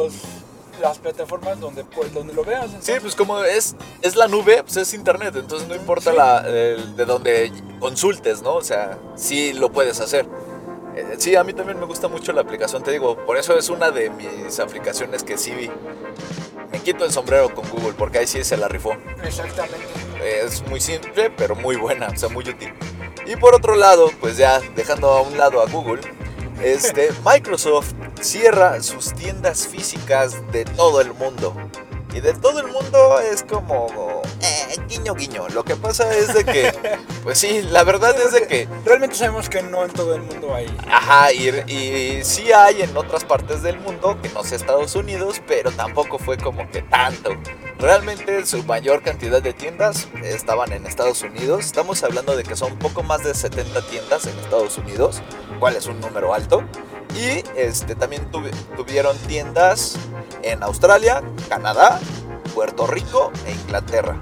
las 0.81 0.99
plataformas 0.99 1.59
donde, 1.61 1.85
pues, 1.85 2.15
donde 2.15 2.33
lo 2.33 2.45
veas. 2.45 2.67
Sí, 2.67 2.75
entonces, 2.93 3.01
pues 3.03 3.15
como 3.17 3.43
es, 3.45 3.75
es 4.01 4.17
la 4.17 4.29
nube, 4.29 4.63
pues 4.63 4.77
es 4.77 4.95
internet, 4.95 5.35
entonces 5.37 5.69
no 5.69 5.75
importa 5.75 6.13
Sí. 6.13 6.17
la, 6.17 6.39
el- 6.49 6.97
de 6.97 7.05
donde 7.05 7.53
consultes, 7.81 8.43
¿no? 8.43 8.55
O 8.55 8.63
sea, 8.63 8.97
sí 9.17 9.53
lo 9.53 9.71
puedes 9.73 10.01
hacer. 10.01 10.27
Eh, 10.97 11.17
Sí, 11.19 11.37
a 11.37 11.45
mí 11.45 11.53
también 11.53 11.79
me 11.79 11.87
gusta 11.87 12.09
mucho 12.09 12.33
la 12.33 12.41
aplicación, 12.43 12.83
te 12.83 12.93
digo, 12.93 13.17
por 13.27 13.37
eso 13.37 13.57
es 13.59 13.69
una 13.69 13.91
de 13.91 14.11
mis 14.11 14.59
aplicaciones 14.61 15.23
que 15.23 15.37
sí 15.37 15.53
me 16.73 16.79
quito 16.81 17.05
el 17.05 17.13
sombrero 17.13 17.53
con 17.55 17.69
Google, 17.71 17.93
porque 17.99 18.19
ahí 18.19 18.27
sí 18.27 18.43
se 18.45 18.57
la 18.57 18.69
rifó. 18.69 18.93
Exactamente. 19.23 19.87
Es 20.23 20.63
muy 20.69 20.81
simple, 20.81 21.31
pero 21.31 21.55
muy 21.57 21.77
buena, 21.77 22.09
o 22.09 22.17
sea, 22.17 22.29
muy 22.29 22.49
útil. 22.49 22.73
Y 23.31 23.37
por 23.37 23.55
otro 23.55 23.77
lado, 23.77 24.11
pues 24.19 24.37
ya 24.37 24.61
dejando 24.75 25.09
a 25.09 25.23
un 25.23 25.39
lado 25.39 25.63
a 25.63 25.67
Google, 25.67 26.01
este, 26.61 27.11
Microsoft 27.25 27.93
cierra 28.21 28.83
sus 28.83 29.15
tiendas 29.15 29.69
físicas 29.69 30.35
de 30.51 30.65
todo 30.65 31.01
el 31.01 31.15
mundo. 31.15 31.55
Y 32.13 32.21
de 32.21 32.33
todo 32.35 32.61
el 32.61 32.67
mundo 32.67 33.21
es 33.21 33.43
como 33.45 34.23
eh, 34.41 34.77
guiño 34.89 35.15
guiño. 35.15 35.49
Lo 35.49 35.65
que 35.65 35.77
pasa 35.77 36.13
es 36.15 36.35
de 36.35 36.45
que, 36.45 36.73
pues 37.23 37.39
sí, 37.39 37.63
la 37.63 37.85
verdad 37.85 38.15
es 38.21 38.33
de 38.33 38.47
que 38.47 38.69
Realmente 38.85 39.15
sabemos 39.15 39.49
que 39.49 39.63
no 39.63 39.85
en 39.85 39.93
todo 39.93 40.15
el 40.15 40.23
mundo 40.23 40.55
hay. 40.55 40.67
Ajá, 40.89 41.33
y, 41.33 41.49
y 41.71 42.25
sí 42.25 42.53
hay 42.53 42.83
en 42.83 42.97
otras 42.97 43.25
partes 43.25 43.63
del 43.63 43.79
mundo, 43.79 44.19
que 44.23 44.29
no 44.31 44.43
sé 44.43 44.57
Estados 44.57 44.95
Unidos, 44.95 45.41
pero 45.47 45.71
tampoco 45.71 46.19
fue 46.19 46.37
como 46.37 46.69
que 46.71 46.83
tanto. 46.83 47.31
Realmente 47.79 48.45
su 48.45 48.63
mayor 48.65 49.03
cantidad 49.03 49.41
de 49.43 49.53
tiendas 49.53 50.09
estaban 50.23 50.73
en 50.73 50.87
Estados 50.87 51.23
Unidos. 51.23 51.65
Estamos 51.65 52.03
hablando 52.03 52.37
de 52.37 52.43
que 52.43 52.57
son 52.57 52.79
poco 52.79 53.03
más 53.03 53.23
de 53.25 53.35
70 53.35 53.83
tiendas 53.89 54.27
en 54.27 54.39
Estados 54.39 54.77
Unidos, 54.79 55.23
cual 55.59 55.77
es 55.77 55.87
un 55.87 56.01
número 56.01 56.35
alto. 56.35 56.65
Y 57.15 57.45
este, 57.59 57.95
también 57.95 58.31
tuvi- 58.31 58.53
tuvieron 58.77 59.17
tiendas 59.27 59.97
en 60.43 60.63
Australia, 60.63 61.23
Canadá, 61.49 62.01
Puerto 62.55 62.87
Rico 62.87 63.31
e 63.47 63.53
Inglaterra. 63.53 64.17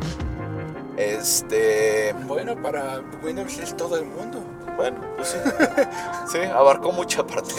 Este, 0.97 2.13
Bueno, 2.27 2.61
para 2.61 3.01
Windows 3.23 3.57
es 3.59 3.77
todo 3.77 3.97
el 3.97 4.05
mundo. 4.07 4.41
bueno, 4.77 5.01
pues 5.17 5.29
sí. 5.29 5.39
Sí, 6.33 6.39
abarcó 6.39 6.93
mucha 6.93 7.25
parte. 7.27 7.55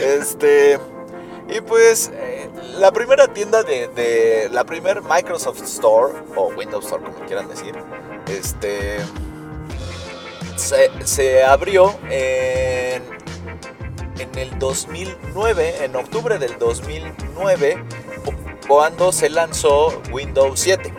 Este. 0.00 0.78
Y 1.48 1.60
pues, 1.60 2.10
eh, 2.14 2.48
la 2.78 2.92
primera 2.92 3.26
tienda 3.28 3.62
de, 3.62 3.88
de- 3.88 4.48
La 4.50 4.64
primer 4.64 5.02
Microsoft 5.02 5.62
Store, 5.62 6.14
o 6.36 6.46
Windows 6.56 6.84
Store, 6.86 7.02
como 7.04 7.18
quieran 7.26 7.48
decir, 7.48 7.74
este. 8.28 8.98
Se, 10.56 10.90
se 11.04 11.42
abrió 11.44 11.94
en. 12.08 13.02
En 14.20 14.38
el 14.38 14.58
2009, 14.58 15.84
en 15.84 15.96
octubre 15.96 16.38
del 16.38 16.58
2009, 16.58 17.82
cu- 18.24 18.34
cuando 18.68 19.12
se 19.12 19.30
lanzó 19.30 20.00
Windows 20.12 20.60
7. 20.60 20.92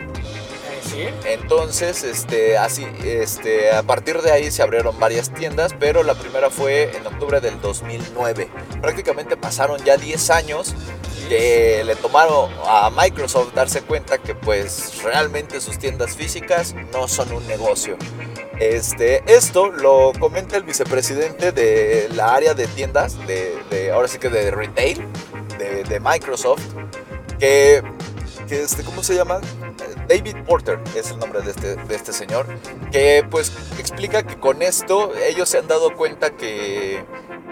Entonces, 1.24 2.04
este, 2.04 2.58
así, 2.58 2.86
este, 3.04 3.70
a 3.72 3.82
partir 3.82 4.20
de 4.22 4.30
ahí 4.32 4.50
se 4.50 4.62
abrieron 4.62 4.98
varias 4.98 5.32
tiendas, 5.32 5.74
pero 5.78 6.02
la 6.02 6.14
primera 6.14 6.50
fue 6.50 6.94
en 6.96 7.06
octubre 7.06 7.40
del 7.40 7.60
2009. 7.60 8.48
Prácticamente 8.80 9.36
pasaron 9.36 9.82
ya 9.84 9.96
10 9.96 10.30
años 10.30 10.74
que 11.28 11.82
le 11.84 11.96
tomaron 11.96 12.50
a 12.66 12.90
Microsoft 12.90 13.54
darse 13.54 13.80
cuenta 13.82 14.18
que 14.18 14.34
pues 14.34 15.02
realmente 15.02 15.60
sus 15.60 15.78
tiendas 15.78 16.16
físicas 16.16 16.74
no 16.92 17.08
son 17.08 17.32
un 17.32 17.46
negocio. 17.46 17.96
Este, 18.60 19.22
esto 19.26 19.70
lo 19.70 20.12
comenta 20.20 20.56
el 20.56 20.62
vicepresidente 20.62 21.52
de 21.52 22.08
la 22.14 22.34
área 22.34 22.54
de 22.54 22.66
tiendas, 22.66 23.16
de, 23.26 23.56
de- 23.70 23.90
ahora 23.92 24.08
sí 24.08 24.18
que 24.18 24.28
de 24.28 24.50
retail, 24.50 25.04
de, 25.58 25.84
de 25.84 26.00
Microsoft, 26.00 26.62
que, 27.38 27.82
que 28.48 28.62
este, 28.62 28.82
¿cómo 28.84 29.02
se 29.02 29.14
llama? 29.14 29.40
David 30.08 30.36
Porter 30.46 30.78
es 30.94 31.10
el 31.10 31.18
nombre 31.18 31.42
de 31.42 31.50
este, 31.50 31.76
de 31.76 31.94
este 31.94 32.12
señor, 32.12 32.46
que 32.90 33.24
pues 33.30 33.52
explica 33.78 34.22
que 34.22 34.38
con 34.38 34.62
esto 34.62 35.12
ellos 35.16 35.48
se 35.48 35.58
han 35.58 35.68
dado 35.68 35.94
cuenta 35.96 36.30
que, 36.36 37.04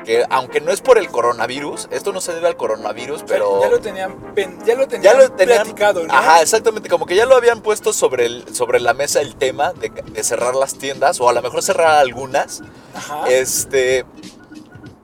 que 0.05 0.25
aunque 0.31 0.61
no 0.61 0.73
es 0.73 0.81
por 0.81 0.99
el 0.99 1.09
coronavirus, 1.09 1.89
esto 1.91 2.13
no 2.13 2.21
se 2.21 2.35
debe 2.35 2.49
al 2.49 2.57
coronavirus, 2.57 3.25
pero... 3.27 3.61
ya 3.63 3.69
lo 3.69 3.81
tenían, 3.81 4.17
ya 4.65 4.75
lo 4.75 4.83
Ya 4.83 4.89
tenían, 4.89 5.19
lo 5.19 5.33
tenían 5.33 5.59
platicado, 5.63 6.07
¿no? 6.07 6.13
Ajá, 6.13 6.43
exactamente, 6.43 6.89
como 6.89 7.07
que 7.07 7.15
ya 7.15 7.27
lo 7.27 7.37
habían 7.37 7.63
puesto 7.63 7.93
sobre, 7.93 8.27
el, 8.27 8.55
sobre 8.55 8.81
la 8.81 8.95
mesa 8.95 9.21
el 9.21 9.37
tema 9.37 9.73
de, 9.73 9.91
de 9.91 10.25
cerrar 10.25 10.55
las 10.55 10.75
tiendas, 10.75 11.21
o 11.21 11.29
a 11.29 11.33
lo 11.33 11.43
mejor 11.43 11.63
cerrar 11.63 11.99
algunas, 11.99 12.63
Ajá. 12.95 13.29
este, 13.29 14.05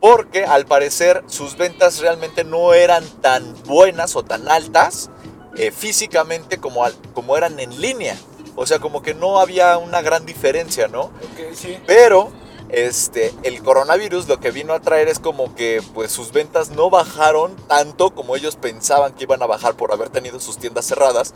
porque 0.01 0.45
al 0.45 0.67
parecer 0.67 1.25
sus 1.27 1.57
ventas 1.57 2.01
realmente 2.01 2.45
no 2.45 2.75
eran 2.75 3.05
tan 3.21 3.55
buenas 3.65 4.15
o 4.17 4.23
tan 4.23 4.49
altas 4.49 5.11
eh, 5.57 5.71
físicamente 5.71 6.59
como, 6.59 6.85
al- 6.85 6.97
como 7.15 7.37
eran 7.37 7.59
en 7.61 7.81
línea. 7.81 8.17
O 8.57 8.67
sea, 8.67 8.79
como 8.79 9.03
que 9.03 9.15
no 9.15 9.39
había 9.39 9.77
una 9.79 10.01
gran 10.03 10.25
diferencia, 10.27 10.89
¿no? 10.89 11.11
Sí. 11.55 11.79
Pero 11.87 12.31
este, 12.71 13.33
el 13.43 13.63
coronavirus 13.63 14.27
lo 14.29 14.41
que 14.41 14.51
vino 14.51 14.73
a 14.73 14.81
traer 14.81 15.09
es 15.09 15.19
como 15.19 15.55
que 15.55 15.83
pues 15.95 16.11
sus 16.11 16.33
ventas 16.33 16.71
no 16.71 16.91
bajaron 16.91 17.55
tanto 17.69 18.11
como 18.15 18.35
ellos 18.35 18.57
pensaban 18.57 19.13
que 19.13 19.25
iban 19.25 19.43
a 19.43 19.47
bajar 19.47 19.75
por 19.77 19.93
haber 19.93 20.09
tenido 20.09 20.41
sus 20.41 20.59
tiendas 20.59 20.87
cerradas. 20.87 21.35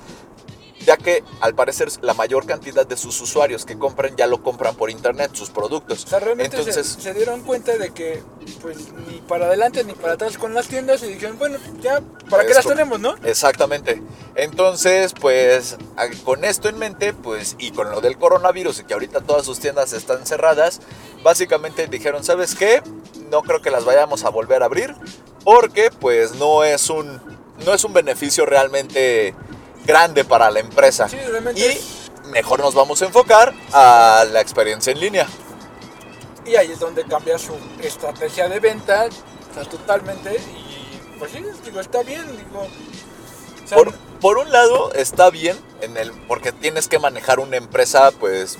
Ya 0.90 0.96
que 0.96 1.22
al 1.40 1.54
parecer 1.54 1.88
la 2.02 2.14
mayor 2.14 2.46
cantidad 2.46 2.84
de 2.84 2.96
sus 2.96 3.20
usuarios 3.20 3.64
que 3.64 3.78
compran 3.78 4.16
ya 4.16 4.26
lo 4.26 4.42
compran 4.42 4.74
por 4.74 4.90
internet, 4.90 5.30
sus 5.34 5.48
productos. 5.48 6.04
O 6.04 6.08
sea, 6.08 6.18
realmente 6.18 6.56
Entonces, 6.56 6.98
se, 7.00 7.14
dieron 7.14 7.42
cuenta 7.42 7.78
de 7.78 7.90
que 7.90 8.20
pues 8.60 8.92
ni 9.06 9.20
para 9.20 9.46
adelante 9.46 9.84
ni 9.84 9.92
para 9.92 10.14
atrás 10.14 10.36
con 10.36 10.52
las 10.52 10.66
tiendas 10.66 11.00
y 11.04 11.06
dijeron, 11.06 11.38
bueno, 11.38 11.58
ya, 11.80 12.00
¿para 12.28 12.44
qué 12.44 12.54
las 12.54 12.66
tenemos, 12.66 12.98
no? 12.98 13.14
Exactamente. 13.22 14.02
Entonces, 14.34 15.12
pues 15.12 15.76
con 16.24 16.44
esto 16.44 16.68
en 16.68 16.76
mente, 16.76 17.12
pues 17.12 17.54
y 17.60 17.70
con 17.70 17.88
lo 17.92 18.00
del 18.00 18.18
coronavirus 18.18 18.80
y 18.80 18.84
que 18.84 18.94
ahorita 18.94 19.20
todas 19.20 19.46
sus 19.46 19.60
tiendas 19.60 19.92
están 19.92 20.26
cerradas, 20.26 20.80
básicamente 21.22 21.86
dijeron, 21.86 22.24
¿sabes 22.24 22.56
qué? 22.56 22.82
No 23.30 23.42
creo 23.42 23.62
que 23.62 23.70
las 23.70 23.84
vayamos 23.84 24.24
a 24.24 24.30
volver 24.30 24.64
a 24.64 24.66
abrir 24.66 24.96
porque 25.44 25.92
pues 25.92 26.34
no 26.34 26.64
es 26.64 26.90
un 26.90 27.20
no 27.64 27.74
es 27.74 27.84
un 27.84 27.92
beneficio 27.92 28.44
realmente 28.44 29.34
grande 29.84 30.24
para 30.24 30.50
la 30.50 30.60
empresa. 30.60 31.08
Sí, 31.08 31.16
realmente 31.16 31.60
y 31.60 32.28
mejor 32.28 32.60
nos 32.60 32.74
vamos 32.74 33.00
a 33.02 33.06
enfocar 33.06 33.54
a 33.72 34.24
la 34.30 34.40
experiencia 34.40 34.92
en 34.92 35.00
línea. 35.00 35.26
Y 36.44 36.56
ahí 36.56 36.72
es 36.72 36.80
donde 36.80 37.04
cambia 37.04 37.38
su 37.38 37.52
estrategia 37.82 38.48
de 38.48 38.60
venta, 38.60 39.08
o 39.50 39.54
sea, 39.54 39.64
totalmente. 39.64 40.36
Y 40.36 41.18
pues 41.18 41.32
sí, 41.32 41.44
digo, 41.64 41.80
está 41.80 42.02
bien, 42.02 42.24
digo. 42.36 42.60
o 42.62 43.68
sea, 43.68 43.76
Por, 43.78 43.94
por 44.20 44.38
un 44.38 44.50
lado 44.50 44.92
está 44.94 45.30
bien 45.30 45.58
en 45.80 45.96
el 45.96 46.12
porque 46.28 46.52
tienes 46.52 46.88
que 46.88 46.98
manejar 46.98 47.40
una 47.40 47.56
empresa 47.56 48.10
pues 48.12 48.58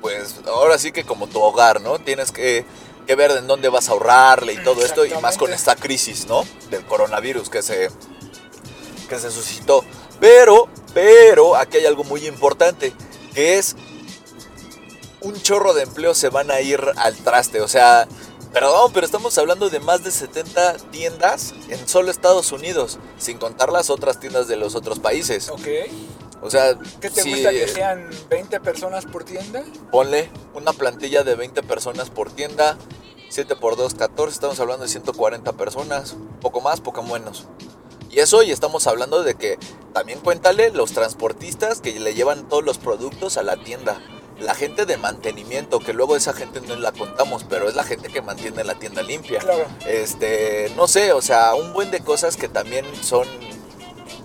pues 0.00 0.40
ahora 0.46 0.78
sí 0.78 0.92
que 0.92 1.04
como 1.04 1.28
tu 1.28 1.40
hogar, 1.40 1.80
¿no? 1.80 1.98
Tienes 1.98 2.32
que, 2.32 2.64
que 3.06 3.14
ver 3.14 3.30
en 3.30 3.46
dónde 3.46 3.68
vas 3.68 3.88
a 3.88 3.92
ahorrarle 3.92 4.54
y 4.54 4.62
todo 4.64 4.84
esto 4.84 5.06
y 5.06 5.14
más 5.14 5.38
con 5.38 5.52
esta 5.52 5.76
crisis, 5.76 6.26
¿no? 6.26 6.44
Del 6.70 6.84
coronavirus 6.84 7.48
que 7.48 7.62
se 7.62 7.88
que 9.08 9.18
se 9.18 9.30
suscitó. 9.30 9.84
Pero 10.22 10.68
pero 10.94 11.56
aquí 11.56 11.78
hay 11.78 11.86
algo 11.86 12.04
muy 12.04 12.26
importante, 12.28 12.92
que 13.34 13.58
es 13.58 13.74
un 15.20 15.34
chorro 15.42 15.74
de 15.74 15.82
empleos 15.82 16.16
se 16.16 16.28
van 16.28 16.50
a 16.50 16.60
ir 16.60 16.80
al 16.96 17.16
traste, 17.16 17.60
o 17.60 17.68
sea, 17.68 18.06
Perdón, 18.52 18.92
pero 18.92 19.06
estamos 19.06 19.38
hablando 19.38 19.70
de 19.70 19.80
más 19.80 20.04
de 20.04 20.10
70 20.10 20.76
tiendas 20.90 21.54
en 21.70 21.88
solo 21.88 22.10
Estados 22.10 22.52
Unidos, 22.52 22.98
sin 23.16 23.38
contar 23.38 23.72
las 23.72 23.88
otras 23.88 24.20
tiendas 24.20 24.46
de 24.46 24.56
los 24.56 24.74
otros 24.74 24.98
países. 24.98 25.48
ok. 25.48 25.66
O 26.42 26.50
sea, 26.50 26.76
¿Qué 27.00 27.08
te 27.08 27.22
si 27.22 27.32
gusta 27.32 27.50
que 27.50 27.66
sean 27.66 28.10
20 28.28 28.60
personas 28.60 29.06
por 29.06 29.24
tienda? 29.24 29.62
ponle 29.90 30.28
una 30.54 30.72
plantilla 30.74 31.22
de 31.22 31.34
20 31.34 31.62
personas 31.62 32.10
por 32.10 32.30
tienda, 32.30 32.76
7 33.30 33.56
por 33.56 33.76
2, 33.76 33.94
14, 33.94 34.34
estamos 34.34 34.60
hablando 34.60 34.84
de 34.84 34.90
140 34.90 35.52
personas, 35.54 36.14
poco 36.42 36.60
más, 36.60 36.82
poco 36.82 37.02
menos. 37.02 37.46
Y 38.12 38.20
eso, 38.20 38.42
y 38.42 38.50
estamos 38.50 38.86
hablando 38.86 39.22
de 39.22 39.36
que 39.36 39.58
también 39.94 40.20
cuéntale 40.20 40.70
los 40.70 40.92
transportistas 40.92 41.80
que 41.80 41.98
le 41.98 42.12
llevan 42.12 42.46
todos 42.46 42.62
los 42.62 42.76
productos 42.76 43.38
a 43.38 43.42
la 43.42 43.56
tienda. 43.56 44.02
La 44.38 44.54
gente 44.54 44.84
de 44.84 44.98
mantenimiento, 44.98 45.78
que 45.78 45.94
luego 45.94 46.14
esa 46.14 46.34
gente 46.34 46.60
no 46.60 46.76
la 46.76 46.92
contamos, 46.92 47.44
pero 47.48 47.70
es 47.70 47.74
la 47.74 47.84
gente 47.84 48.10
que 48.10 48.20
mantiene 48.20 48.64
la 48.64 48.74
tienda 48.74 49.02
limpia. 49.02 49.38
Claro. 49.38 49.64
Este, 49.86 50.70
no 50.76 50.88
sé, 50.88 51.12
o 51.12 51.22
sea, 51.22 51.54
un 51.54 51.72
buen 51.72 51.90
de 51.90 52.00
cosas 52.00 52.36
que 52.36 52.48
también 52.48 52.84
son, 53.02 53.26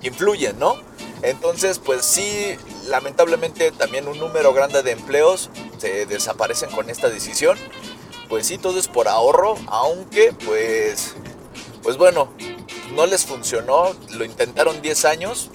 influyen, 0.02 0.60
¿no? 0.60 0.76
Entonces, 1.22 1.80
pues 1.80 2.06
sí, 2.06 2.58
lamentablemente 2.88 3.72
también 3.72 4.10
un 4.10 4.20
número 4.20 4.54
grande 4.54 4.84
de 4.84 4.92
empleos 4.92 5.50
se 5.78 6.06
desaparecen 6.06 6.72
con 6.72 6.90
esta 6.90 7.10
decisión. 7.10 7.58
Pues 8.28 8.48
sí, 8.48 8.58
todo 8.58 8.80
es 8.80 8.90
por 8.90 9.08
ahorro, 9.08 9.56
aunque 9.68 10.34
pues, 10.34 11.16
pues 11.82 11.96
bueno, 11.96 12.34
no 12.96 13.06
les 13.06 13.26
funcionó, 13.26 13.96
lo 14.12 14.26
intentaron 14.26 14.82
10 14.82 15.06
años, 15.06 15.50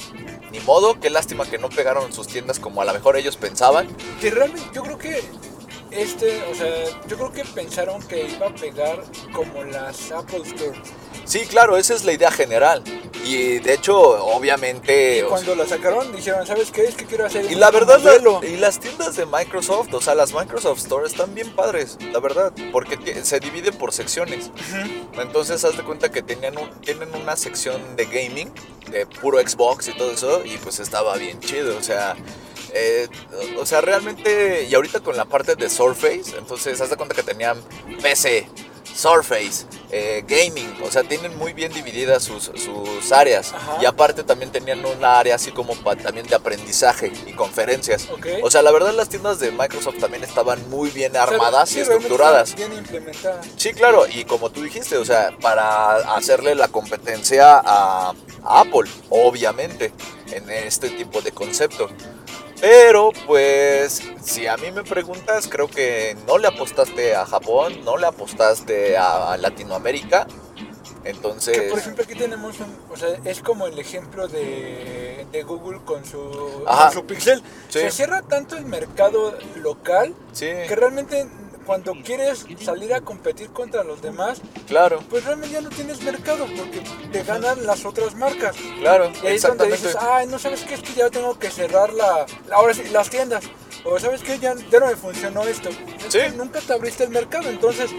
ni 0.50 0.60
modo, 0.60 1.00
qué 1.00 1.10
lástima 1.10 1.46
que 1.46 1.58
no 1.58 1.68
pegaron 1.68 2.12
sus 2.12 2.26
tiendas 2.26 2.58
como 2.58 2.82
a 2.82 2.84
lo 2.84 2.92
mejor 2.92 3.16
ellos 3.16 3.36
pensaban. 3.36 3.88
Que 4.20 4.30
realmente 4.30 4.68
yo 4.74 4.82
creo 4.82 4.98
que 4.98 5.22
este, 5.92 6.42
o 6.50 6.54
sea, 6.54 6.84
yo 7.06 7.16
creo 7.16 7.32
que 7.32 7.44
pensaron 7.44 8.02
que 8.02 8.26
iba 8.28 8.46
a 8.48 8.54
pegar 8.54 9.02
como 9.32 9.62
las 9.64 10.10
Apple 10.12 10.42
Store. 10.44 10.78
Sí, 11.24 11.40
claro, 11.46 11.76
esa 11.76 11.94
es 11.94 12.04
la 12.04 12.12
idea 12.12 12.30
general. 12.30 12.82
Y 13.24 13.60
de 13.60 13.74
hecho, 13.74 13.96
obviamente... 13.96 15.18
Y 15.18 15.22
o 15.22 15.28
cuando 15.28 15.54
la 15.54 15.64
sacaron 15.66 16.14
dijeron, 16.14 16.44
¿sabes 16.44 16.72
qué? 16.72 16.82
Es 16.84 16.96
que 16.96 17.04
quiero 17.06 17.24
hacer 17.26 17.44
Y 17.50 17.54
la 17.54 17.70
verdad, 17.70 17.98
la- 18.00 18.10
modelo". 18.18 18.40
y 18.42 18.56
las 18.56 18.80
tiendas 18.80 19.14
de 19.14 19.26
Microsoft, 19.26 19.94
o 19.94 20.00
sea, 20.00 20.16
las 20.16 20.32
Microsoft 20.34 20.78
Store 20.78 21.06
están 21.06 21.32
bien 21.34 21.54
padres, 21.54 21.96
la 22.12 22.18
verdad, 22.18 22.52
porque 22.72 23.22
se 23.24 23.38
divide 23.38 23.70
por 23.70 23.92
secciones. 23.92 24.50
Entonces, 25.20 25.64
haz 25.64 25.76
de 25.76 25.84
cuenta 25.84 26.10
que 26.10 26.22
tenían 26.22 26.58
un- 26.58 26.70
tienen 26.80 27.14
una 27.14 27.36
sección 27.36 27.80
de 27.96 28.06
gaming, 28.06 28.52
de 28.90 29.06
puro 29.06 29.38
Xbox 29.38 29.86
y 29.88 29.96
todo 29.96 30.10
eso, 30.10 30.44
y 30.44 30.56
pues 30.58 30.80
estaba 30.80 31.16
bien 31.16 31.38
chido, 31.40 31.76
o 31.78 31.82
sea. 31.82 32.16
Eh, 32.74 33.08
o 33.58 33.66
sea, 33.66 33.80
realmente, 33.80 34.64
y 34.68 34.74
ahorita 34.74 35.00
con 35.00 35.16
la 35.16 35.24
parte 35.24 35.54
de 35.56 35.68
Surface, 35.70 36.36
entonces 36.38 36.80
haz 36.80 36.90
de 36.90 36.96
cuenta 36.96 37.14
que 37.14 37.22
tenían 37.22 37.60
PC, 38.02 38.46
Surface, 38.94 39.64
eh, 39.90 40.22
Gaming, 40.26 40.74
o 40.84 40.90
sea, 40.90 41.02
tienen 41.02 41.36
muy 41.38 41.54
bien 41.54 41.72
divididas 41.72 42.22
sus, 42.24 42.50
sus 42.56 43.10
áreas. 43.10 43.52
Ajá. 43.54 43.78
Y 43.80 43.86
aparte 43.86 44.22
también 44.22 44.52
tenían 44.52 44.84
una 44.84 45.18
área 45.18 45.36
así 45.36 45.50
como 45.50 45.74
pa- 45.76 45.96
también 45.96 46.26
de 46.26 46.34
aprendizaje 46.34 47.10
y 47.26 47.32
conferencias. 47.32 48.08
O 48.42 48.50
sea, 48.50 48.60
la 48.60 48.70
verdad 48.70 48.92
las 48.92 49.08
tiendas 49.08 49.38
de 49.40 49.50
Microsoft 49.50 49.98
también 49.98 50.24
estaban 50.24 50.68
muy 50.68 50.90
bien 50.90 51.12
O 51.12 51.14
sea, 51.14 51.22
armadas 51.22 51.70
sí, 51.70 51.78
y 51.78 51.82
estructuradas. 51.82 52.54
Bien. 52.54 52.70
Sí, 53.56 53.72
claro, 53.72 54.06
y 54.06 54.24
como 54.24 54.50
tú 54.50 54.62
dijiste, 54.62 54.98
o 54.98 55.04
sea, 55.06 55.30
para 55.40 56.14
hacerle 56.14 56.54
la 56.54 56.68
competencia 56.68 57.58
a, 57.64 58.10
a 58.44 58.60
Apple, 58.60 58.90
obviamente, 59.08 59.92
en 60.32 60.50
este 60.50 60.90
tipo 60.90 61.22
de 61.22 61.32
concepto. 61.32 61.88
Pero, 62.62 63.10
pues, 63.26 64.00
si 64.22 64.46
a 64.46 64.56
mí 64.56 64.70
me 64.70 64.84
preguntas, 64.84 65.48
creo 65.48 65.66
que 65.66 66.16
no 66.28 66.38
le 66.38 66.46
apostaste 66.46 67.12
a 67.12 67.26
Japón, 67.26 67.84
no 67.84 67.96
le 67.96 68.06
apostaste 68.06 68.96
a 68.96 69.36
Latinoamérica. 69.36 70.28
Entonces, 71.02 71.58
Que 71.58 71.68
por 71.70 71.80
ejemplo 71.80 72.04
aquí 72.04 72.14
tenemos 72.14 72.60
un, 72.60 72.72
o 72.88 72.96
sea, 72.96 73.08
es 73.24 73.40
como 73.40 73.66
el 73.66 73.76
ejemplo 73.80 74.28
de, 74.28 75.26
de 75.32 75.42
Google 75.42 75.80
con 75.84 76.04
su, 76.04 76.62
con 76.64 76.92
su 76.92 77.04
Pixel. 77.04 77.42
Sí. 77.68 77.80
Se 77.80 77.90
cierra 77.90 78.22
tanto 78.22 78.56
el 78.56 78.64
mercado 78.64 79.36
local 79.56 80.14
sí, 80.30 80.46
que 80.46 80.76
realmente 80.76 81.26
cuando 81.66 81.92
quieres 82.04 82.46
salir 82.60 82.92
a 82.94 83.00
competir 83.00 83.50
contra 83.50 83.84
los 83.84 84.00
demás, 84.02 84.40
claro, 84.66 85.00
pues 85.08 85.24
realmente 85.24 85.54
ya 85.54 85.60
no 85.60 85.70
tienes 85.70 86.02
mercado 86.02 86.46
porque 86.56 86.82
te 87.12 87.22
ganan 87.22 87.64
las 87.66 87.84
otras 87.84 88.14
marcas. 88.14 88.56
claro, 88.80 89.10
Y 89.22 89.26
ahí 89.26 89.36
es 89.36 89.42
donde 89.42 89.66
dices, 89.70 89.96
ay, 90.00 90.26
no 90.26 90.38
sabes 90.38 90.62
qué, 90.62 90.74
es 90.74 90.82
que 90.82 90.92
ya 90.94 91.10
tengo 91.10 91.38
que 91.38 91.50
cerrar 91.50 91.92
la, 91.92 92.26
ahora 92.52 92.74
sí, 92.74 92.82
las 92.92 93.08
tiendas. 93.10 93.44
O 93.84 93.98
sabes 93.98 94.22
que 94.22 94.38
ya, 94.38 94.54
ya 94.70 94.78
no 94.80 94.86
me 94.86 94.94
funcionó 94.96 95.42
esto. 95.44 95.68
Es 95.70 95.76
Sí. 96.12 96.18
que 96.18 96.30
nunca 96.30 96.60
te 96.60 96.72
abriste 96.72 97.02
el 97.04 97.10
mercado, 97.10 97.48
entonces 97.48 97.90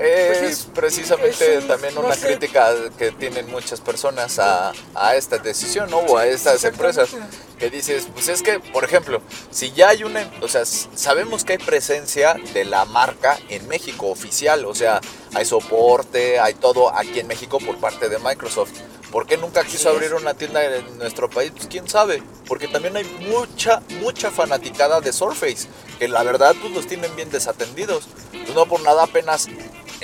Es 0.00 0.38
Pues 0.38 0.66
precisamente 0.74 1.56
es 1.56 1.62
un- 1.62 1.68
también 1.68 1.94
no 1.94 2.00
una 2.00 2.14
sé. 2.14 2.26
crítica 2.28 2.74
que 2.98 3.12
tienen 3.12 3.50
muchas 3.50 3.80
personas 3.80 4.38
a, 4.38 4.72
a 4.94 5.16
esta 5.16 5.38
decisión, 5.38 5.90
¿no? 5.90 5.98
O 5.98 6.18
a 6.18 6.26
estas 6.26 6.64
empresas. 6.64 7.10
Que 7.58 7.70
dices, 7.70 8.08
pues 8.12 8.28
es 8.28 8.42
que, 8.42 8.58
por 8.58 8.84
ejemplo, 8.84 9.22
si 9.50 9.70
ya 9.72 9.90
hay 9.90 10.02
una, 10.02 10.28
o 10.42 10.48
sea, 10.48 10.64
sabemos 10.64 11.44
que 11.44 11.52
hay 11.52 11.58
presencia 11.58 12.34
de 12.52 12.64
la 12.64 12.84
marca 12.84 13.38
en 13.48 13.66
México 13.68 14.08
oficial, 14.08 14.64
o 14.64 14.74
sea, 14.74 15.00
hay 15.34 15.44
soporte, 15.44 16.40
hay 16.40 16.54
todo 16.54 16.94
aquí 16.94 17.20
en 17.20 17.28
México 17.28 17.58
por 17.60 17.76
parte 17.78 18.08
de 18.08 18.18
Microsoft. 18.18 18.72
¿Por 19.12 19.26
qué 19.28 19.36
nunca 19.36 19.62
quiso 19.62 19.88
abrir 19.90 20.12
una 20.14 20.34
tienda 20.34 20.64
en 20.64 20.98
nuestro 20.98 21.30
país? 21.30 21.52
Pues 21.54 21.68
quién 21.68 21.88
sabe, 21.88 22.20
porque 22.48 22.66
también 22.66 22.96
hay 22.96 23.04
mucha, 23.30 23.80
mucha 24.00 24.32
fanaticada 24.32 25.00
de 25.00 25.12
Surface, 25.12 25.68
que 26.00 26.08
la 26.08 26.24
verdad 26.24 26.56
pues 26.60 26.72
los 26.74 26.88
tienen 26.88 27.14
bien 27.14 27.30
desatendidos. 27.30 28.08
Pues 28.32 28.52
no 28.56 28.66
por 28.66 28.80
nada 28.82 29.04
apenas 29.04 29.46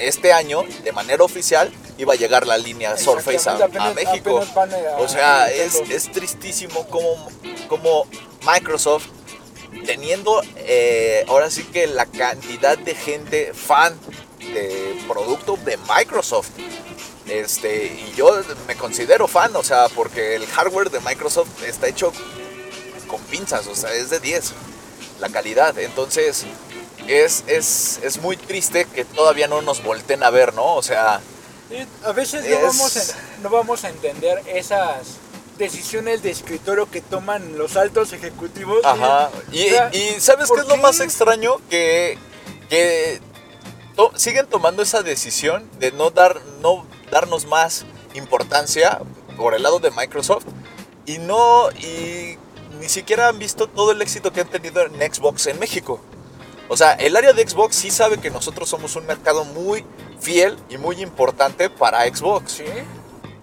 este 0.09 0.33
año, 0.33 0.65
de 0.85 0.93
manera 0.93 1.25
oficial, 1.25 1.73
iba 1.99 2.15
a 2.15 2.17
llegar 2.17 2.47
la 2.47 2.59
línea 2.59 2.97
Surface 2.97 3.49
a, 3.49 3.95
México. 3.95 4.43
O 4.99 5.09
sea, 5.09 5.51
es, 5.51 5.75
es 5.91 6.11
tristísimo 6.11 6.87
como, 6.89 7.29
como 7.69 8.07
Microsoft, 8.47 9.07
teniendo 9.87 10.43
eh, 10.57 11.25
ahora 11.29 11.51
sí 11.51 11.65
que 11.65 11.87
la 11.87 12.07
cantidad 12.07 12.79
de 12.79 12.95
gente 12.95 13.53
fan 13.55 13.99
de 14.41 14.99
producto 15.07 15.57
de 15.65 15.79
Microsoft. 15.79 16.51
Este, 17.27 17.87
y 17.87 18.13
yo 18.17 18.43
me 18.67 18.75
considero 18.75 19.29
fan, 19.29 19.55
o 19.55 19.63
sea, 19.63 19.89
porque 19.95 20.35
el 20.35 20.47
hardware 20.47 20.91
de 20.91 21.01
Microsoft 21.01 21.63
está 21.65 21.87
hecho 21.87 22.13
con 23.07 23.21
pinzas, 23.23 23.67
o 23.69 23.75
sea, 23.75 23.93
es 23.95 24.11
de 24.11 24.19
10 24.19 24.53
la 25.21 25.29
calidad. 25.29 25.79
Entonces, 25.79 26.45
es, 27.11 27.45
es, 27.47 28.01
es 28.03 28.21
muy 28.21 28.37
triste 28.37 28.85
que 28.87 29.05
todavía 29.05 29.49
no 29.49 29.63
nos 29.63 29.83
volteen 29.83 30.23
a 30.23 30.31
ver, 30.31 30.55
¿no? 30.55 30.75
O 30.77 30.83
sea, 30.83 31.21
a 32.05 32.13
veces 32.13 32.45
Es- 32.45 32.51
no, 32.59 32.67
vamos 32.67 32.97
a, 32.97 33.17
no 33.43 33.51
vamos 33.51 33.85
a 33.85 33.89
entender 33.91 34.43
esas 34.47 35.17
decisiones 35.59 36.23
de 36.23 36.31
escritorio 36.31 36.91
que 36.91 37.01
toman 37.01 37.59
los 37.59 37.77
altos 37.77 38.13
ejecutivos. 38.13 38.85
Ajá. 38.85 39.31
Y, 39.53 39.67
O 39.67 39.69
sea, 39.71 39.91
y 39.93 40.21
¿sabes 40.21 40.49
¿por 40.49 40.57
qué 40.59 40.63
es 40.63 40.69
lo 40.69 40.77
más 40.79 41.01
extraño? 41.01 41.57
Que, 41.69 42.17
que 42.71 43.21
to- 43.95 44.13
siguen 44.17 44.47
tomando 44.47 44.83
esa 44.83 45.03
decisión 45.03 45.69
de 45.79 45.93
no, 45.93 46.11
dar, 46.11 46.41
no 46.63 46.87
darnos 47.11 47.47
más 47.47 47.85
importancia 48.15 49.01
por 49.37 49.55
el 49.55 49.63
lado 49.63 49.79
de 49.81 49.91
Microsoft 49.91 50.45
y 51.07 51.19
no, 51.19 51.71
y 51.73 52.39
ni 52.81 52.89
siquiera 52.89 53.29
han 53.29 53.39
visto 53.39 53.67
todo 53.69 53.93
el 53.93 54.01
éxito 54.01 54.33
que 54.33 54.41
han 54.41 54.49
tenido 54.49 54.81
en 54.83 54.95
Xbox 55.13 55.47
en 55.47 55.59
México. 55.59 56.01
O 56.73 56.77
sea, 56.77 56.93
el 56.93 57.17
área 57.17 57.33
de 57.33 57.47
Xbox 57.47 57.75
sí 57.75 57.91
sabe 57.91 58.19
que 58.19 58.31
nosotros 58.31 58.69
somos 58.69 58.95
un 58.95 59.05
mercado 59.05 59.45
muy 59.45 59.85
fiel 60.21 60.57
y 60.69 60.79
muy 60.79 61.03
importante 61.03 61.69
para 61.69 62.07
Xbox. 62.07 62.53
Sí. 62.53 62.65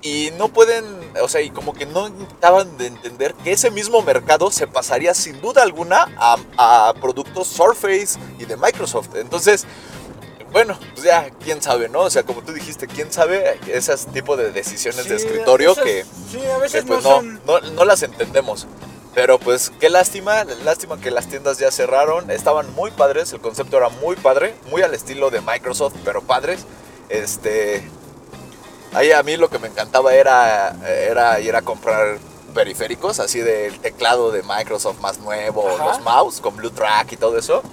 Y 0.02 0.32
no 0.38 0.48
pueden, 0.48 0.86
o 1.22 1.28
sea, 1.28 1.42
y 1.42 1.50
como 1.50 1.74
que 1.74 1.86
no 1.86 2.10
acaban 2.38 2.78
de 2.78 2.88
entender 2.88 3.34
que 3.44 3.52
ese 3.52 3.70
mismo 3.70 4.02
mercado 4.02 4.50
se 4.50 4.66
pasaría 4.66 5.14
sin 5.14 5.42
duda 5.42 5.62
alguna 5.62 6.08
a, 6.18 6.38
a 6.58 6.94
productos 7.02 7.50
Surface 7.50 8.18
y 8.40 8.46
de 8.46 8.56
Microsoft. 8.56 9.10
Entonces, 9.16 9.66
bueno, 10.54 10.80
pues 10.94 11.04
ya, 11.04 11.30
quién 11.44 11.62
sabe, 11.62 11.90
¿no? 11.90 12.04
O 12.04 12.10
sea, 12.10 12.24
como 12.24 12.42
tú 12.44 12.54
dijiste, 12.54 12.88
quién 12.88 13.12
sabe 13.12 13.60
ese 13.68 13.94
tipo 14.14 14.38
de 14.38 14.54
decisiones 14.54 15.10
de 15.10 15.18
escritorio 15.18 15.76
que, 15.76 16.06
Sí, 16.32 16.40
a 16.46 16.60
veces 16.60 16.86
que, 16.86 16.88
pues 16.88 17.04
no 17.04 17.22
no, 17.22 17.60
no 17.60 17.84
las 17.84 18.04
entendemos. 18.04 18.68
Pero 19.18 19.40
pues 19.40 19.72
qué 19.80 19.90
lástima, 19.90 20.44
lástima 20.64 21.02
que 21.02 21.10
las 21.10 21.26
tiendas 21.28 21.58
ya 21.58 21.72
cerraron. 21.72 22.30
Estaban 22.30 22.72
muy 22.76 22.92
padres, 22.92 23.34
el 23.34 23.42
concepto 23.42 23.76
era 23.78 23.90
muy 23.90 24.16
padre, 24.16 24.54
muy 24.70 24.84
al 24.84 24.94
estilo 24.94 25.32
de 25.32 25.42
Microsoft, 25.42 25.96
pero 26.06 26.22
padres. 26.22 26.68
Este, 27.10 27.82
ahí 28.94 29.12
a 29.12 29.24
mí 29.24 29.36
lo 29.36 29.50
que 29.50 29.58
me 29.58 29.70
encantaba 29.70 30.14
era, 30.14 30.76
era 30.86 31.40
ir 31.40 31.56
a 31.56 31.64
comprar 31.64 32.20
periféricos, 32.54 33.20
así 33.20 33.40
del 33.40 33.80
teclado 33.80 34.30
de 34.32 34.44
Microsoft 34.44 35.00
más 35.00 35.18
nuevo, 35.18 35.68
Ajá. 35.68 35.86
los 35.86 36.02
mouse 36.02 36.40
con 36.40 36.56
Blue 36.56 36.70
Track 36.70 37.14
y 37.14 37.18
todo 37.18 37.40
eso. 37.40 37.64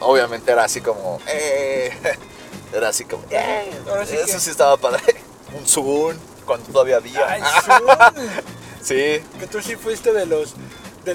Obviamente 0.00 0.50
era 0.52 0.64
así 0.64 0.80
como, 0.80 1.20
eh, 1.26 1.92
era 2.72 2.88
así 2.88 3.04
como, 3.04 3.24
eh, 3.28 3.70
sí 4.06 4.14
eso 4.16 4.24
que- 4.24 4.40
sí 4.40 4.50
estaba 4.50 4.78
padre. 4.78 5.02
Un 5.54 5.66
Zoom, 5.66 6.16
cuando 6.46 6.66
todavía 6.72 6.96
había. 6.96 7.28
Ay, 7.30 7.42
Zoom. 7.66 7.86
Sí, 8.80 9.20
que 9.40 9.46
tú 9.50 9.60
sí 9.60 9.74
fuiste 9.74 10.12
de 10.12 10.24
los. 10.24 10.54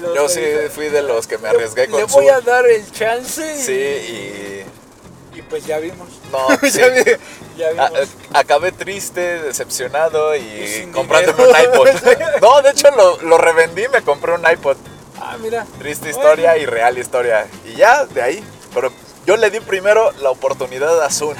los 0.00 0.14
yo 0.14 0.28
sí 0.28 0.40
fui 0.74 0.88
de 0.88 1.02
los 1.02 1.26
que 1.26 1.38
me 1.38 1.44
"Le- 1.44 1.56
arriesgué 1.56 1.88
con 1.88 2.00
Le 2.00 2.06
voy 2.06 2.28
a 2.28 2.40
dar 2.40 2.66
el 2.66 2.90
chance. 2.92 3.42
y- 3.56 3.62
Sí, 3.62 3.72
y 3.72 5.38
Y 5.38 5.42
pues 5.42 5.66
ya 5.66 5.78
vimos. 5.78 6.08
no, 6.30 6.46
sí. 6.68 6.78
ya, 6.78 6.88
vi- 6.88 7.04
ya 7.56 7.68
A- 7.68 7.88
vimos. 7.90 8.00
eh, 8.00 8.08
acabé 8.32 8.72
triste, 8.72 9.20
decepcionado 9.42 10.34
y, 10.36 10.40
Y 10.40 10.90
comprándome 10.92 11.44
un 11.44 11.50
iPod. 11.50 11.88
no, 12.40 12.62
de 12.62 12.70
hecho 12.70 12.90
lo, 12.90 13.20
lo 13.22 13.38
revendí, 13.38 13.86
me 13.88 14.02
compré 14.02 14.32
un 14.32 14.44
iPod. 14.50 14.76
ah, 15.20 15.36
mira. 15.40 15.66
Triste 15.78 16.12
Bueno. 16.12 16.18
historia 16.20 16.56
y 16.58 16.66
real 16.66 16.98
historia. 16.98 17.46
Y 17.66 17.74
ya, 17.76 18.04
de 18.06 18.22
ahí. 18.22 18.44
Pero 18.74 18.92
yo 19.26 19.36
le 19.36 19.50
di 19.50 19.60
primero 19.60 20.10
la 20.22 20.30
oportunidad 20.30 21.02
a 21.02 21.10
Zoom. 21.10 21.34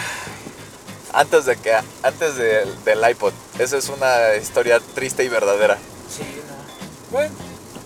Antes 1.13 1.45
de 1.45 1.57
que 1.57 1.73
antes 2.03 2.37
del- 2.37 2.85
del 2.85 3.09
iPod. 3.11 3.33
Esa 3.59 3.77
es 3.77 3.89
una 3.89 4.35
historia 4.35 4.81
triste 4.95 5.23
y 5.23 5.29
verdadera. 5.29 5.79
Sí, 6.11 6.23
no. 6.49 7.13
Bueno, 7.17 7.33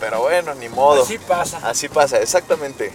Pero 0.00 0.20
bueno, 0.20 0.54
ni 0.54 0.68
modo. 0.68 1.02
así 1.02 1.18
pasa. 1.18 1.58
Así 1.62 1.88
pasa, 1.88 2.20
exactamente. 2.20 2.92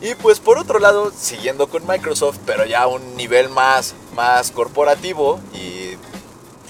Y 0.00 0.14
pues 0.14 0.38
por 0.38 0.58
otro 0.58 0.78
lado, 0.78 1.12
siguiendo 1.16 1.68
con 1.68 1.86
Microsoft, 1.86 2.38
pero 2.46 2.64
ya 2.64 2.82
a 2.82 2.86
un 2.86 3.16
nivel 3.16 3.48
más, 3.48 3.94
más 4.14 4.50
corporativo 4.52 5.40
y 5.52 5.96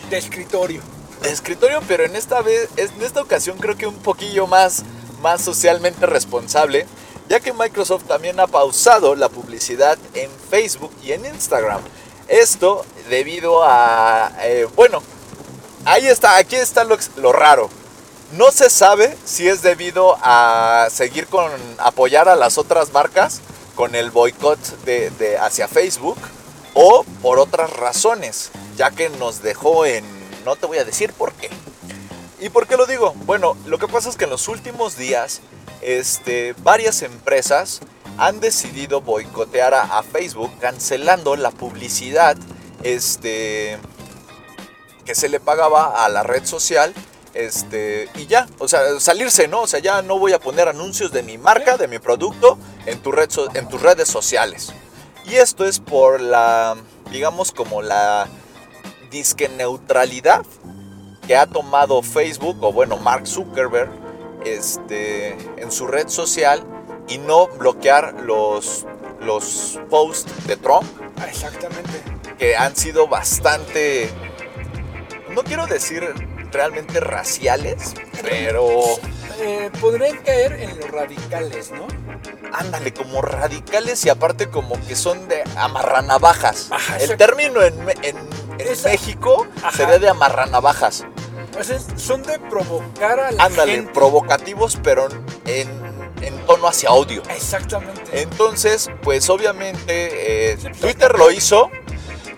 De 0.09 0.17
escritorio. 0.17 0.81
de 1.23 1.31
escritorio, 1.31 1.81
pero 1.87 2.05
en 2.05 2.17
esta 2.17 2.41
vez, 2.41 2.69
en 2.77 3.03
esta 3.03 3.21
ocasión 3.21 3.59
creo 3.59 3.77
que 3.77 3.87
un 3.87 3.99
poquillo 3.99 4.47
más, 4.47 4.83
más 5.21 5.43
socialmente 5.43 6.07
responsable, 6.07 6.87
ya 7.29 7.41
que 7.41 7.53
Microsoft 7.53 8.05
también 8.05 8.41
ha 8.41 8.47
pausado 8.47 9.15
la 9.15 9.29
publicidad 9.29 9.99
en 10.15 10.31
Facebook 10.51 10.93
y 11.03 11.13
en 11.13 11.27
Instagram. 11.27 11.83
Esto 12.29 12.85
debido 13.11 13.63
a, 13.63 14.33
eh, 14.43 14.67
bueno, 14.75 15.03
ahí 15.85 16.07
está, 16.07 16.37
aquí 16.37 16.57
está 16.57 16.85
lo, 16.85 17.33
raro. 17.33 17.69
No 18.33 18.51
se 18.53 18.69
sabe 18.69 19.17
si 19.25 19.49
es 19.49 19.63
debido 19.63 20.19
a 20.21 20.89
seguir 20.91 21.29
con 21.29 21.51
apoyar 21.79 22.29
a 22.29 22.37
las 22.37 22.59
otras 22.59 22.93
marcas 22.93 23.41
con 23.75 23.95
el 23.95 24.11
boicot 24.11 24.59
de, 24.85 25.39
hacia 25.41 25.67
Facebook 25.67 26.19
o 26.75 27.05
por 27.23 27.39
otras 27.39 27.71
razones, 27.71 28.51
ya 28.77 28.91
que 28.91 29.09
nos 29.09 29.41
dejó 29.41 29.87
en 29.87 30.05
no 30.45 30.57
te 30.57 30.67
voy 30.67 30.77
a 30.77 30.85
decir 30.85 31.15
por 31.15 31.33
qué. 31.33 31.49
¿Y 32.39 32.51
por 32.51 32.67
qué 32.67 32.77
lo 32.77 32.85
digo? 32.85 33.15
Bueno, 33.25 33.57
lo 33.65 33.79
que 33.79 33.89
pasa 33.89 34.11
es 34.11 34.17
que 34.17 34.25
en 34.25 34.31
los 34.31 34.49
últimos 34.49 34.97
días 34.97 35.41
este, 35.81 36.55
varias 36.59 37.01
empresas 37.01 37.81
han 38.19 38.41
decidido 38.41 39.01
boicotear 39.01 39.73
a, 39.73 39.99
a 39.99 40.03
Facebook 40.03 40.53
cancelando 40.61 41.35
la 41.35 41.51
publicidad 41.51 42.37
este, 42.83 43.79
que 45.07 45.15
se 45.15 45.31
le 45.31 45.41
pagaba 45.41 46.05
a 46.05 46.11
la 46.11 46.23
red 46.23 46.45
social 46.45 46.93
este, 47.35 48.09
y 48.17 48.27
ya, 48.27 48.47
o 48.59 48.69
sea, 48.69 48.99
salirse, 49.01 49.49
¿no? 49.49 49.63
O 49.63 49.67
sea, 49.67 49.81
ya 49.81 50.03
no 50.03 50.19
voy 50.19 50.33
a 50.33 50.39
poner 50.41 50.69
anuncios 50.69 51.13
de 51.13 51.23
mi 51.23 51.39
marca, 51.39 51.77
de 51.77 51.89
mi 51.89 51.99
producto 51.99 52.59
en, 52.87 52.99
tu 53.01 53.13
red 53.13 53.31
so- 53.31 53.49
en 53.55 53.69
tus 53.69 53.81
redes 53.83 54.09
sociales. 54.09 54.73
Y 55.27 55.35
esto 55.37 55.65
es 55.67 55.79
por 55.79 56.21
la, 56.21 56.77
digamos, 57.11 57.53
como 57.53 57.83
la 57.83 58.27
disque 59.11 59.49
neutralidad 59.49 60.45
que 61.27 61.37
ha 61.37 61.47
tomado 61.47 62.03
Facebook, 62.03 62.57
o 62.63 62.73
bueno, 62.73 62.97
Mark 62.97 63.27
Zuckerberg, 63.27 63.91
este, 64.47 65.33
en 65.61 65.71
su 65.71 65.87
red 65.87 66.09
social 66.09 66.65
y 67.09 67.19
no 67.19 67.49
bloquear 67.49 68.15
los, 68.23 68.87
los 69.21 69.79
posts 69.91 70.47
de 70.47 70.57
Trump 70.57 70.85
exactamente. 71.29 72.03
que 72.39 72.57
han 72.57 72.75
sido 72.77 73.09
bastante, 73.09 74.09
no 75.31 75.43
quiero 75.43 75.67
decir 75.67 76.15
realmente 76.53 77.01
raciales, 77.01 77.95
pero 78.23 78.69
Eh, 79.41 79.71
podrían 79.81 80.17
caer 80.19 80.55
en 80.55 80.79
los 80.81 80.91
radicales, 80.91 81.71
¿no? 81.71 81.87
ándale, 82.53 82.93
como 82.93 83.23
radicales 83.23 84.05
y 84.05 84.09
aparte 84.09 84.49
como 84.49 84.75
que 84.87 84.97
son 84.97 85.29
de 85.29 85.45
amarranavajas. 85.57 86.69
Ajá, 86.71 86.99
El 86.99 87.17
término 87.17 87.63
en, 87.63 87.75
en- 88.03 88.17
en 88.59 88.69
Esa- 88.73 88.89
México 88.89 89.47
Ajá. 89.63 89.77
sería 89.77 89.99
de 89.99 90.09
amarranavajas. 90.09 91.05
O 91.59 91.63
sea, 91.65 91.79
son 91.97 92.23
de 92.23 92.39
provocar 92.39 93.21
a 93.21 93.31
la 93.33 93.45
Ándale, 93.45 93.73
gente. 93.77 93.93
provocativos, 93.93 94.79
pero 94.83 95.09
en, 95.47 95.69
en 96.23 96.39
tono 96.47 96.69
hacia 96.69 96.91
odio. 96.91 97.23
Exactamente. 97.31 98.21
Entonces, 98.23 98.91
pues 99.03 99.29
obviamente 99.31 100.53
eh, 100.53 100.59
pues, 100.61 100.79
Twitter 100.81 101.17
lo 101.19 101.31
hizo, 101.31 101.71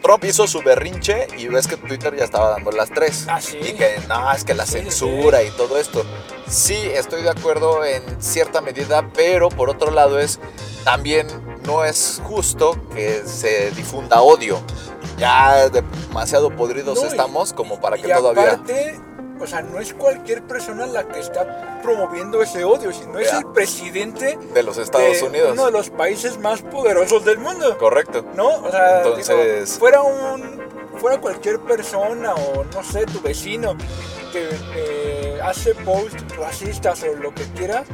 Trump 0.03 0.25
hizo 0.25 0.47
su 0.47 0.63
berrinche 0.63 1.27
y 1.39 1.49
ves 1.49 1.67
que 1.67 1.77
Twitter 1.77 2.17
ya 2.17 2.25
estaba 2.25 2.51
dando 2.51 2.71
las 2.73 2.91
tres. 2.91 3.27
Ah, 3.29 3.41
sí. 3.41 3.59
Y 3.61 3.73
que 3.75 3.97
no, 4.09 4.33
es 4.33 4.45
que 4.45 4.55
la 4.55 4.67
Sí, 4.67 4.73
sí. 4.73 4.79
censura 4.85 5.43
y 5.43 5.51
todo 5.51 5.79
esto. 5.79 6.05
Sí, 6.49 6.77
estoy 6.95 7.23
de 7.23 7.31
acuerdo 7.31 7.85
en 7.85 8.03
cierta 8.23 8.61
medida, 8.61 9.09
pero 9.15 9.49
por 9.51 9.71
otro 9.71 9.91
lado 9.91 10.19
es 10.19 10.41
también 10.85 11.27
no 11.67 11.85
es 11.85 12.21
justo 12.25 12.77
que 12.95 13.23
se 13.27 13.71
difunda 13.73 14.21
odio. 14.23 14.61
Ya 15.19 15.69
demasiado 15.69 16.51
podridos 16.57 17.01
No, 17.03 17.07
estamos 17.07 17.53
como 17.53 17.79
para 17.81 17.97
que 17.99 18.09
y 18.09 18.13
todavía... 18.13 18.53
aparte, 18.53 18.99
o 19.41 19.47
sea, 19.47 19.63
no 19.63 19.79
es 19.81 19.95
cualquier 19.95 20.43
persona 20.43 20.87
la 20.87 21.09
que 21.09 21.21
está 21.21 21.81
promoviendo 21.83 22.43
ese 22.43 22.65
odio, 22.65 22.93
sino 22.93 23.19
es 23.19 23.33
el 23.33 23.47
presidente 23.47 24.39
De 24.55 24.63
los 24.63 24.77
Estados 24.79 25.21
de 25.21 25.27
Unidos. 25.27 25.53
uno 25.53 25.67
de 25.67 25.73
los 25.73 25.91
países 25.91 26.39
más 26.39 26.63
poderosos 26.63 27.25
del 27.25 27.39
mundo. 27.39 27.77
Correcto. 27.79 28.25
¿No? 28.35 28.49
O 28.63 28.71
sea, 28.71 28.99
digo, 29.03 29.17
Entonces- 29.19 29.79
fuera 29.79 30.03
un 30.03 30.61
fuera 31.01 31.19
cualquier 31.19 31.59
persona 31.61 32.35
o 32.35 32.63
no 32.65 32.83
sé, 32.85 33.07
tu 33.07 33.21
vecino 33.23 33.75
que 34.33 34.49
eh, 34.77 35.41
hace 35.43 35.75
posts 35.75 36.37
racistas 36.37 37.03
o 37.05 37.17
lo 37.17 37.35
que 37.35 37.45
quiera, 37.57 37.85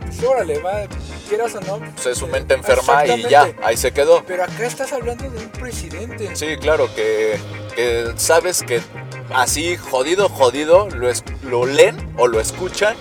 pues 0.00 0.22
órale, 0.24 0.58
va, 0.60 0.84
quieras 1.30 1.54
o 1.54 1.60
no. 1.60 1.78
Pues 1.94 2.06
es 2.06 2.18
su 2.18 2.26
mente 2.26 2.54
enferma 2.54 3.06
y 3.06 3.22
ya, 3.28 3.52
ahí 3.62 3.76
se 3.76 3.92
quedó. 3.92 4.22
Pero 4.26 4.42
acá 4.44 4.66
estás 4.66 4.92
hablando 4.92 5.30
de 5.30 5.38
un 5.38 5.48
presidente. 5.50 6.34
Sí, 6.34 6.56
claro, 6.58 6.92
que, 6.94 7.38
que 7.74 8.12
sabes 8.16 8.62
que 8.62 8.80
así 9.32 9.76
jodido, 9.76 10.28
jodido, 10.28 10.88
lo, 10.90 11.08
es- 11.08 11.22
lo 11.42 11.64
leen 11.66 12.12
o 12.18 12.26
lo 12.26 12.40
escuchan, 12.40 12.96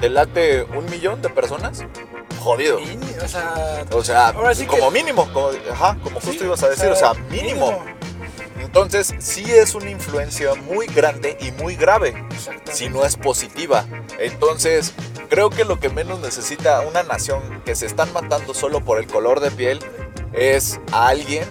te 0.00 0.10
late 0.10 0.64
un 0.64 0.84
millón 0.90 1.22
de 1.22 1.28
personas. 1.30 1.84
Jodido. 2.40 2.80
Y, 2.80 2.98
o 3.22 3.28
sea, 3.28 3.84
O 3.92 4.02
sea, 4.02 4.34
sí 4.54 4.62
que- 4.66 4.78
como 4.78 4.90
mínimo, 4.90 5.30
como, 5.32 5.50
ajá, 5.70 5.96
como 6.02 6.16
justo 6.20 6.32
sí, 6.40 6.44
ibas 6.44 6.62
a 6.62 6.68
decir, 6.70 6.88
o 6.88 6.96
sea, 6.96 7.12
mínimo. 7.30 7.84
Entonces, 8.60 9.14
sí 9.18 9.44
es 9.50 9.74
una 9.74 9.90
influencia 9.90 10.54
muy 10.54 10.86
grande 10.86 11.36
y 11.40 11.50
muy 11.52 11.76
grave, 11.76 12.14
si 12.70 12.88
no 12.88 13.04
es 13.04 13.16
positiva. 13.16 13.86
Entonces, 14.18 14.92
creo 15.28 15.50
que 15.50 15.64
lo 15.64 15.80
que 15.80 15.88
menos 15.88 16.20
necesita 16.20 16.80
una 16.82 17.02
nación 17.02 17.62
que 17.64 17.74
se 17.74 17.86
están 17.86 18.12
matando 18.12 18.52
solo 18.54 18.84
por 18.84 18.98
el 18.98 19.06
color 19.06 19.40
de 19.40 19.50
piel 19.50 19.80
es 20.32 20.78
a 20.92 21.08
alguien, 21.08 21.44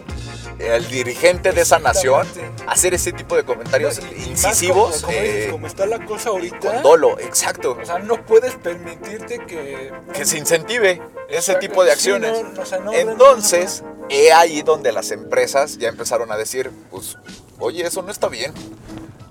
el 0.60 0.88
dirigente 0.90 1.52
de 1.52 1.62
esa 1.62 1.80
nación, 1.80 2.28
hacer 2.68 2.94
ese 2.94 3.12
tipo 3.14 3.36
de 3.36 3.44
comentarios 3.44 4.00
Y- 4.00 4.02
y 4.02 4.06
más 4.20 4.28
incisivos 4.28 5.02
como, 5.02 5.08
como 5.14 5.22
dices, 5.24 5.46
eh, 5.46 5.48
como 5.52 5.68
está 5.68 5.86
la 5.86 6.06
cosa 6.06 6.30
ahorita. 6.30 6.60
con 6.60 6.84
dolo, 6.84 7.20
exacto. 7.20 7.78
O 7.82 7.86
sea, 7.86 8.00
no 8.00 8.26
puedes 8.26 8.56
permitirte 8.56 9.40
que. 9.46 9.92
Que 10.14 10.26
se 10.26 10.38
incentive 10.38 11.02
ese 11.30 11.56
tipo 11.56 11.84
de 11.84 11.92
sí, 11.92 11.94
acciones. 12.12 12.44
no, 12.54 12.62
o 12.62 12.66
sea, 12.66 12.80
no, 12.80 12.94
Entonces, 12.94 13.84
he 14.10 14.32
ahí 14.34 14.62
donde 14.62 14.92
las 14.92 15.12
empresas 15.12 15.78
ya 15.78 15.88
empezaron 15.90 16.32
a 16.32 16.38
decir, 16.38 16.72
pues, 16.92 17.18
oye, 17.60 17.86
eso 17.86 18.02
no 18.02 18.12
está 18.12 18.28
bien. 18.28 18.54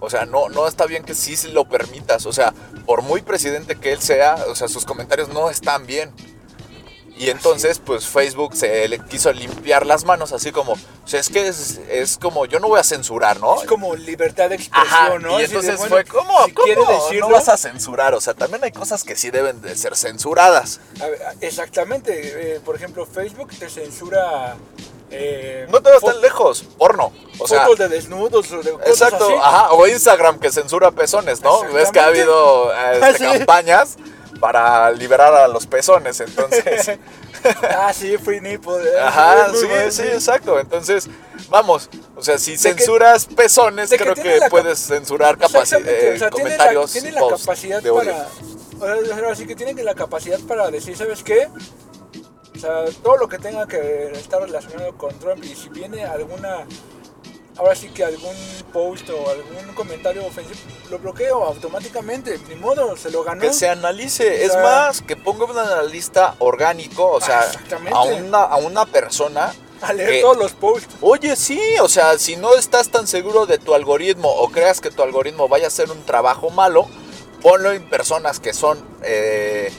O 0.00 0.08
sea, 0.10 0.24
no, 0.26 0.48
no 0.48 0.68
está 0.68 0.86
bien 0.86 1.02
que 1.02 1.14
sí 1.14 1.36
lo 1.52 1.68
permitas. 1.68 2.24
O 2.26 2.32
sea, 2.32 2.54
por 2.86 3.02
muy 3.02 3.20
presidente 3.20 3.74
que 3.76 3.92
él 3.92 4.00
sea, 4.00 4.36
o 4.48 4.54
sea, 4.54 4.68
sus 4.68 4.84
comentarios 4.84 5.28
no 5.30 5.50
están 5.50 5.86
bien. 5.86 6.12
Y 7.18 7.30
entonces, 7.30 7.80
pues 7.84 8.06
Facebook 8.06 8.54
se 8.54 8.86
le 8.88 9.00
quiso 9.00 9.32
limpiar 9.32 9.84
las 9.84 10.04
manos, 10.04 10.32
así 10.32 10.52
como, 10.52 10.72
o 10.74 10.78
sea, 11.04 11.18
es 11.18 11.28
que 11.28 11.48
es, 11.48 11.80
es 11.90 12.16
como, 12.16 12.46
yo 12.46 12.60
no 12.60 12.68
voy 12.68 12.78
a 12.78 12.84
censurar, 12.84 13.40
¿no? 13.40 13.60
Es 13.60 13.66
como 13.66 13.96
libertad 13.96 14.48
de 14.50 14.54
expresión, 14.54 14.86
Ajá, 14.88 15.18
¿no? 15.18 15.34
y 15.34 15.38
de, 15.38 15.44
entonces 15.46 15.76
bueno, 15.78 15.96
fue, 15.96 16.04
¿cómo? 16.04 16.32
si 16.46 16.52
decirlo- 16.52 17.28
No 17.28 17.30
vas 17.34 17.48
a 17.48 17.56
censurar, 17.56 18.14
o 18.14 18.20
sea, 18.20 18.34
también 18.34 18.62
hay 18.62 18.70
cosas 18.72 19.02
que 19.02 19.16
sí 19.16 19.30
deben 19.30 19.60
de 19.60 19.76
ser 19.76 19.96
censuradas. 19.96 20.80
A 21.02 21.06
ver, 21.06 21.20
exactamente. 21.40 22.54
eh, 22.56 22.60
por 22.64 22.76
ejemplo, 22.76 23.04
Facebook 23.04 23.50
te 23.58 23.68
censura. 23.68 24.56
eh, 25.10 25.66
No 25.70 25.80
te 25.82 25.90
vas 25.90 26.02
tan 26.02 26.20
lejos, 26.20 26.62
porno. 26.78 27.12
O 27.40 27.48
sea, 27.48 27.62
fotos 27.62 27.78
de 27.78 27.88
desnudos 27.88 28.50
o 28.52 28.62
de 28.62 28.72
cosas 28.72 28.88
exacto, 28.88 29.24
así. 29.24 29.34
ajá, 29.42 29.72
o 29.72 29.86
Instagram 29.86 30.38
que 30.38 30.52
censura 30.52 30.90
pezones, 30.92 31.40
¿no? 31.40 31.62
Ves 31.72 31.90
que 31.90 31.98
ha 32.00 32.06
habido 32.06 32.72
eh, 32.74 33.00
este, 33.02 33.18
Sí. 33.32 33.38
campañas 33.38 33.96
para 34.40 34.90
liberar 34.92 35.34
a 35.34 35.48
los 35.48 35.66
pezones, 35.66 36.20
entonces... 36.20 36.98
ah, 37.76 37.92
sí, 37.92 38.16
Free 38.18 38.40
Nipple. 38.40 38.74
eh, 38.82 39.00
Ajá, 39.00 39.48
sí, 39.54 39.66
sí, 39.90 40.02
exacto. 40.02 40.58
Entonces, 40.58 41.08
vamos, 41.48 41.88
o 42.16 42.22
sea, 42.22 42.38
si 42.38 42.56
censuras 42.56 43.26
pezones, 43.26 43.90
que 43.90 43.96
creo 43.96 44.14
que 44.14 44.40
puedes 44.50 44.78
censurar 44.78 45.36
capaci- 45.38 45.76
Exactamente, 45.78 46.10
eh, 46.10 46.14
o 46.14 46.18
sea, 46.18 46.30
tiene 46.30 46.50
la, 46.50 46.56
comentarios 46.56 46.92
tiene 46.92 47.12
la 47.12 47.28
capacidad 47.28 47.82
de 47.82 47.90
odio. 47.90 48.10
para. 48.80 48.94
ahora- 49.12 49.32
Así 49.32 49.46
que 49.46 49.54
tienen 49.56 49.84
la 49.84 49.94
capacidad 49.94 50.38
para 50.40 50.70
decir, 50.70 50.96
¿sabes 50.96 51.22
qué? 51.22 51.48
O 52.56 52.60
sea, 52.60 52.84
todo 53.02 53.16
lo 53.18 53.28
que 53.28 53.38
tenga 53.38 53.66
que 53.68 54.10
estar 54.14 54.40
relacionado 54.42 54.92
con 54.96 55.16
Trump 55.18 55.44
y 55.44 55.54
si 55.54 55.68
viene 55.68 56.04
alguna. 56.04 56.66
Ahora 57.58 57.74
sí 57.74 57.88
que 57.88 58.04
algún 58.04 58.34
post 58.72 59.10
o 59.10 59.28
algún 59.30 59.74
comentario 59.74 60.24
ofensivo, 60.24 60.58
lo 60.90 60.98
bloqueo 61.00 61.44
automáticamente. 61.44 62.38
Ni 62.48 62.54
modo, 62.54 62.96
se 62.96 63.10
lo 63.10 63.24
ganó. 63.24 63.40
Que 63.40 63.52
se 63.52 63.68
analice, 63.68 64.28
O 64.28 64.46
es 64.46 64.54
más, 64.56 65.02
que 65.02 65.16
ponga 65.16 65.44
un 65.44 65.58
analista 65.58 66.36
orgánico, 66.38 67.10
o 67.10 67.20
sea, 67.20 67.50
a 67.92 68.02
una, 68.04 68.42
a 68.42 68.56
una 68.56 68.86
persona. 68.86 69.52
A 69.80 69.92
leer 69.92 70.10
que- 70.10 70.20
todos 70.22 70.36
los 70.36 70.52
posts. 70.52 70.94
Oye, 71.00 71.34
sí, 71.36 71.60
o 71.80 71.88
sea, 71.88 72.18
si 72.18 72.36
no 72.36 72.54
estás 72.54 72.90
tan 72.90 73.06
seguro 73.06 73.46
de 73.46 73.58
tu 73.58 73.74
algoritmo 73.74 74.28
o 74.28 74.48
creas 74.50 74.80
que 74.80 74.90
tu 74.90 75.02
algoritmo 75.02 75.48
vaya 75.48 75.64
a 75.66 75.68
hacer 75.68 75.90
un 75.90 76.02
trabajo 76.04 76.50
malo, 76.50 76.88
ponlo 77.42 77.72
en 77.72 77.88
personas 77.88 78.40
que 78.40 78.52
son, 78.54 78.78
eh, 79.04 79.72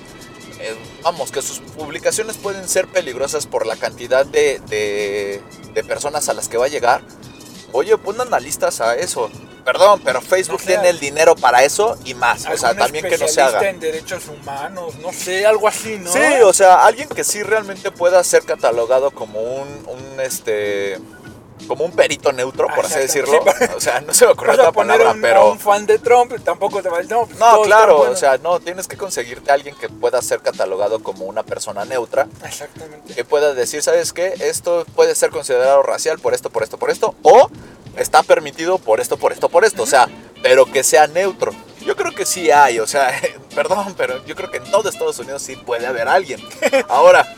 eh, 0.60 0.76
vamos, 1.04 1.32
que 1.32 1.42
sus 1.42 1.60
publicaciones 1.60 2.38
pueden 2.38 2.68
ser 2.70 2.88
peligrosas 2.88 3.46
por 3.46 3.66
la 3.66 3.76
cantidad 3.78 4.26
de, 4.26 4.60
de- 4.68 5.42
de 5.74 5.84
personas 5.84 6.28
a 6.30 6.34
las 6.34 6.48
que 6.50 6.58
va 6.58 6.66
a 6.66 6.70
llegar. 6.70 7.02
Oye, 7.72 7.98
pon 7.98 8.20
analistas 8.20 8.82
a 8.82 8.96
eso. 8.96 9.30
Perdón, 9.64 10.02
pero 10.04 10.22
Facebook 10.22 10.62
sea, 10.62 10.76
tiene 10.76 10.90
el 10.90 11.00
dinero 11.00 11.36
para 11.36 11.64
eso 11.64 11.98
y 12.04 12.14
más. 12.14 12.48
O 12.48 12.58
sea, 12.58 12.74
también 12.74 13.06
que 13.08 13.18
no 13.18 13.28
se 13.28 13.42
haga. 13.42 13.70
en 13.70 13.80
derechos 13.80 14.24
humanos, 14.28 14.96
no 14.96 15.12
sé, 15.12 15.46
algo 15.46 15.68
así, 15.68 15.98
¿no? 15.98 16.12
Sí, 16.12 16.20
o 16.44 16.54
sea, 16.54 16.86
alguien 16.86 17.08
que 17.10 17.24
sí 17.24 17.44
realmente 17.44 17.92
pueda 17.92 18.24
ser 18.24 18.44
catalogado 18.44 19.12
como 19.12 19.42
un, 19.42 19.68
un 19.88 20.20
este, 20.20 21.00
como 21.68 21.86
un 21.86 21.92
perito 21.92 22.32
neutro, 22.32 22.68
por 22.76 22.86
así 22.86 23.00
decirlo. 23.00 23.42
Sí, 23.58 23.66
O 23.76 23.80
sea, 23.80 24.02
no 24.02 24.14
se 24.14 24.26
me 24.26 24.32
ocurrió 24.32 24.54
otra 24.54 24.72
palabra, 24.72 25.12
un, 25.12 25.22
pero... 25.22 25.52
un 25.52 25.60
fan 25.60 25.86
de 25.86 26.00
Trump, 26.00 26.34
tampoco 26.44 26.82
te 26.82 26.90
va 26.90 27.00
a 27.00 27.04
no, 27.04 27.26
pues, 27.26 27.40
No, 27.40 27.62
claro, 27.62 27.98
buenos. 27.98 28.16
o 28.16 28.20
sea, 28.20 28.38
no, 28.38 28.60
tienes 28.60 28.88
que 28.88 28.98
conseguirte 28.98 29.52
a 29.52 29.54
alguien 29.54 29.76
que 29.76 29.90
pueda 29.90 30.22
ser 30.22 30.40
catalogado 30.42 31.02
como 31.02 31.26
una 31.26 31.44
persona 31.44 31.86
neutra, 31.86 32.28
Exactamente. 32.44 33.14
que 33.14 33.26
pueda 33.26 33.54
decir, 33.54 33.82
¿sabes 33.82 34.14
qué? 34.14 34.34
Esto 34.40 34.86
puede 34.96 35.16
ser 35.16 35.30
considerado 35.30 35.82
racial 35.84 36.20
por 36.20 36.34
esto, 36.34 36.50
por 36.50 36.64
esto, 36.64 36.78
por 36.78 36.90
esto, 36.90 37.16
o 37.22 37.50
está 37.98 38.24
permitido 38.24 38.78
por 38.78 39.00
esto, 39.00 39.18
por 39.18 39.32
esto, 39.32 39.50
por 39.50 39.66
esto, 39.66 39.84
o 39.84 39.88
sea, 39.88 40.08
pero 40.42 40.66
que 40.66 40.84
sea 40.84 41.08
neutro. 41.08 41.54
Yo 41.82 41.96
creo 41.96 42.14
que 42.14 42.26
sí 42.26 42.52
hay, 42.52 42.80
o 42.80 42.88
sea, 42.88 43.12
perdón, 43.56 43.94
pero 43.98 44.24
yo 44.26 44.36
creo 44.36 44.52
que 44.52 44.58
en 44.58 44.70
todo 44.70 44.90
Estados 44.90 45.20
Unidos 45.20 45.42
sí 45.42 45.56
puede 45.56 45.88
haber 45.88 46.08
alguien. 46.08 46.42
Ahora, 46.90 47.36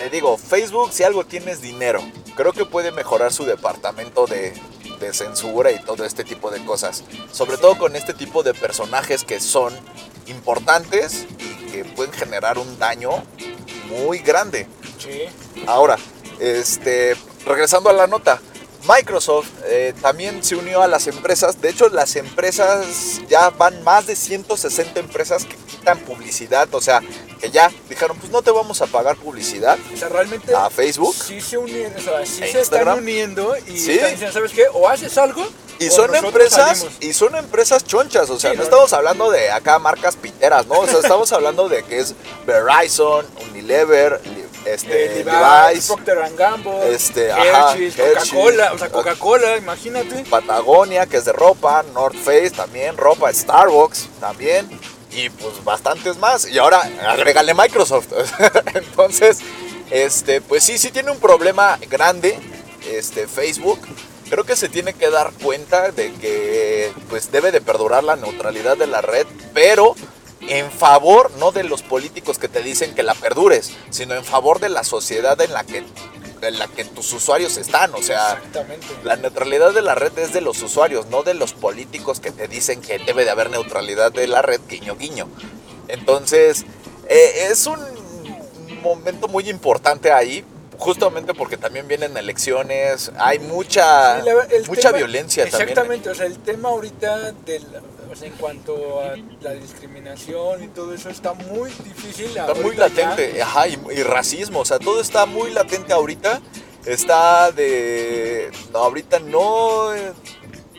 te 0.00 0.08
digo, 0.08 0.38
Facebook 0.38 0.94
si 0.94 1.02
algo 1.02 1.26
tiene 1.26 1.50
es 1.50 1.60
dinero. 1.60 2.00
Creo 2.34 2.54
que 2.54 2.64
puede 2.64 2.90
mejorar 2.90 3.34
su 3.34 3.44
departamento 3.44 4.26
de, 4.26 4.54
de 4.98 5.12
censura 5.12 5.72
y 5.72 5.78
todo 5.84 6.06
este 6.06 6.24
tipo 6.24 6.50
de 6.50 6.64
cosas. 6.64 7.04
Sobre 7.32 7.58
todo 7.58 7.76
con 7.76 7.94
este 7.94 8.14
tipo 8.14 8.42
de 8.42 8.54
personajes 8.54 9.24
que 9.24 9.40
son 9.40 9.74
importantes 10.26 11.26
y 11.38 11.70
que 11.70 11.84
pueden 11.84 12.14
generar 12.14 12.56
un 12.56 12.78
daño 12.78 13.10
muy 13.90 14.20
grande. 14.20 14.66
Sí. 14.98 15.24
Ahora, 15.66 15.98
este, 16.38 17.14
regresando 17.44 17.90
a 17.90 17.92
la 17.92 18.06
nota, 18.06 18.40
Microsoft 18.88 19.50
eh, 19.66 19.92
también 20.00 20.42
se 20.42 20.56
unió 20.56 20.80
a 20.80 20.88
las 20.88 21.08
empresas. 21.08 21.60
De 21.60 21.68
hecho, 21.68 21.90
las 21.90 22.16
empresas 22.16 23.20
ya 23.28 23.50
van 23.50 23.84
más 23.84 24.06
de 24.06 24.16
160 24.16 24.98
empresas 24.98 25.44
que 25.44 25.56
quitan 25.56 25.98
publicidad. 25.98 26.68
O 26.72 26.80
sea, 26.80 27.02
que 27.40 27.50
ya 27.50 27.70
dijeron, 27.88 28.16
pues 28.18 28.30
no 28.30 28.42
te 28.42 28.50
vamos 28.50 28.82
a 28.82 28.86
pagar 28.86 29.16
publicidad 29.16 29.78
O 29.92 29.96
sea, 29.96 30.08
realmente 30.08 30.54
a 30.54 30.68
Facebook. 30.70 31.14
sí 31.14 31.40
se 31.40 31.56
unieron, 31.58 31.96
o 31.96 32.00
sea, 32.00 32.26
sí 32.26 32.42
¿E 32.44 32.52
se 32.52 32.60
están 32.60 32.88
uniendo 32.88 33.56
y 33.66 33.78
Sí. 33.78 33.92
están 33.92 34.10
diciendo, 34.10 34.32
¿sabes 34.34 34.52
qué? 34.52 34.64
O 34.74 34.88
haces 34.88 35.16
algo 35.18 35.46
Y 35.78 35.88
o 35.88 35.90
son 35.90 36.14
empresas, 36.14 36.78
salimos. 36.80 36.92
y 37.00 37.12
son 37.14 37.34
empresas 37.36 37.84
chonchas, 37.86 38.28
o 38.28 38.38
sea, 38.38 38.50
Sí, 38.50 38.56
no 38.56 38.62
no, 38.62 38.68
estamos 38.68 38.92
hablando 38.92 39.30
de 39.30 39.50
acá 39.50 39.78
marcas 39.78 40.16
piteras, 40.16 40.66
¿no? 40.66 40.80
O 40.80 40.86
sea, 40.86 40.98
estamos 40.98 41.32
hablando 41.32 41.68
de 41.70 41.82
que 41.84 42.00
es 42.00 42.14
Verizon, 42.46 43.24
Unilever, 43.50 44.20
este, 44.66 45.20
Eh, 45.20 45.24
Levi's, 45.24 45.86
Procter 45.86 46.18
Gamble, 46.36 46.94
Este, 46.94 47.28
Hershey's. 47.30 47.94
Coca-Cola, 47.96 48.72
o 48.74 48.78
sea, 48.78 48.90
Coca-Cola, 48.90 49.56
imagínate. 49.56 50.24
Patagonia, 50.28 51.06
que 51.06 51.16
es 51.16 51.24
de 51.24 51.32
ropa, 51.32 51.82
North 51.94 52.16
Face 52.16 52.50
también, 52.50 52.98
ropa, 52.98 53.32
Starbucks 53.32 54.08
también, 54.20 54.68
y 55.12 55.28
pues 55.30 55.62
bastantes 55.64 56.18
más. 56.18 56.48
Y 56.48 56.58
ahora 56.58 56.80
agrégale 57.08 57.54
Microsoft. 57.54 58.08
Entonces, 58.74 59.38
este, 59.90 60.40
pues 60.40 60.64
sí, 60.64 60.78
sí 60.78 60.90
tiene 60.90 61.10
un 61.10 61.18
problema 61.18 61.78
grande, 61.88 62.38
este, 62.88 63.26
Facebook. 63.26 63.80
Creo 64.28 64.44
que 64.44 64.54
se 64.54 64.68
tiene 64.68 64.92
que 64.92 65.10
dar 65.10 65.32
cuenta 65.42 65.90
de 65.90 66.12
que 66.14 66.92
pues 67.08 67.32
debe 67.32 67.50
de 67.50 67.60
perdurar 67.60 68.04
la 68.04 68.14
neutralidad 68.14 68.76
de 68.76 68.86
la 68.86 69.00
red, 69.00 69.26
pero 69.52 69.96
en 70.48 70.70
favor 70.70 71.32
no 71.38 71.50
de 71.50 71.64
los 71.64 71.82
políticos 71.82 72.38
que 72.38 72.48
te 72.48 72.62
dicen 72.62 72.94
que 72.94 73.02
la 73.02 73.14
perdures, 73.14 73.72
sino 73.90 74.14
en 74.14 74.24
favor 74.24 74.60
de 74.60 74.68
la 74.68 74.84
sociedad 74.84 75.40
en 75.40 75.52
la 75.52 75.64
que 75.64 75.84
en 76.42 76.58
la 76.58 76.68
que 76.68 76.84
tus 76.84 77.12
usuarios 77.12 77.56
están, 77.56 77.94
o 77.94 78.02
sea, 78.02 78.32
Exactamente. 78.32 78.86
la 79.04 79.16
neutralidad 79.16 79.72
de 79.72 79.82
la 79.82 79.94
red 79.94 80.18
es 80.18 80.32
de 80.32 80.40
los 80.40 80.62
usuarios, 80.62 81.06
no 81.06 81.22
de 81.22 81.34
los 81.34 81.52
políticos 81.52 82.20
que 82.20 82.30
te 82.30 82.48
dicen 82.48 82.80
que 82.80 82.98
debe 82.98 83.24
de 83.24 83.30
haber 83.30 83.50
neutralidad 83.50 84.12
de 84.12 84.26
la 84.26 84.42
red, 84.42 84.60
guiño, 84.68 84.96
guiño. 84.96 85.28
Entonces, 85.88 86.64
eh, 87.08 87.48
es 87.50 87.66
un 87.66 87.78
momento 88.82 89.28
muy 89.28 89.48
importante 89.50 90.12
ahí, 90.12 90.44
justamente 90.80 91.34
porque 91.34 91.56
también 91.56 91.86
vienen 91.86 92.16
elecciones, 92.16 93.12
hay 93.18 93.38
mucha, 93.38 94.20
Sí, 94.20 94.26
la 94.26 94.34
mucha 94.66 94.80
tema- 94.88 94.98
violencia 94.98 95.44
también. 95.48 95.68
Exactamente, 95.68 96.10
o 96.10 96.14
sea, 96.14 96.26
el 96.26 96.38
tema 96.38 96.70
ahorita 96.70 97.32
del, 97.46 97.64
o 98.10 98.16
sea, 98.16 98.26
en 98.26 98.34
cuanto 98.34 99.00
a 99.00 99.14
la 99.42 99.52
discriminación 99.52 100.64
y 100.64 100.68
todo 100.68 100.92
eso 100.94 101.08
está 101.10 101.34
muy 101.34 101.70
difícil. 101.84 102.26
Está 102.36 102.54
muy 102.54 102.74
ya. 102.76 102.88
latente, 102.88 103.40
ajá, 103.42 103.68
y, 103.68 103.78
y 103.92 104.02
racismo, 104.02 104.60
o 104.60 104.64
sea, 104.64 104.78
todo 104.78 105.00
está 105.00 105.26
muy 105.26 105.50
latente 105.52 105.92
ahorita. 105.92 106.40
Está 106.86 107.52
de... 107.52 108.50
No, 108.72 108.78
ahorita 108.78 109.18
no... 109.20 109.94
eh, 109.94 110.12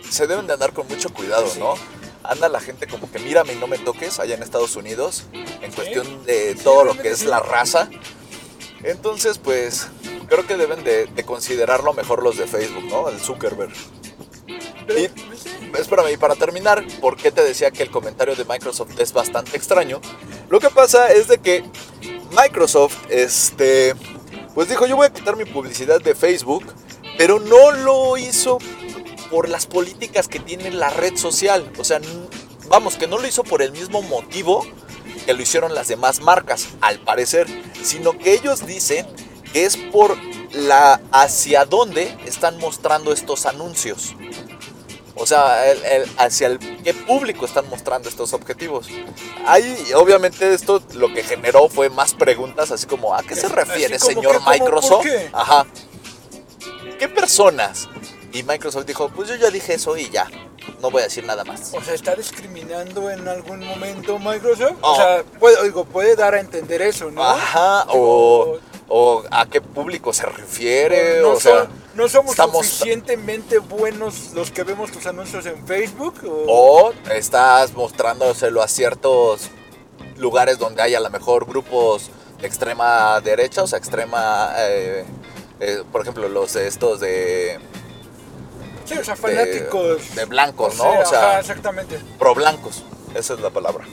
Se 0.09 0.25
deben 0.25 0.47
de 0.47 0.53
andar 0.53 0.73
con 0.73 0.87
mucho 0.87 1.13
cuidado, 1.13 1.47
Sí. 1.47 1.59
¿no? 1.59 1.75
Anda 2.23 2.49
la 2.49 2.59
gente 2.59 2.87
como 2.87 3.09
que 3.11 3.19
mírame 3.19 3.53
y 3.53 3.55
no 3.57 3.67
me 3.67 3.77
toques 3.77 4.19
allá 4.19 4.33
en 4.35 4.43
Estados 4.43 4.75
Unidos, 4.75 5.23
en 5.33 5.71
cuestión 5.71 6.23
de 6.25 6.55
todo 6.63 6.83
lo 6.83 6.95
que 6.97 7.09
es 7.09 7.23
la 7.25 7.39
raza. 7.39 7.87
Entonces, 8.83 9.37
pues, 9.37 9.87
creo 10.27 10.45
que 10.47 10.57
deben 10.57 10.83
de, 10.83 11.05
de 11.07 11.23
considerarlo 11.23 11.93
mejor 11.93 12.23
los 12.23 12.37
de 12.37 12.47
Facebook, 12.47 12.85
¿no? 12.85 13.09
El 13.09 13.19
Zuckerberg. 13.19 13.71
Y- 14.97 15.09
Espérame, 15.79 16.11
y 16.11 16.17
para 16.17 16.35
terminar, 16.35 16.85
¿por 16.99 17.15
qué 17.15 17.31
te 17.31 17.41
decía 17.43 17.71
que 17.71 17.81
el 17.83 17.89
comentario 17.91 18.35
de 18.35 18.43
Microsoft 18.43 18.99
es 18.99 19.13
bastante 19.13 19.55
extraño? 19.55 20.01
Lo 20.49 20.59
que 20.59 20.69
pasa 20.69 21.11
es 21.13 21.29
de 21.29 21.37
que 21.37 21.63
Microsoft, 22.31 22.97
este, 23.09 23.95
pues 24.53 24.67
dijo, 24.67 24.85
yo 24.85 24.97
voy 24.97 25.07
a 25.07 25.13
quitar 25.13 25.37
mi 25.37 25.45
publicidad 25.45 26.01
de 26.01 26.13
Facebook, 26.13 26.65
pero 27.17 27.39
no 27.39 27.71
lo 27.71 28.17
hizo 28.17 28.57
por 29.29 29.47
las 29.47 29.65
políticas 29.65 30.27
que 30.27 30.39
tiene 30.39 30.71
la 30.71 30.89
red 30.89 31.15
social. 31.15 31.71
O 31.79 31.85
sea, 31.85 32.01
vamos, 32.67 32.95
que 32.95 33.07
no 33.07 33.17
lo 33.17 33.25
hizo 33.25 33.43
por 33.45 33.61
el 33.61 33.71
mismo 33.71 34.01
motivo 34.01 34.65
que 35.25 35.33
lo 35.33 35.41
hicieron 35.41 35.73
las 35.75 35.87
demás 35.87 36.21
marcas, 36.21 36.67
al 36.81 36.99
parecer, 36.99 37.47
sino 37.83 38.17
que 38.17 38.33
ellos 38.33 38.65
dicen 38.65 39.05
que 39.53 39.65
es 39.65 39.77
por 39.77 40.17
la 40.53 40.99
hacia 41.11 41.65
dónde 41.65 42.15
están 42.25 42.57
mostrando 42.59 43.13
estos 43.13 43.45
anuncios. 43.45 44.15
O 45.15 45.25
sea, 45.25 45.69
el- 45.69 45.83
el- 45.85 46.09
hacia 46.17 46.47
el 46.47 46.57
qué 46.83 46.93
público 46.93 47.45
están 47.45 47.69
mostrando 47.69 48.09
estos 48.09 48.33
objetivos. 48.33 48.87
Ahí, 49.45 49.77
obviamente, 49.95 50.53
esto 50.53 50.81
lo 50.93 51.13
que 51.13 51.21
generó 51.23 51.69
fue 51.69 51.89
más 51.89 52.13
preguntas, 52.13 52.71
así 52.71 52.87
como, 52.87 53.13
¿a 53.13 53.21
qué 53.21 53.35
se 53.35 53.47
refiere, 53.49 53.99
señor 53.99 54.41
que. 54.43 54.59
Microsoft? 54.59 54.89
¿Por 54.89 55.03
qué? 55.03 55.29
Ajá. 55.33 55.65
¿Qué 56.97 57.07
personas? 57.07 57.87
Y 58.33 58.43
Microsoft 58.43 58.85
dijo, 58.85 59.09
pues 59.09 59.27
yo 59.29 59.35
ya 59.35 59.49
dije 59.51 59.73
eso 59.75 59.95
y 59.97 60.09
ya. 60.09 60.27
No 60.81 60.89
voy 60.91 61.01
a 61.01 61.05
decir 61.05 61.23
nada 61.25 61.43
más. 61.43 61.71
O 61.73 61.81
sea, 61.81 61.93
¿está 61.93 62.15
discriminando 62.15 63.09
en 63.09 63.27
algún 63.27 63.59
momento 63.65 64.17
Microsoft? 64.19 64.77
Oh. 64.81 64.91
O 64.93 64.95
sea, 64.95 65.23
puede, 65.39 65.63
digo, 65.63 65.85
puede 65.85 66.15
dar 66.15 66.33
a 66.35 66.39
entender 66.39 66.81
eso, 66.81 67.11
¿no? 67.11 67.23
Ajá, 67.23 67.85
o, 67.89 68.57
o 68.87 69.23
a 69.31 69.45
qué 69.47 69.61
público 69.61 70.11
se 70.13 70.25
refiere, 70.25 71.21
no, 71.21 71.29
o 71.31 71.39
sea, 71.39 71.59
son- 71.65 71.69
no 71.95 72.07
somos 72.09 72.31
estamos- 72.31 72.65
suficientemente 72.65 73.59
buenos 73.59 74.31
los 74.33 74.49
que 74.51 74.63
vemos 74.63 74.91
tus 74.91 75.05
anuncios 75.05 75.45
en 75.45 75.65
Facebook. 75.67 76.15
O, 76.25 76.89
o 76.89 76.93
estás 77.13 77.73
mostrándoselo 77.73 78.61
a 78.61 78.67
ciertos 78.67 79.49
lugares 80.17 80.57
donde 80.59 80.81
hay 80.81 80.95
a 80.95 80.99
lo 80.99 81.09
mejor 81.09 81.45
grupos 81.45 82.09
de 82.39 82.47
extrema 82.47 83.19
derecha, 83.21 83.63
o 83.63 83.67
sea, 83.67 83.77
extrema, 83.79 84.51
eh, 84.57 85.05
eh, 85.59 85.83
por 85.91 86.01
ejemplo, 86.01 86.27
los 86.29 86.55
estos 86.55 86.99
de, 86.99 87.59
sí, 88.93 88.99
o 88.99 89.03
sea, 89.03 89.15
fanáticos. 89.15 90.15
de 90.15 90.25
blancos, 90.25 90.75
¿no? 90.77 90.83
Sí, 90.83 90.97
O 91.03 91.05
sea, 91.05 91.29
ajá, 91.31 91.39
exactamente. 91.39 91.99
pro 92.19 92.33
blancos, 92.35 92.83
esa 93.15 93.33
es 93.33 93.39
la 93.39 93.49
palabra. 93.49 93.85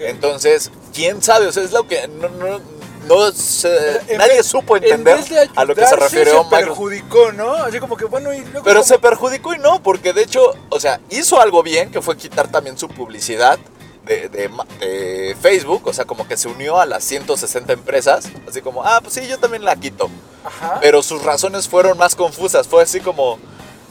Entonces, 0.00 0.70
quién 0.94 1.22
sabe, 1.22 1.46
o 1.46 1.52
sea, 1.52 1.62
es 1.64 1.72
lo 1.72 1.86
que 1.86 2.06
no, 2.08 2.28
no, 2.28 2.60
no 3.08 3.32
se- 3.32 4.00
nadie 4.16 4.36
vez- 4.38 4.46
supo 4.46 4.76
en 4.76 4.84
entender 4.84 5.48
a 5.56 5.64
lo 5.64 5.74
que 5.74 5.86
se 5.86 5.96
refiere 5.96 6.30
se 6.30 6.36
perjudicó, 6.50 7.32
¿no? 7.32 7.54
Así 7.54 7.80
como 7.80 7.96
que, 7.96 8.04
bueno, 8.04 8.32
y 8.32 8.40
luego. 8.40 8.62
Pero 8.64 8.80
como- 8.80 8.84
se 8.84 8.98
perjudicó 8.98 9.54
y 9.54 9.58
no, 9.58 9.82
porque 9.82 10.12
de 10.12 10.22
hecho, 10.22 10.52
o 10.68 10.78
sea, 10.80 11.00
hizo 11.10 11.40
algo 11.40 11.62
bien, 11.62 11.90
que 11.90 12.00
fue 12.02 12.16
quitar 12.16 12.48
también 12.50 12.78
su 12.78 12.88
publicidad 12.88 13.58
de, 14.04 14.28
de 14.28 14.48
ma- 14.48 14.66
de 14.78 15.36
Facebook, 15.40 15.82
o 15.86 15.92
sea, 15.92 16.04
como 16.04 16.26
que 16.28 16.36
se 16.36 16.48
unió 16.48 16.78
a 16.80 16.86
las 16.86 17.02
160 17.04 17.72
empresas, 17.72 18.26
así 18.48 18.62
como, 18.62 18.84
ah, 18.84 19.00
pues 19.02 19.14
sí, 19.14 19.26
yo 19.26 19.38
también 19.38 19.64
la 19.64 19.74
quito. 19.76 20.08
Ajá. 20.44 20.78
Pero 20.80 21.02
sus 21.02 21.22
razones 21.24 21.68
fueron 21.68 21.98
más 21.98 22.14
confusas, 22.14 22.66
fue 22.68 22.82
así 22.84 23.00
como, 23.00 23.38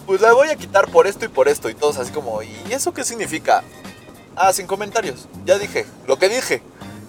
pues 0.08 0.22
la 0.22 0.34
voy 0.34 0.48
a 0.50 0.56
quitar 0.56 0.90
por 0.90 1.06
esto 1.06 1.26
y 1.26 1.28
por 1.28 1.48
esto, 1.48 1.70
y 1.70 1.76
todos 1.76 1.98
así 2.00 2.12
como, 2.12 2.42
¿y 2.42 2.56
eso 2.72 2.94
qué 2.94 3.04
significa? 3.04 3.64
Ah, 4.36 4.52
sin 4.54 4.66
comentarios, 4.66 5.28
ya 5.46 5.60
dije, 5.60 5.86
lo 6.08 6.18
que 6.18 6.30
dije. 6.30 6.64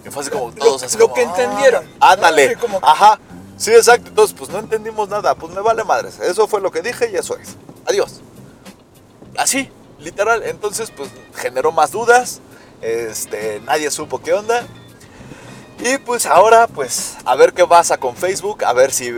Y 0.05 0.09
fue 0.09 0.21
así 0.21 0.29
como, 0.31 0.49
Lo- 0.49 0.53
todos 0.55 0.83
así 0.83 0.97
lo 0.97 1.05
como, 1.09 1.15
que 1.15 1.21
"Ah, 1.21 1.23
entendieron". 1.29 1.85
Ándale, 1.99 2.55
como- 2.57 2.79
ajá. 2.83 3.19
Sí, 3.57 3.71
exacto. 3.71 4.07
Entonces, 4.09 4.35
pues 4.37 4.49
no 4.51 4.59
entendimos 4.59 5.09
nada. 5.09 5.35
Pues 5.35 5.53
me 5.53 5.59
vale 5.59 5.83
madres. 5.83 6.17
Eso 6.21 6.47
fue 6.47 6.61
lo 6.61 6.71
que 6.71 6.81
dije 6.81 7.09
y 7.11 7.15
eso 7.17 7.35
es. 7.37 7.57
Adiós. 7.85 8.21
Así, 9.37 9.69
literal. 9.99 10.43
Entonces, 10.43 10.91
pues 10.95 11.09
generó 11.35 11.73
más 11.73 11.91
dudas. 11.91 12.39
Este, 12.81 13.61
nadie 13.65 13.91
supo 13.91 14.21
qué 14.21 14.31
onda. 14.33 14.65
Y 15.83 15.97
pues 15.97 16.25
ahora, 16.25 16.67
pues, 16.67 17.17
a 17.25 17.35
ver 17.35 17.51
qué 17.53 17.67
pasa 17.67 17.97
con 17.97 18.15
Facebook. 18.15 18.63
A 18.63 18.71
ver 18.71 18.91
si 18.93 19.11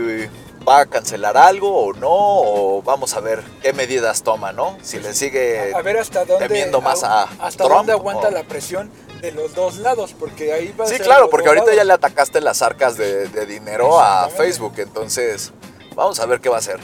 va 0.62 0.80
a 0.80 0.86
cancelar 0.86 1.36
algo 1.36 1.86
o 1.86 1.92
no. 1.92 2.08
O 2.10 2.82
vamos 2.82 3.14
a 3.14 3.20
ver 3.20 3.42
qué 3.62 3.72
medidas 3.72 4.22
toma, 4.22 4.52
¿no? 4.52 4.76
Si 4.82 4.98
le 4.98 5.14
sigue... 5.14 5.72
a 5.74 5.82
ver 5.82 5.98
hasta 5.98 6.24
dónde 6.24 6.46
temiendo 6.48 6.80
más 6.80 7.02
a 7.04 7.24
hasta 7.40 7.64
Trump, 7.64 7.78
dónde 7.78 7.92
aguanta 7.92 8.28
o- 8.28 8.30
la 8.30 8.44
presión 8.44 8.90
de 9.20 9.32
los 9.32 9.54
dos 9.54 9.76
lados 9.76 10.14
porque 10.18 10.52
ahí 10.52 10.74
va 10.78 10.84
a 10.84 10.88
Sí, 10.88 10.96
ser 10.96 11.02
claro, 11.06 11.30
porque 11.30 11.48
ahorita 11.48 11.74
ya 11.74 11.84
le 11.84 11.92
atacaste 11.92 12.40
las 12.40 12.60
arcas 12.62 12.96
de, 12.96 13.28
de 13.28 13.46
dinero 13.46 14.00
a. 14.00 14.28
Facebook. 14.30 14.74
Entonces, 14.78 15.52
vamos 15.94 16.18
a 16.20 16.26
ver 16.26 16.40
qué 16.40 16.48
va 16.48 16.56
a 16.56 16.58
hacer. 16.58 16.78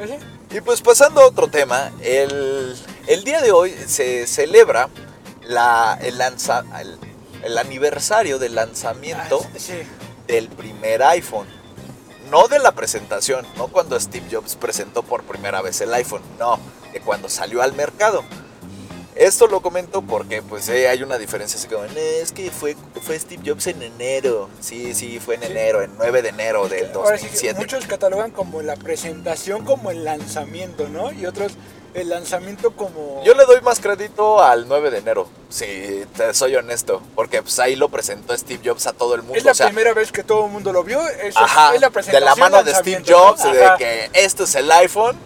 ¿Eh, 0.00 0.06
sí? 0.50 0.56
Y 0.56 0.60
pues 0.60 0.82
pasando 0.82 1.22
a 1.22 1.26
otro 1.26 1.48
tema, 1.48 1.90
el, 2.02 2.76
el 3.06 3.24
día 3.24 3.40
de 3.40 3.52
hoy 3.52 3.74
se 3.86 4.26
celebra 4.26 4.90
la, 5.44 5.98
el, 6.02 6.18
lanza, 6.18 6.62
el, 6.80 6.98
el 7.42 7.56
aniversario 7.56 8.38
del 8.38 8.54
lanzamiento 8.54 9.40
Ah, 9.42 9.58
sí. 9.58 9.82
del 10.26 10.48
primer 10.48 11.02
iPhone. 11.04 11.46
No 12.32 12.48
de 12.48 12.58
la 12.58 12.72
presentación, 12.72 13.46
no 13.58 13.68
cuando 13.68 14.00
Steve 14.00 14.24
Jobs 14.32 14.56
presentó 14.56 15.02
por 15.02 15.22
primera 15.22 15.60
vez 15.60 15.82
el 15.82 15.92
iPhone, 15.92 16.22
no, 16.38 16.58
de 16.90 16.98
cuando 17.00 17.28
salió 17.28 17.60
al 17.60 17.74
mercado. 17.74 18.24
Esto 19.14 19.46
lo 19.48 19.60
comento 19.60 20.00
porque 20.00 20.40
pues 20.40 20.66
eh, 20.70 20.88
hay 20.88 21.02
una 21.02 21.18
diferencia 21.18 21.58
así 21.58 21.68
como, 21.68 21.84
"No, 21.84 21.92
es 21.98 22.32
que 22.32 22.50
fue, 22.50 22.74
fue 23.02 23.18
Steve 23.18 23.42
Jobs 23.46 23.66
en 23.66 23.82
enero. 23.82 24.48
Sí, 24.60 24.94
sí, 24.94 25.20
fue 25.20 25.34
en 25.34 25.42
Sí. 25.42 25.48
enero, 25.48 25.82
en 25.82 25.90
9 25.98 26.22
de 26.22 26.30
enero 26.30 26.66
del 26.70 26.86
Ahora 26.94 27.18
sí 27.18 27.24
que 27.26 27.32
2007. 27.32 27.60
muchos 27.60 27.84
catalogan 27.84 28.30
como 28.30 28.62
la 28.62 28.76
presentación 28.76 29.66
como 29.66 29.90
el 29.90 30.02
lanzamiento, 30.02 30.88
¿no? 30.88 31.12
Y 31.12 31.26
otros 31.26 31.52
el 31.94 32.08
lanzamiento 32.08 32.70
como 32.72 33.22
Yo 33.24 33.34
le 33.34 33.44
doy 33.44 33.60
más 33.60 33.78
crédito 33.80 34.42
al 34.42 34.66
9 34.68 34.90
de 34.90 34.98
enero, 34.98 35.28
si 35.50 36.04
te 36.16 36.32
soy 36.34 36.56
honesto, 36.56 37.02
porque 37.14 37.42
pues 37.42 37.58
ahí 37.58 37.76
lo 37.76 37.88
presentó 37.90 38.36
Steve 38.36 38.62
Jobs 38.64 38.86
a 38.86 38.92
todo 38.92 39.14
el 39.14 39.22
mundo. 39.22 39.36
es 39.36 39.44
la 39.44 39.52
o 39.52 39.54
sea, 39.54 39.66
primera 39.66 39.92
vez 39.92 40.10
que 40.12 40.22
todo 40.24 40.46
el 40.46 40.50
mundo 40.52 40.72
lo 40.72 40.82
vio, 40.84 41.00
eso 41.08 41.28
es- 41.28 41.36
ajá, 41.36 41.74
es 41.74 41.80
la 41.80 41.88
de 41.88 41.92
presentación 41.92 42.24
la 42.28 42.34
mano 42.36 42.62
de 42.64 42.74
Steve. 42.74 43.02
Jobs, 43.06 43.42
de 43.44 43.70
que 43.78 44.10
este 44.14 44.44
es 44.44 44.54
el 44.54 44.70
iPhone 44.72 45.16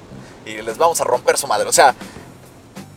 y 0.45 0.61
les 0.63 0.77
vamos 0.79 1.01
a 1.01 1.05
romper 1.05 1.37
su 1.39 1.47
madre. 1.47 1.69
O 1.69 1.73
sea, 1.73 1.95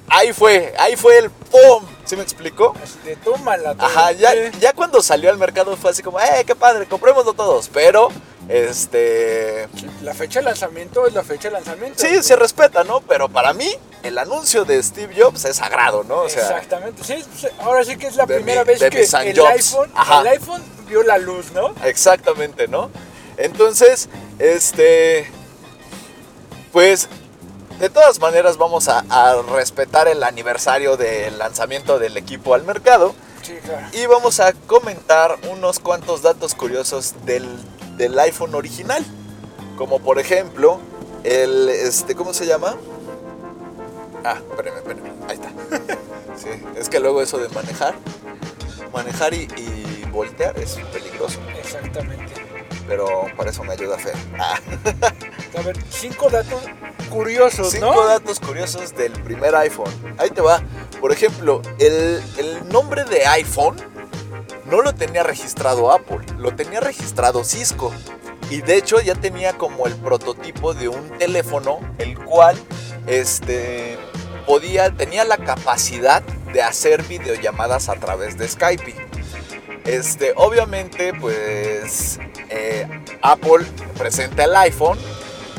ahí 0.07 0.33
fue, 0.33 0.73
ahí 0.77 0.95
fue 0.95 1.17
el 1.19 1.29
¡pum! 1.29 1.83
¿Sí 2.05 2.15
me 2.15 2.23
explico? 2.23 2.73
Así 2.83 2.97
de 3.05 3.15
tómala. 3.17 3.75
todo. 3.75 3.85
Ajá, 3.85 4.11
ya, 4.13 4.33
Eh, 4.33 4.51
ya 4.59 4.73
cuando 4.73 5.01
salió 5.03 5.29
al 5.29 5.37
mercado 5.37 5.77
fue 5.77 5.91
así 5.91 6.01
como, 6.01 6.19
¡eh, 6.19 6.43
qué 6.45 6.55
padre! 6.55 6.87
Comprémoslo 6.87 7.33
todos. 7.33 7.69
Pero, 7.71 8.09
este... 8.49 9.67
La 10.01 10.13
fecha 10.13 10.39
de 10.39 10.45
lanzamiento 10.45 11.05
es 11.07 11.13
la 11.13 11.23
fecha 11.23 11.47
de 11.49 11.53
lanzamiento. 11.53 11.99
Sí, 12.03 12.21
se 12.23 12.35
respeta, 12.35 12.83
¿no? 12.83 12.99
Pero 13.01 13.29
para 13.29 13.53
mí, 13.53 13.69
el 14.03 14.17
anuncio 14.17 14.65
de 14.65 14.81
Steve 14.81 15.13
Jobs 15.17 15.45
es 15.45 15.57
sagrado, 15.57 16.03
¿no? 16.03 16.21
O 16.21 16.29
sea, 16.29 16.41
Exactamente. 16.43 17.03
Sí, 17.03 17.23
sí, 17.39 17.47
ahora 17.61 17.83
sí 17.85 17.95
que 17.97 18.07
es 18.07 18.15
la 18.15 18.25
primera 18.25 18.63
mi- 18.63 18.67
vez 18.73 18.79
que 18.79 19.01
el 19.29 19.39
Jobs. 19.39 19.51
iPhone, 19.51 19.91
Ajá. 19.95 20.21
el 20.21 20.27
iPhone 20.27 20.63
vio 20.87 21.03
la 21.03 21.17
luz, 21.19 21.51
¿no? 21.51 21.73
Exactamente, 21.83 22.67
¿no? 22.67 22.89
Entonces, 23.37 24.09
este, 24.39 25.29
pues, 26.71 27.07
de 27.79 27.89
todas 27.89 28.19
maneras 28.19 28.57
vamos 28.57 28.87
a, 28.89 29.05
a 29.09 29.41
respetar 29.43 30.07
el 30.07 30.23
aniversario 30.23 30.97
del 30.97 31.37
lanzamiento 31.37 31.99
del 31.99 32.17
equipo 32.17 32.53
al 32.53 32.63
mercado 32.63 33.13
Sí, 33.41 33.53
claro. 33.63 33.87
y 33.93 34.05
vamos 34.05 34.39
a 34.41 34.51
comentar 34.67 35.37
unos 35.49 35.79
cuantos 35.79 36.21
datos 36.21 36.55
curiosos 36.55 37.13
del, 37.25 37.47
del 37.99 38.17
iPhone 38.17 38.55
original, 38.55 39.05
como 39.77 39.99
por 39.99 40.19
ejemplo, 40.19 40.79
el, 41.25 41.67
este, 41.69 42.15
¿cómo 42.15 42.33
se 42.33 42.45
llama? 42.47 42.75
Ah, 44.23 44.37
espérame, 44.49 44.77
espérame, 44.77 45.11
ahí 45.27 45.35
está. 45.35 45.51
Sí, 46.39 46.47
es 46.77 46.87
que 46.87 47.01
luego 47.01 47.21
eso 47.21 47.37
de 47.37 47.49
manejar, 47.49 47.95
manejar 48.93 49.33
y, 49.33 49.49
y 49.57 50.05
voltear 50.09 50.57
es 50.57 50.77
peligroso 50.93 51.37
Exactamente. 51.59 52.33
pero 52.87 53.25
para 53.35 53.49
eso 53.49 53.61
me 53.65 53.73
ayuda 53.73 53.97
Fer. 53.97 54.15
Ah, 54.39 54.57
A 55.57 55.61
ver, 55.61 55.75
cinco 55.89 56.29
datos 56.29 56.61
curiosos, 57.09 57.71
cinco 57.71 57.87
¿no? 57.93 58.05
datos 58.05 58.39
curiosos 58.39 58.95
del 58.95 59.11
primer 59.11 59.53
iPhone. 59.55 59.91
Ahí 60.17 60.29
te 60.29 60.39
va. 60.39 60.61
Por 61.01 61.11
ejemplo, 61.11 61.61
el, 61.77 62.23
el 62.37 62.69
nombre 62.69 63.03
de 63.03 63.25
iPhone 63.25 63.75
no 64.69 64.81
lo 64.81 64.93
tenía 64.93 65.23
registrado 65.23 65.91
Apple, 65.91 66.19
lo 66.37 66.55
tenía 66.55 66.79
registrado 66.79 67.43
Cisco. 67.43 67.91
Y 68.49 68.61
de 68.61 68.77
hecho 68.77 68.99
ya 68.99 69.15
tenía 69.15 69.57
como 69.57 69.85
el 69.85 69.95
prototipo 69.95 70.73
de 70.73 70.89
un 70.89 71.17
teléfono, 71.17 71.79
el 71.97 72.17
cual 72.17 72.57
este, 73.05 73.97
podía, 74.45 74.91
tenía 74.91 75.23
la 75.23 75.37
capacidad 75.37 76.23
de 76.53 76.61
hacer 76.61 77.03
videollamadas 77.03 77.89
a 77.89 77.95
través 77.95 78.37
de 78.37 78.47
Skype. 78.47 78.95
Este, 79.85 80.33
obviamente, 80.35 81.13
pues 81.19 82.19
eh, 82.49 82.87
Apple 83.21 83.65
presenta 83.97 84.45
el 84.45 84.55
iPhone, 84.55 84.97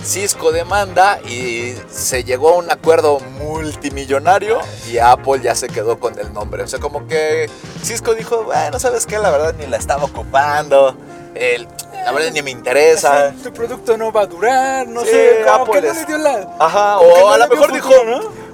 Cisco 0.04 0.50
demanda 0.52 1.20
y 1.28 1.74
se 1.90 2.24
llegó 2.24 2.50
a 2.54 2.56
un 2.58 2.70
acuerdo 2.70 3.20
multimillonario 3.40 4.58
y 4.90 4.98
Apple 4.98 5.40
ya 5.42 5.54
se 5.54 5.68
quedó 5.68 5.98
con 5.98 6.18
el 6.18 6.32
nombre. 6.32 6.62
O 6.62 6.66
sea, 6.68 6.78
como 6.80 7.06
que 7.06 7.48
Cisco 7.82 8.14
dijo, 8.14 8.44
bueno, 8.44 8.78
¿sabes 8.78 9.06
qué? 9.06 9.18
La 9.18 9.30
verdad 9.30 9.54
ni 9.58 9.66
la 9.66 9.76
estaba 9.76 10.04
ocupando, 10.04 10.96
el- 11.34 11.68
la 12.04 12.12
verdad 12.12 12.30
ni 12.32 12.42
me 12.42 12.50
interesa. 12.50 13.32
Tu 13.42 13.52
producto 13.52 13.96
no 13.96 14.10
va 14.10 14.22
a 14.22 14.26
durar, 14.26 14.88
no 14.88 15.02
Sí, 15.02 15.08
sé, 15.10 15.42
como 15.44 15.64
Apple 15.64 15.80
que 15.82 15.86
no 15.88 15.92
le 15.94 16.04
dio 16.06 16.18
la... 16.18 16.56
Ajá, 16.58 16.98
o 16.98 17.20
no 17.20 17.28
a 17.30 17.38
lo 17.38 17.48
mejor 17.48 17.72
dijo, 17.72 17.90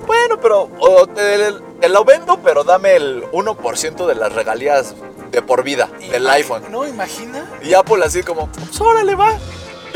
bueno, 0.06 0.40
pero 0.40 0.68
o 0.80 1.06
te, 1.06 1.52
te 1.80 1.88
lo 1.88 2.04
vendo, 2.04 2.38
pero 2.42 2.64
dame 2.64 2.96
el 2.96 3.24
1% 3.30 4.06
de 4.06 4.14
las 4.14 4.32
regalías 4.32 4.94
de 5.30 5.42
por 5.42 5.62
vida 5.62 5.88
del 6.10 6.28
iPhone. 6.28 6.64
No, 6.70 6.86
imagina. 6.86 7.44
Y 7.62 7.74
Apple 7.74 8.04
así 8.04 8.22
como, 8.22 8.48
pues 8.48 8.80
órale, 8.80 9.14
va. 9.14 9.32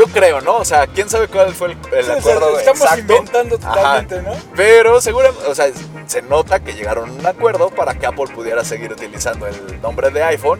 Yo 0.01 0.07
creo, 0.07 0.41
¿no? 0.41 0.57
O 0.57 0.65
sea, 0.65 0.87
quién 0.87 1.11
sabe 1.11 1.29
cuál 1.29 1.55
fue 1.55 1.73
el, 1.73 1.73
el 1.73 1.79
Sí, 1.83 1.99
o 1.99 2.05
sea, 2.05 2.15
acuerdo 2.15 2.59
estamos 2.59 2.81
exacto. 2.81 3.01
inventando 3.01 3.57
Ajá. 3.57 3.75
totalmente, 3.75 4.23
¿no? 4.23 4.33
Pero 4.57 4.99
seguramente, 5.03 5.47
o 5.47 5.55
sea, 5.55 5.71
se 6.07 6.23
nota 6.23 6.61
que 6.61 6.73
llegaron 6.73 7.11
a 7.11 7.13
un 7.13 7.27
acuerdo 7.27 7.69
para 7.69 7.93
que 7.93 8.07
Apple 8.07 8.29
pudiera 8.35 8.65
seguir 8.65 8.93
utilizando 8.93 9.47
el 9.47 9.79
nombre 9.83 10.09
de 10.11 10.23
iPhone. 10.23 10.59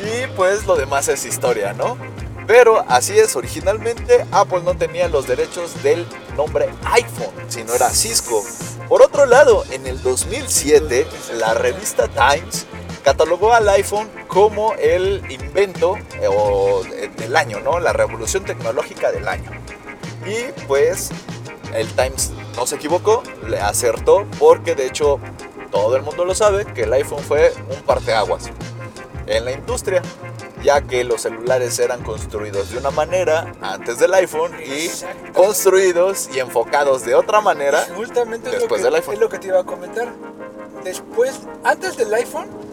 Y 0.00 0.26
pues 0.28 0.64
lo 0.64 0.74
demás 0.74 1.06
es 1.08 1.26
historia, 1.26 1.74
¿no? 1.74 1.98
Pero 2.46 2.82
así 2.88 3.18
es, 3.18 3.36
originalmente 3.36 4.24
Apple 4.32 4.62
no 4.64 4.74
tenía 4.74 5.08
los 5.08 5.26
derechos 5.26 5.82
del 5.82 6.06
nombre 6.34 6.70
iPhone, 6.92 7.34
sino 7.48 7.74
era 7.74 7.90
Cisco. 7.90 8.42
Por 8.88 9.02
otro 9.02 9.26
lado, 9.26 9.64
en 9.70 9.86
el 9.86 10.02
2007, 10.02 11.06
la 11.34 11.52
revista 11.52 12.08
Times 12.08 12.64
catalogó 13.06 13.54
al 13.54 13.68
iPhone 13.68 14.10
como 14.26 14.74
el 14.74 15.22
invento 15.30 15.96
eh, 16.20 16.26
o, 16.28 16.84
eh, 16.86 17.08
del 17.16 17.36
año, 17.36 17.60
¿no? 17.60 17.78
La 17.78 17.92
revolución 17.92 18.42
tecnológica 18.44 19.12
del 19.12 19.28
año. 19.28 19.48
Y 20.26 20.50
pues 20.66 21.10
el 21.72 21.86
Times 21.92 22.32
no 22.56 22.66
se 22.66 22.74
equivocó, 22.74 23.22
le 23.46 23.60
acertó 23.60 24.26
porque 24.40 24.74
de 24.74 24.86
hecho 24.86 25.20
todo 25.70 25.94
el 25.94 26.02
mundo 26.02 26.24
lo 26.24 26.34
sabe 26.34 26.64
que 26.64 26.82
el 26.82 26.92
iPhone 26.94 27.22
fue 27.22 27.52
un 27.70 27.80
parteaguas 27.82 28.50
en 29.28 29.44
la 29.44 29.52
industria, 29.52 30.02
ya 30.64 30.82
que 30.82 31.04
los 31.04 31.20
celulares 31.20 31.78
eran 31.78 32.02
construidos 32.02 32.72
de 32.72 32.78
una 32.78 32.90
manera 32.90 33.54
antes 33.60 34.00
del 34.00 34.14
iPhone 34.14 34.52
y 34.60 34.90
construidos 35.32 36.28
y 36.34 36.40
enfocados 36.40 37.04
de 37.04 37.14
otra 37.14 37.40
manera 37.40 37.86
Justamente 37.94 38.50
después 38.50 38.80
que, 38.80 38.84
del 38.84 38.96
iPhone. 38.96 39.14
es 39.14 39.20
lo 39.20 39.28
que 39.28 39.38
te 39.38 39.46
iba 39.46 39.60
a 39.60 39.64
comentar. 39.64 40.12
Después, 40.82 41.40
antes 41.62 41.96
del 41.96 42.12
iPhone, 42.14 42.65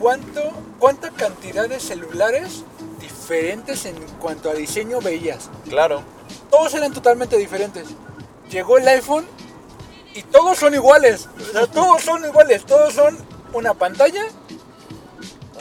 ¿cuánto, 0.00 0.40
¿cuánta 0.78 1.10
cantidad 1.10 1.68
de 1.68 1.78
celulares 1.78 2.64
diferentes 3.00 3.84
en 3.84 3.94
cuanto 4.20 4.50
a 4.50 4.54
diseño 4.54 5.00
veías? 5.00 5.50
Claro, 5.68 6.02
Todos 6.50 6.74
eran 6.74 6.92
totalmente 6.92 7.36
diferentes. 7.36 7.86
Llegó 8.50 8.78
el 8.78 8.88
iPhone 8.88 9.26
y 10.14 10.22
todos 10.22 10.58
son 10.58 10.74
iguales. 10.74 11.28
O 11.38 11.52
sea, 11.52 11.66
todos 11.68 12.02
son 12.02 12.24
iguales. 12.24 12.64
Todos 12.66 12.94
son 12.94 13.16
una 13.52 13.74
pantalla. 13.74 14.24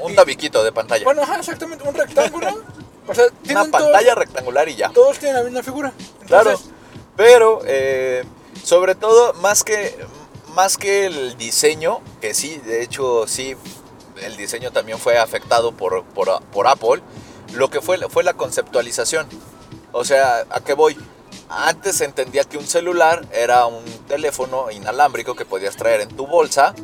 un 0.02 0.12
Y- 0.14 0.16
tabiquito 0.16 0.64
de 0.64 0.72
pantalla. 0.72 1.04
Bueno, 1.04 1.22
ajá, 1.24 1.38
exactamente, 1.40 1.88
un 1.88 1.94
rectángulo. 1.94 2.64
O 3.08 3.14
sea, 3.14 3.26
Una 3.32 3.34
tienen 3.44 3.72
pantalla 3.72 4.16
rectangular 4.16 4.70
y 4.70 4.76
ya. 4.76 4.90
todos 4.90 5.20
tienen 5.20 5.38
la 5.38 5.44
misma 5.44 5.62
figura. 5.62 5.92
Claro, 6.26 6.60
pero 7.16 7.62
eh, 7.66 8.24
sobre 8.64 8.96
todo 8.96 9.34
más 9.34 9.64
que 9.64 9.98
más 10.56 10.78
que 10.78 11.06
el 11.06 11.38
diseño, 11.38 12.00
que 12.22 12.34
sí, 12.34 12.58
de 12.66 12.82
hecho 12.84 13.28
sí, 13.28 13.56
el 14.24 14.38
diseño 14.38 14.72
también 14.72 15.00
fue 15.00 15.18
afectado 15.18 15.72
por, 15.72 16.04
por, 16.06 16.42
por 16.52 16.68
Apple, 16.68 17.02
lo 17.54 17.70
que 17.70 17.82
fue, 17.82 17.98
fue 18.10 18.24
la 18.24 18.34
conceptualización. 18.34 19.28
O 19.92 20.04
sea, 20.04 20.46
¿a 20.50 20.60
qué 20.62 20.74
voy? 20.74 20.98
Antes 21.50 21.98
se 21.98 22.06
entendía 22.06 22.44
que 22.44 22.58
un 22.58 22.68
celular 22.68 23.26
era 23.32 23.66
un 23.66 23.84
teléfono 24.08 24.70
inalámbrico 24.72 25.36
que 25.36 25.46
podías 25.46 25.76
traer 25.76 26.02
en 26.02 26.10
tu 26.10 26.28
bolsa 26.28 26.76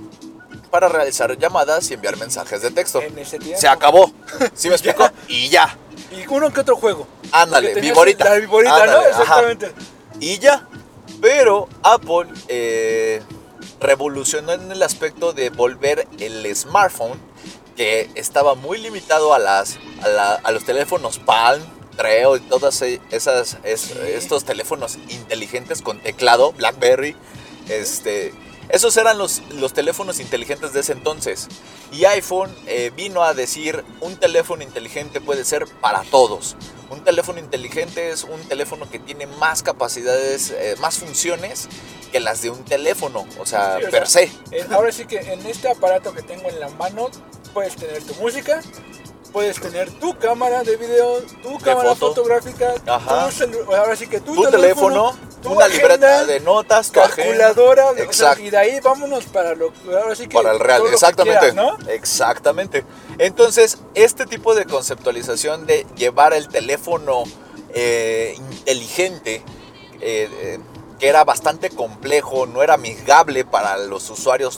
para 0.71 0.89
realizar 0.89 1.37
llamadas 1.37 1.89
y 1.91 1.93
enviar 1.93 2.17
mensajes 2.17 2.61
de 2.61 2.71
texto. 2.71 3.01
En 3.01 3.17
ese 3.17 3.37
tiempo. 3.37 3.61
Se 3.61 3.67
acabó. 3.67 4.11
¿Sí 4.55 4.69
me 4.69 4.75
explico? 4.75 5.07
Y 5.27 5.49
ya. 5.49 5.77
Y 6.11 6.25
uno 6.27 6.51
que 6.51 6.61
otro 6.61 6.75
juego. 6.75 7.07
Ándale, 7.31 7.75
viborita. 7.75 8.25
La 8.25 8.35
viborita, 8.35 8.75
Ándale, 8.75 8.91
¿no? 8.91 8.97
ajá. 8.99 9.21
Exactamente. 9.21 9.71
y 10.19 10.39
ya. 10.39 10.67
Pero 11.21 11.69
Apple 11.83 12.27
eh, 12.47 13.21
revolucionó 13.79 14.53
en 14.53 14.71
el 14.71 14.81
aspecto 14.83 15.33
de 15.33 15.49
volver 15.49 16.07
el 16.19 16.55
smartphone, 16.55 17.19
que 17.75 18.09
estaba 18.15 18.55
muy 18.55 18.77
limitado 18.77 19.33
a, 19.33 19.39
las, 19.39 19.77
a, 20.01 20.07
la- 20.07 20.35
a 20.35 20.51
los 20.51 20.63
teléfonos 20.65 21.19
Palm, 21.19 21.61
Treo 21.97 22.35
y 22.35 22.41
todos 22.41 22.81
esas, 22.81 23.57
es- 23.63 23.91
estos 23.91 24.43
teléfonos 24.45 24.97
inteligentes 25.09 25.81
con 25.81 25.99
teclado, 25.99 26.51
BlackBerry. 26.53 27.15
Este, 27.69 28.33
esos 28.69 28.95
eran 28.97 29.17
los, 29.17 29.41
los 29.51 29.73
teléfonos 29.73 30.19
inteligentes 30.19 30.73
de 30.73 30.79
ese 30.81 30.91
entonces. 30.93 31.47
Y 31.91 32.05
iPhone 32.05 32.53
eh, 32.67 32.91
vino 32.95 33.23
a 33.23 33.33
decir, 33.33 33.83
un 34.01 34.17
teléfono 34.17 34.63
inteligente 34.63 35.21
puede 35.21 35.45
ser 35.45 35.65
para 35.81 36.03
todos. 36.03 36.55
Un 36.89 37.03
teléfono 37.03 37.39
inteligente 37.39 38.09
es 38.09 38.23
un 38.23 38.41
teléfono 38.47 38.89
que 38.89 38.99
tiene 38.99 39.27
más 39.27 39.63
capacidades, 39.63 40.51
eh, 40.51 40.75
más 40.79 40.97
funciones 40.99 41.67
que 42.11 42.19
las 42.19 42.41
de 42.41 42.49
un 42.49 42.63
teléfono, 42.63 43.25
o 43.39 43.45
sea, 43.45 43.77
Sí, 43.79 43.85
o 43.85 43.89
per 43.89 44.07
sea, 44.07 44.27
se. 44.27 44.31
en- 44.59 44.71
ahora 44.73 44.91
sí 44.91 45.05
que 45.05 45.17
en 45.17 45.45
este 45.45 45.69
aparato 45.69 46.13
que 46.13 46.21
tengo 46.21 46.47
en 46.49 46.59
la 46.59 46.69
mano 46.69 47.09
puedes 47.53 47.75
tener 47.75 48.03
tu 48.03 48.13
música, 48.15 48.61
puedes 49.33 49.59
tener 49.59 49.89
tu 49.99 50.17
cámara 50.17 50.63
de 50.63 50.77
video, 50.77 51.21
tu 51.43 51.57
cámara 51.57 51.89
foto. 51.95 52.07
fotográfica, 52.09 52.75
tu 52.75 52.91
ahora 53.73 53.95
sí 53.97 54.07
que 54.07 54.21
tu, 54.21 54.33
Tu 54.35 54.49
teléfono, 54.49 55.17
una 55.45 55.65
agenda, 55.65 55.87
libreta 55.97 56.25
de 56.25 56.39
notas, 56.39 56.91
tu 56.91 56.99
agenda. 56.99 57.23
calculadora, 57.23 57.91
sea, 57.93 58.03
Exacto. 58.03 58.43
y 58.43 58.49
de 58.49 58.57
ahí 58.57 58.79
vámonos 58.81 59.25
para 59.25 59.55
lo 59.55 59.71
ahora 59.87 60.15
sí 60.15 60.27
que 60.27 60.33
Para 60.35 60.51
el 60.51 60.59
real, 60.59 60.83
exactamente. 60.91 61.51
quieras, 61.51 61.55
¿no? 61.55 61.77
Exactamente. 61.89 62.83
Entonces, 63.17 63.77
este 63.93 64.25
tipo 64.25 64.55
de 64.55 64.65
conceptualización 64.65 65.65
de 65.65 65.85
llevar 65.95 66.33
el 66.33 66.47
teléfono 66.47 67.23
eh, 67.73 68.35
inteligente, 68.37 69.43
eh, 70.01 70.29
eh, 70.31 70.59
que 70.99 71.07
era 71.07 71.23
bastante 71.23 71.69
complejo, 71.69 72.45
no 72.45 72.63
era 72.63 72.75
amigable 72.75 73.43
para 73.45 73.77
los 73.77 74.09
usuarios 74.09 74.57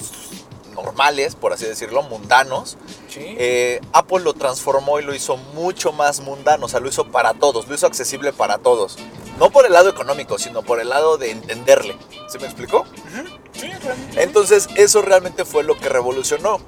normales, 0.77 1.35
por 1.35 1.51
así 1.51 1.65
decirlo, 1.65 2.03
mundanos, 2.03 2.77
Sí. 3.09 3.21
eh, 3.37 3.81
Apple 3.93 4.19
lo 4.21 4.33
transformó 4.33 4.99
y 4.99 5.03
lo 5.03 5.13
hizo 5.13 5.35
mucho 5.37 5.91
más 5.91 6.21
mundano, 6.21 6.67
o 6.67 6.69
sea, 6.69 6.79
lo 6.79 6.87
hizo 6.87 7.05
para 7.11 7.33
todos, 7.33 7.67
lo 7.67 7.75
hizo 7.75 7.87
accesible 7.87 8.31
para 8.31 8.59
todos. 8.59 8.97
No 9.39 9.49
por 9.51 9.65
el 9.65 9.73
lado 9.73 9.89
económico, 9.89 10.39
sino 10.39 10.61
por 10.63 10.79
el 10.79 10.89
lado 10.89 11.17
de 11.17 11.31
entenderle. 11.31 11.95
¿Se 12.29 12.39
me 12.39 12.45
explicó? 12.45 12.85
Sí. 13.53 13.69
Entonces, 14.15 14.67
eso 14.75 15.01
realmente 15.01 15.45
fue 15.45 15.63
lo 15.63 15.77
que 15.77 15.89
revolucionó. 15.89 16.59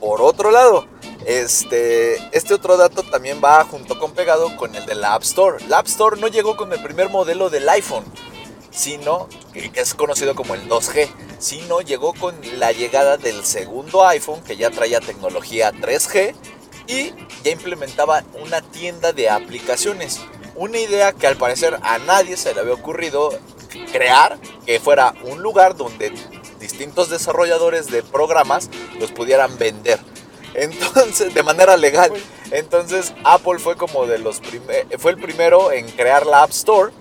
Por 0.00 0.20
otro 0.22 0.50
lado, 0.50 0.86
este, 1.26 2.16
este 2.36 2.54
otro 2.54 2.76
dato 2.76 3.02
también 3.02 3.40
va 3.42 3.64
junto 3.64 3.98
con 3.98 4.12
pegado 4.12 4.54
con 4.56 4.74
el 4.74 4.84
de 4.86 4.94
la 4.94 5.14
App 5.14 5.22
Store. 5.22 5.62
La 5.68 5.78
App 5.78 5.86
Store 5.86 6.20
no 6.20 6.28
llegó 6.28 6.56
con 6.56 6.72
el 6.72 6.82
primer 6.82 7.08
modelo 7.08 7.50
del 7.50 7.68
iPhone, 7.68 8.04
sino 8.78 9.28
que 9.52 9.72
es 9.74 9.94
conocido 9.94 10.36
como 10.36 10.54
el 10.54 10.68
2G, 10.68 11.08
sino 11.40 11.80
llegó 11.80 12.14
con 12.14 12.36
la 12.58 12.70
llegada 12.70 13.16
del 13.16 13.44
segundo 13.44 14.06
iPhone 14.06 14.40
que 14.44 14.56
ya 14.56 14.70
traía 14.70 15.00
tecnología 15.00 15.72
3G 15.72 16.32
y 16.86 17.12
ya 17.42 17.50
implementaba 17.50 18.22
una 18.40 18.62
tienda 18.62 19.12
de 19.12 19.30
aplicaciones. 19.30 20.20
Una 20.54 20.78
idea 20.78 21.12
que 21.12 21.26
al 21.26 21.36
parecer 21.36 21.76
a 21.82 21.98
nadie 21.98 22.36
se 22.36 22.54
le 22.54 22.60
había 22.60 22.74
ocurrido 22.74 23.36
crear, 23.90 24.38
que 24.64 24.78
fuera 24.78 25.12
un 25.24 25.42
lugar 25.42 25.76
donde 25.76 26.12
distintos 26.60 27.10
desarrolladores 27.10 27.88
de 27.88 28.04
programas 28.04 28.70
los 29.00 29.10
pudieran 29.10 29.58
vender. 29.58 29.98
Entonces, 30.54 31.34
de 31.34 31.42
manera 31.42 31.76
legal. 31.76 32.12
Entonces, 32.52 33.12
Apple 33.24 33.58
fue 33.58 33.76
como 33.76 34.06
de 34.06 34.18
los 34.18 34.38
primeros, 34.38 34.86
fue 34.98 35.10
el 35.10 35.18
primero 35.18 35.72
en 35.72 35.90
crear 35.90 36.26
la 36.26 36.44
App 36.44 36.50
Store. 36.50 36.92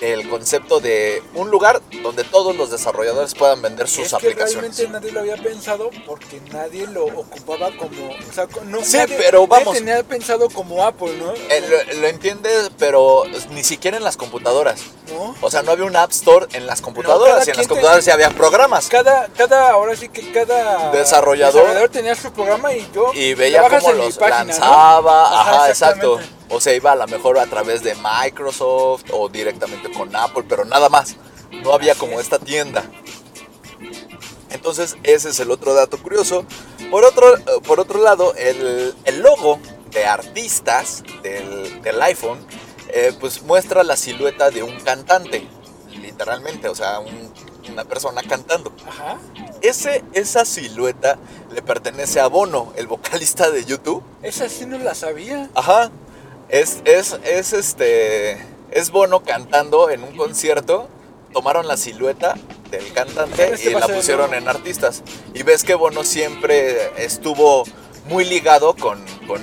El 0.00 0.28
concepto 0.28 0.80
de 0.80 1.22
un 1.34 1.50
lugar 1.50 1.80
donde 2.02 2.24
todos 2.24 2.54
los 2.56 2.70
desarrolladores 2.70 3.34
puedan 3.34 3.62
vender 3.62 3.88
sus 3.88 4.04
es 4.06 4.10
que 4.10 4.16
aplicaciones. 4.16 4.76
realmente 4.76 4.88
nadie 4.88 5.12
lo 5.12 5.20
había 5.20 5.36
pensado 5.42 5.90
porque 6.06 6.40
nadie 6.52 6.86
lo 6.88 7.04
ocupaba 7.06 7.70
como. 7.78 8.08
O 8.10 8.32
sea, 8.34 8.46
no, 8.64 8.82
Sí, 8.84 8.96
nadie- 8.98 9.16
pero 9.16 9.38
nadie 9.46 9.48
vamos. 9.64 9.74
tenía 9.78 10.02
pensado 10.02 10.48
como 10.50 10.84
Apple, 10.84 11.16
¿no? 11.16 11.32
Eh, 11.34 11.86
lo, 11.94 12.00
lo 12.00 12.06
entiendes, 12.08 12.70
pero 12.78 13.24
ni 13.50 13.62
siquiera 13.64 13.96
en 13.96 14.04
las 14.04 14.16
computadoras. 14.16 14.80
¿No? 15.12 15.34
O 15.40 15.50
sea, 15.50 15.62
no 15.62 15.70
había 15.72 15.84
un 15.84 15.96
App 15.96 16.10
Store 16.10 16.46
en 16.52 16.66
las 16.66 16.80
computadoras 16.80 17.46
y 17.46 17.50
en 17.50 17.56
las 17.56 17.68
computadoras 17.68 18.04
ya 18.04 18.14
había 18.14 18.30
programas. 18.30 18.88
Cada, 18.88 19.28
cada, 19.36 19.70
ahora 19.70 19.94
sí 19.96 20.08
que 20.08 20.32
cada 20.32 20.92
Desarrollador- 20.92 21.90
tenía 21.90 22.14
su 22.14 22.32
programa 22.32 22.72
y 22.74 22.86
yo. 22.94 23.10
Y 23.14 23.34
veía 23.34 23.62
cómo 23.68 23.92
los 23.92 24.16
página, 24.18 24.42
¿no? 24.44 24.48
lanzaba, 24.48 25.40
Ajá, 25.40 25.54
ajá, 25.56 25.68
exacto. 25.70 26.18
O 26.50 26.60
sea, 26.60 26.74
iba 26.74 26.92
a 26.92 26.96
lo 26.96 27.06
mejor 27.06 27.38
a 27.38 27.46
través 27.46 27.82
de 27.82 27.94
Microsoft 27.96 29.04
o 29.12 29.28
directamente 29.28 29.90
con 29.90 30.14
Apple, 30.14 30.44
pero 30.48 30.64
nada 30.64 30.88
más. 30.88 31.16
No 31.62 31.72
había 31.72 31.94
como 31.94 32.14
es. 32.14 32.20
esta 32.20 32.38
tienda. 32.38 32.84
Entonces, 34.50 34.96
ese 35.02 35.30
es 35.30 35.40
el 35.40 35.50
otro 35.50 35.74
dato 35.74 35.98
curioso. 35.98 36.44
Por 36.90 37.04
otro, 37.04 37.36
eh, 37.36 37.42
por 37.66 37.80
otro 37.80 38.00
lado, 38.02 38.34
el, 38.36 38.94
el 39.04 39.20
logo 39.20 39.58
de 39.90 40.04
artistas 40.04 41.02
del, 41.22 41.82
del 41.82 42.00
iPhone, 42.02 42.38
eh, 42.88 43.12
pues 43.18 43.42
muestra 43.42 43.82
la 43.82 43.96
silueta 43.96 44.50
de 44.50 44.62
un 44.62 44.78
cantante, 44.80 45.46
literalmente, 46.00 46.68
o 46.68 46.74
sea, 46.74 47.00
un- 47.00 47.32
una 47.70 47.84
persona 47.84 48.22
cantando. 48.22 48.72
Ajá. 48.86 49.18
Ese, 49.62 50.04
esa 50.12 50.44
silueta 50.44 51.18
le 51.52 51.62
pertenece 51.62 52.20
a 52.20 52.26
Bono, 52.26 52.72
el 52.76 52.86
vocalista 52.86 53.50
de 53.50 53.64
YouTube. 53.64 54.02
Esa 54.22 54.48
sí 54.48 54.66
no 54.66 54.78
la 54.78 54.94
sabía. 54.94 55.48
Ajá. 55.54 55.90
Es, 56.54 56.82
es, 56.84 57.18
es 57.24 57.52
este. 57.52 58.38
Es 58.70 58.92
Bono 58.92 59.24
cantando 59.24 59.90
en 59.90 60.04
un 60.04 60.16
concierto. 60.16 60.88
Tomaron 61.32 61.66
la 61.66 61.76
silueta 61.76 62.36
del 62.70 62.92
cantante 62.92 63.56
y 63.60 63.70
la 63.70 63.88
pusieron 63.88 64.32
en 64.34 64.46
artistas. 64.46 65.02
Y 65.34 65.42
ves 65.42 65.64
que 65.64 65.74
Bono 65.74 66.04
siempre 66.04 66.92
estuvo 67.04 67.64
muy 68.06 68.24
ligado 68.24 68.76
con, 68.76 69.04
con, 69.26 69.42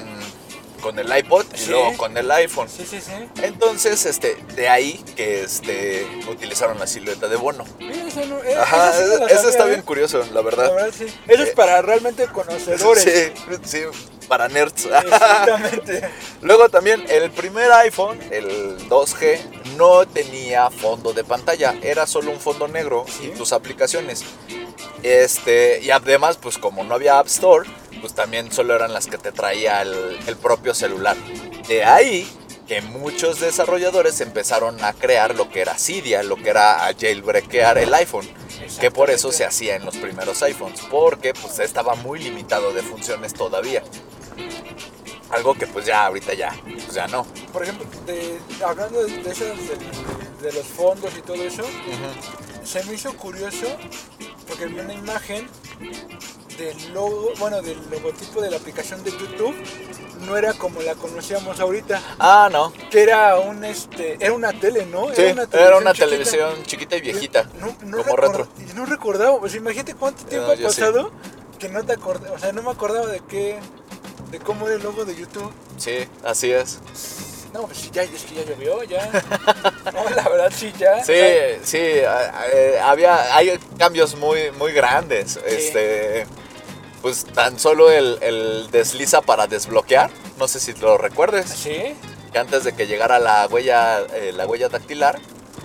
con 0.82 1.00
el 1.00 1.16
iPod 1.18 1.46
y 1.56 1.66
luego 1.68 1.96
con 1.98 2.18
el 2.18 2.30
iPhone. 2.32 2.68
Sí, 2.68 2.86
sí, 2.90 3.00
sí. 3.00 3.12
Entonces, 3.42 4.06
este, 4.06 4.36
de 4.56 4.68
ahí 4.68 5.04
que 5.16 5.44
este, 5.44 6.06
utilizaron 6.30 6.78
la 6.80 6.88
silueta 6.88 7.28
de 7.28 7.36
Bono. 7.38 7.64
Esa 7.80 8.26
no- 8.26 8.44
eh, 8.44 8.56
Ajá, 8.56 8.92
sí 8.94 9.04
eso 9.04 9.18
sabía, 9.20 9.50
está 9.50 9.66
¿eh? 9.66 9.70
bien 9.70 9.82
curioso, 9.84 10.26
la 10.34 10.42
verdad. 10.42 10.66
La 10.68 10.74
verdad, 10.74 10.94
sí. 10.98 11.06
Eso 11.28 11.44
es 11.44 11.50
Eh, 11.50 11.54
para 11.56 11.82
realmente 11.82 12.26
conocedores. 12.28 13.04
Sí, 13.44 13.56
sí, 13.64 13.84
para 14.28 14.48
nerds. 14.50 14.86
Exactamente. 15.06 16.10
Luego 16.42 16.70
también 16.70 17.04
el 17.10 17.32
primer 17.32 17.72
iPhone, 17.74 18.20
el 18.32 18.78
2G, 18.90 19.40
no 19.78 20.06
tenía 20.08 20.70
fondo 20.70 21.14
de 21.14 21.24
pantalla, 21.24 21.76
era 21.82 22.06
solo 22.08 22.32
un 22.32 22.40
fondo 22.40 22.68
negro 22.68 23.06
Sí. 23.08 23.28
y 23.34 23.38
tus 23.38 23.54
aplicaciones. 23.54 24.24
Este, 25.04 25.80
y 25.82 25.90
además, 25.92 26.38
pues 26.38 26.58
como 26.58 26.84
no 26.84 26.94
había 26.96 27.20
App 27.20 27.28
Store, 27.28 27.68
pues 28.02 28.14
también 28.14 28.52
solo 28.52 28.76
eran 28.76 28.94
las 28.94 29.08
que 29.08 29.18
te 29.18 29.32
traía 29.32 29.82
el, 29.82 30.36
propio 30.42 30.74
celular. 30.74 31.16
De 31.68 31.84
ahí 31.86 32.28
que 32.68 32.82
muchos 32.82 33.40
desarrolladores 33.40 34.20
empezaron 34.22 34.84
a 34.84 34.94
crear 34.94 35.36
lo 35.36 35.50
que 35.50 35.62
era 35.62 35.78
Cydia, 35.78 36.24
lo 36.24 36.36
que 36.36 36.50
era 36.50 36.94
jailbreakear 37.00 37.78
el 37.78 37.94
iPhone, 37.94 38.28
que 38.80 38.92
por 38.92 39.10
eso 39.10 39.32
se 39.32 39.46
hacía 39.46 39.76
en 39.76 39.86
los 39.86 39.98
primeros 39.98 40.42
iPhones, 40.42 40.82
porque 40.90 41.34
pues 41.34 41.60
estaba 41.60 41.96
muy 41.96 42.20
limitado 42.20 42.74
de 42.74 42.82
funciones 42.82 43.34
todavía. 43.34 43.84
Algo 45.32 45.54
que 45.54 45.66
pues 45.68 45.86
ya 45.86 46.06
ahorita 46.08 46.34
ya, 46.34 46.52
pues 46.64 46.94
ya 46.94 47.08
no. 47.08 47.26
Por 47.54 47.64
ejemplo, 47.64 47.86
de- 48.06 48.40
hablando 48.66 49.04
de, 49.04 49.12
de, 49.24 49.32
esas, 49.32 49.48
de, 49.58 50.46
de 50.48 50.54
los 50.54 50.66
fondos 50.66 51.12
y 51.18 51.22
todo 51.22 51.36
eso, 51.42 51.64
se 52.64 52.84
me 52.86 52.94
hizo 52.96 53.14
curioso 53.16 53.66
porque 54.48 54.66
vi 54.66 54.80
una 54.80 54.94
imagen 54.94 55.48
del 56.58 56.94
logo, 56.94 57.32
bueno, 57.40 57.62
del 57.62 57.80
logotipo 57.90 58.42
de 58.42 58.52
la 58.52 58.58
aplicación 58.58 59.04
de 59.04 59.12
YouTube, 59.12 59.56
no 60.28 60.36
era 60.38 60.54
como 60.54 60.82
la 60.82 60.94
conocíamos 60.96 61.60
ahorita, 61.60 62.00
Ah, 62.20 62.50
no. 62.52 62.74
que 62.92 63.02
era 63.02 63.40
un 63.40 63.64
este, 63.64 64.18
era 64.20 64.34
una 64.34 64.52
tele, 64.52 64.86
¿no? 64.86 65.08
Sí, 65.16 65.22
era 65.22 65.34
una 65.78 65.94
chiquita. 65.94 65.94
televisión 66.06 66.64
chiquita 66.64 66.98
y 66.98 67.02
viejita, 67.02 67.50
No, 67.60 67.76
no 67.86 68.04
como 68.04 68.16
retro. 68.18 68.48
y 68.60 68.74
no 68.74 68.86
recordaba, 68.86 69.40
pues 69.40 69.56
imagínate 69.56 69.96
cuánto 69.96 70.26
tiempo 70.26 70.48
No, 70.48 70.54
ha 70.54 70.58
sí. 70.58 70.64
pasado 70.64 71.12
que 71.58 71.70
no 71.70 71.84
te 71.84 71.94
acordaba, 71.94 72.36
o 72.36 72.40
sea, 72.40 72.52
no 72.52 72.62
me 72.62 72.70
acordaba 72.72 73.08
de 73.08 73.22
qué, 73.22 73.60
de 74.32 74.40
cómo 74.40 74.68
era 74.68 74.76
el 74.78 74.84
logo 74.84 75.06
de 75.06 75.16
YouTube. 75.16 75.52
Sí, 75.78 76.08
así 76.24 76.52
es. 76.52 76.80
No, 77.54 77.64
pues 77.64 77.80
sí, 77.80 77.90
ya, 77.92 78.04
es 78.04 78.24
que 78.24 78.36
ya 78.36 78.46
llovió, 78.46 78.82
ya. 78.84 79.10
No, 79.94 80.10
la 80.10 80.30
verdad 80.30 80.52
sí, 80.56 80.74
ya. 80.78 81.04
Sí, 81.04 81.14
sí, 81.64 81.78
eh, 81.78 82.80
había, 82.82 83.36
hay 83.36 83.60
cambios 83.78 84.16
muy, 84.16 84.52
muy 84.52 84.72
grandes. 84.72 85.38
Este, 85.46 86.26
pues 87.02 87.26
tan 87.26 87.60
solo 87.60 87.92
el, 87.92 88.18
el 88.22 88.70
desliza 88.72 89.22
para 89.22 89.48
desbloquear, 89.48 90.10
no 90.38 90.48
sé 90.48 90.60
si 90.60 90.74
lo 90.74 90.98
recuerdes, 90.98 91.50
¿Sí? 91.50 91.96
que 92.32 92.40
antes 92.40 92.64
de 92.64 92.74
que 92.74 92.88
llegara 92.88 93.20
la 93.20 93.48
huella, 93.48 94.00
eh, 94.14 94.32
la 94.34 94.48
huella 94.48 94.70
dactilar, 94.70 95.20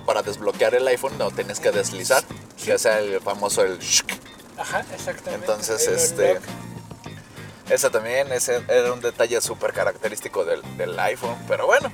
para 0.04 0.22
desbloquear 0.22 0.74
el 0.74 0.86
iPhone 0.88 1.16
no 1.18 1.30
tenés 1.30 1.60
que 1.60 1.70
deslizar, 1.70 2.24
ya 2.64 2.78
sea 2.78 2.98
el 2.98 3.20
famoso 3.20 3.62
el 3.62 3.78
shk. 3.78 4.10
Ajá, 4.58 4.84
exactamente. 4.92 5.46
Entonces, 5.46 5.86
El 5.86 5.94
este. 5.94 6.38
Ese 7.68 7.90
también 7.90 8.32
ese 8.32 8.62
era 8.68 8.92
un 8.92 9.00
detalle 9.00 9.40
súper 9.40 9.72
característico 9.72 10.44
del, 10.44 10.62
del 10.76 10.98
iPhone, 10.98 11.36
pero 11.48 11.66
bueno. 11.66 11.92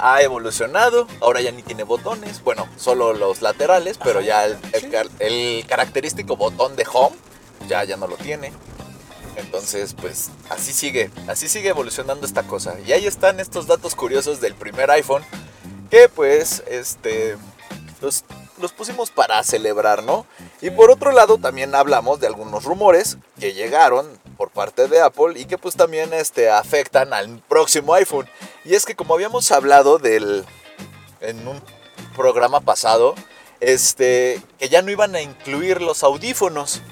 Ha 0.00 0.22
evolucionado, 0.22 1.06
ahora 1.20 1.40
ya 1.40 1.52
ni 1.52 1.62
tiene 1.62 1.84
botones, 1.84 2.42
bueno, 2.42 2.68
solo 2.76 3.12
los 3.12 3.42
laterales, 3.42 3.96
pero 4.02 4.18
Ajá, 4.18 4.26
ya 4.26 4.44
el, 4.46 4.58
sí. 4.74 4.88
el 5.20 5.64
característico 5.68 6.36
botón 6.36 6.74
de 6.74 6.84
home 6.92 7.14
ya, 7.68 7.84
ya 7.84 7.96
no 7.96 8.08
lo 8.08 8.16
tiene. 8.16 8.52
Entonces, 9.36 9.94
pues 9.94 10.30
así 10.50 10.72
sigue, 10.72 11.10
así 11.28 11.48
sigue 11.48 11.70
evolucionando 11.70 12.26
esta 12.26 12.44
cosa. 12.44 12.76
Y 12.86 12.92
ahí 12.92 13.06
están 13.06 13.40
estos 13.40 13.66
datos 13.66 13.94
curiosos 13.94 14.40
del 14.40 14.54
primer 14.54 14.90
iPhone, 14.90 15.24
que 15.90 16.08
pues, 16.08 16.62
este, 16.68 17.36
los, 18.00 18.24
los 18.60 18.72
pusimos 18.72 19.10
para 19.10 19.42
celebrar, 19.42 20.02
¿no? 20.02 20.26
Y 20.60 20.70
por 20.70 20.90
otro 20.90 21.12
lado, 21.12 21.38
también 21.38 21.74
hablamos 21.74 22.20
de 22.20 22.26
algunos 22.26 22.64
rumores 22.64 23.18
que 23.38 23.54
llegaron 23.54 24.08
por 24.34 24.50
parte 24.50 24.88
de 24.88 25.00
Apple 25.00 25.38
y 25.38 25.44
que 25.46 25.58
pues 25.58 25.76
también 25.76 26.12
este, 26.12 26.50
afectan 26.50 27.12
al 27.12 27.38
próximo 27.48 27.94
iPhone. 27.94 28.28
Y 28.64 28.74
es 28.74 28.84
que 28.84 28.94
como 28.94 29.14
habíamos 29.14 29.50
hablado 29.52 29.98
del, 29.98 30.44
en 31.20 31.46
un 31.46 31.60
programa 32.16 32.60
pasado, 32.60 33.14
este, 33.60 34.40
que 34.58 34.68
ya 34.68 34.82
no 34.82 34.90
iban 34.90 35.14
a 35.14 35.20
incluir 35.20 35.80
los 35.80 36.02
audífonos 36.02 36.82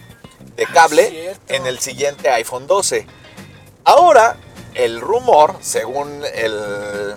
de 0.57 0.64
Ah, 0.64 0.70
cable 0.72 1.36
en 1.49 1.66
el 1.66 1.78
siguiente 1.78 2.28
iPhone 2.30 2.66
12. 2.66 3.07
Ahora, 3.84 4.36
el 4.74 5.01
rumor, 5.01 5.57
según 5.61 6.22
el, 6.34 7.14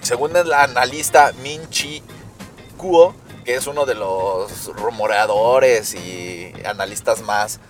según 0.00 0.36
el 0.36 0.52
analista 0.52 1.32
Minchi 1.42 2.02
Kuo, 2.76 3.14
que 3.44 3.54
es 3.54 3.66
uno 3.66 3.86
de 3.86 3.94
los 3.94 4.66
rumoreadores 4.76 5.94
y 5.94 6.52
analistas 6.64 7.22
más, 7.22 7.60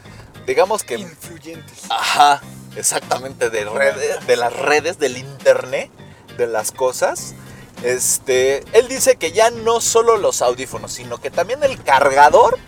digamos 0.47 0.83
que 0.85 0.95
Influyentes. 0.97 1.81
Ajá, 1.91 2.41
exactamente, 2.77 3.51
de, 3.51 3.65
red- 3.65 4.21
de 4.27 4.37
las 4.37 4.53
redes, 4.53 4.99
del 4.99 5.17
internet, 5.19 5.91
de 6.37 6.47
las 6.47 6.73
cosas. 6.73 7.35
Este, 7.83 8.63
él 8.79 8.87
dice 8.89 9.17
que 9.17 9.33
ya 9.33 9.51
no 9.51 9.81
solo 9.81 10.17
los 10.17 10.41
audífonos, 10.43 10.93
sino 10.93 11.19
que 11.19 11.31
también 11.31 11.63
el 11.65 11.83
cargador 11.83 12.59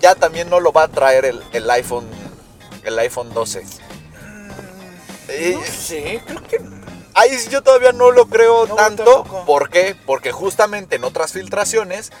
ya 0.00 0.14
también 0.14 0.48
no 0.50 0.60
lo 0.60 0.72
va 0.72 0.84
a 0.84 0.88
traer 0.88 1.24
el, 1.24 1.42
el 1.52 1.68
iPhone, 1.70 2.06
el 2.84 2.98
iPhone 2.98 3.32
12. 3.34 3.64
Eh, 5.28 5.54
No 5.58 5.64
sé, 5.64 6.22
creo 6.26 6.42
que. 6.44 6.60
Ahí 7.14 7.30
yo 7.50 7.62
todavía 7.62 7.92
no 7.92 8.10
lo 8.10 8.26
creo 8.28 8.66
No, 8.66 8.74
tanto. 8.74 9.24
¿Por 9.46 9.70
qué? 9.70 9.96
Porque 10.06 10.32
justamente 10.32 10.96
en 10.96 11.04
otras 11.04 11.32
filtraciones 11.32 12.12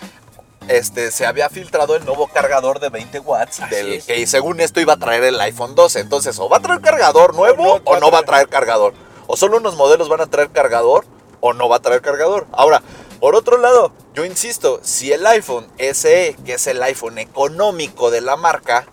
este, 0.68 1.10
se 1.10 1.26
había 1.26 1.48
filtrado 1.48 1.96
el 1.96 2.04
nuevo 2.04 2.28
cargador 2.28 2.80
de 2.80 2.88
20 2.88 3.20
watts 3.20 3.60
Así 3.60 3.74
del 3.74 3.92
es. 3.94 4.04
que 4.06 4.26
según 4.26 4.60
esto 4.60 4.80
iba 4.80 4.94
a 4.94 4.98
traer 4.98 5.24
el 5.24 5.40
iPhone 5.40 5.74
12. 5.74 6.00
Entonces, 6.00 6.38
o 6.38 6.48
va 6.48 6.58
a 6.58 6.60
traer 6.60 6.80
cargador 6.80 7.34
nuevo 7.34 7.74
O 7.74 7.78
no 7.78 7.84
o 7.84 8.00
no 8.00 8.10
va 8.10 8.20
a 8.20 8.22
traer 8.24 8.48
cargador. 8.48 8.94
O 9.26 9.36
solo 9.36 9.58
unos 9.58 9.76
modelos 9.76 10.08
van 10.08 10.20
a 10.20 10.26
traer 10.26 10.50
cargador 10.50 11.04
o 11.40 11.52
no 11.52 11.68
va 11.68 11.76
a 11.76 11.80
traer 11.80 12.00
cargador. 12.00 12.46
Ahora, 12.52 12.82
por 13.20 13.34
otro 13.34 13.58
lado, 13.58 13.92
yo 14.14 14.24
insisto, 14.24 14.80
si 14.82 15.12
el 15.12 15.26
iPhone 15.26 15.66
SE, 15.78 16.36
que 16.44 16.54
es 16.54 16.66
el 16.66 16.82
iPhone 16.82 17.18
económico 17.18 18.10
de 18.10 18.20
la 18.20 18.36
marca, 18.36 18.86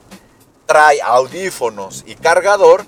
trae 0.66 1.02
audífonos 1.02 2.04
y 2.06 2.16
cargador, 2.16 2.86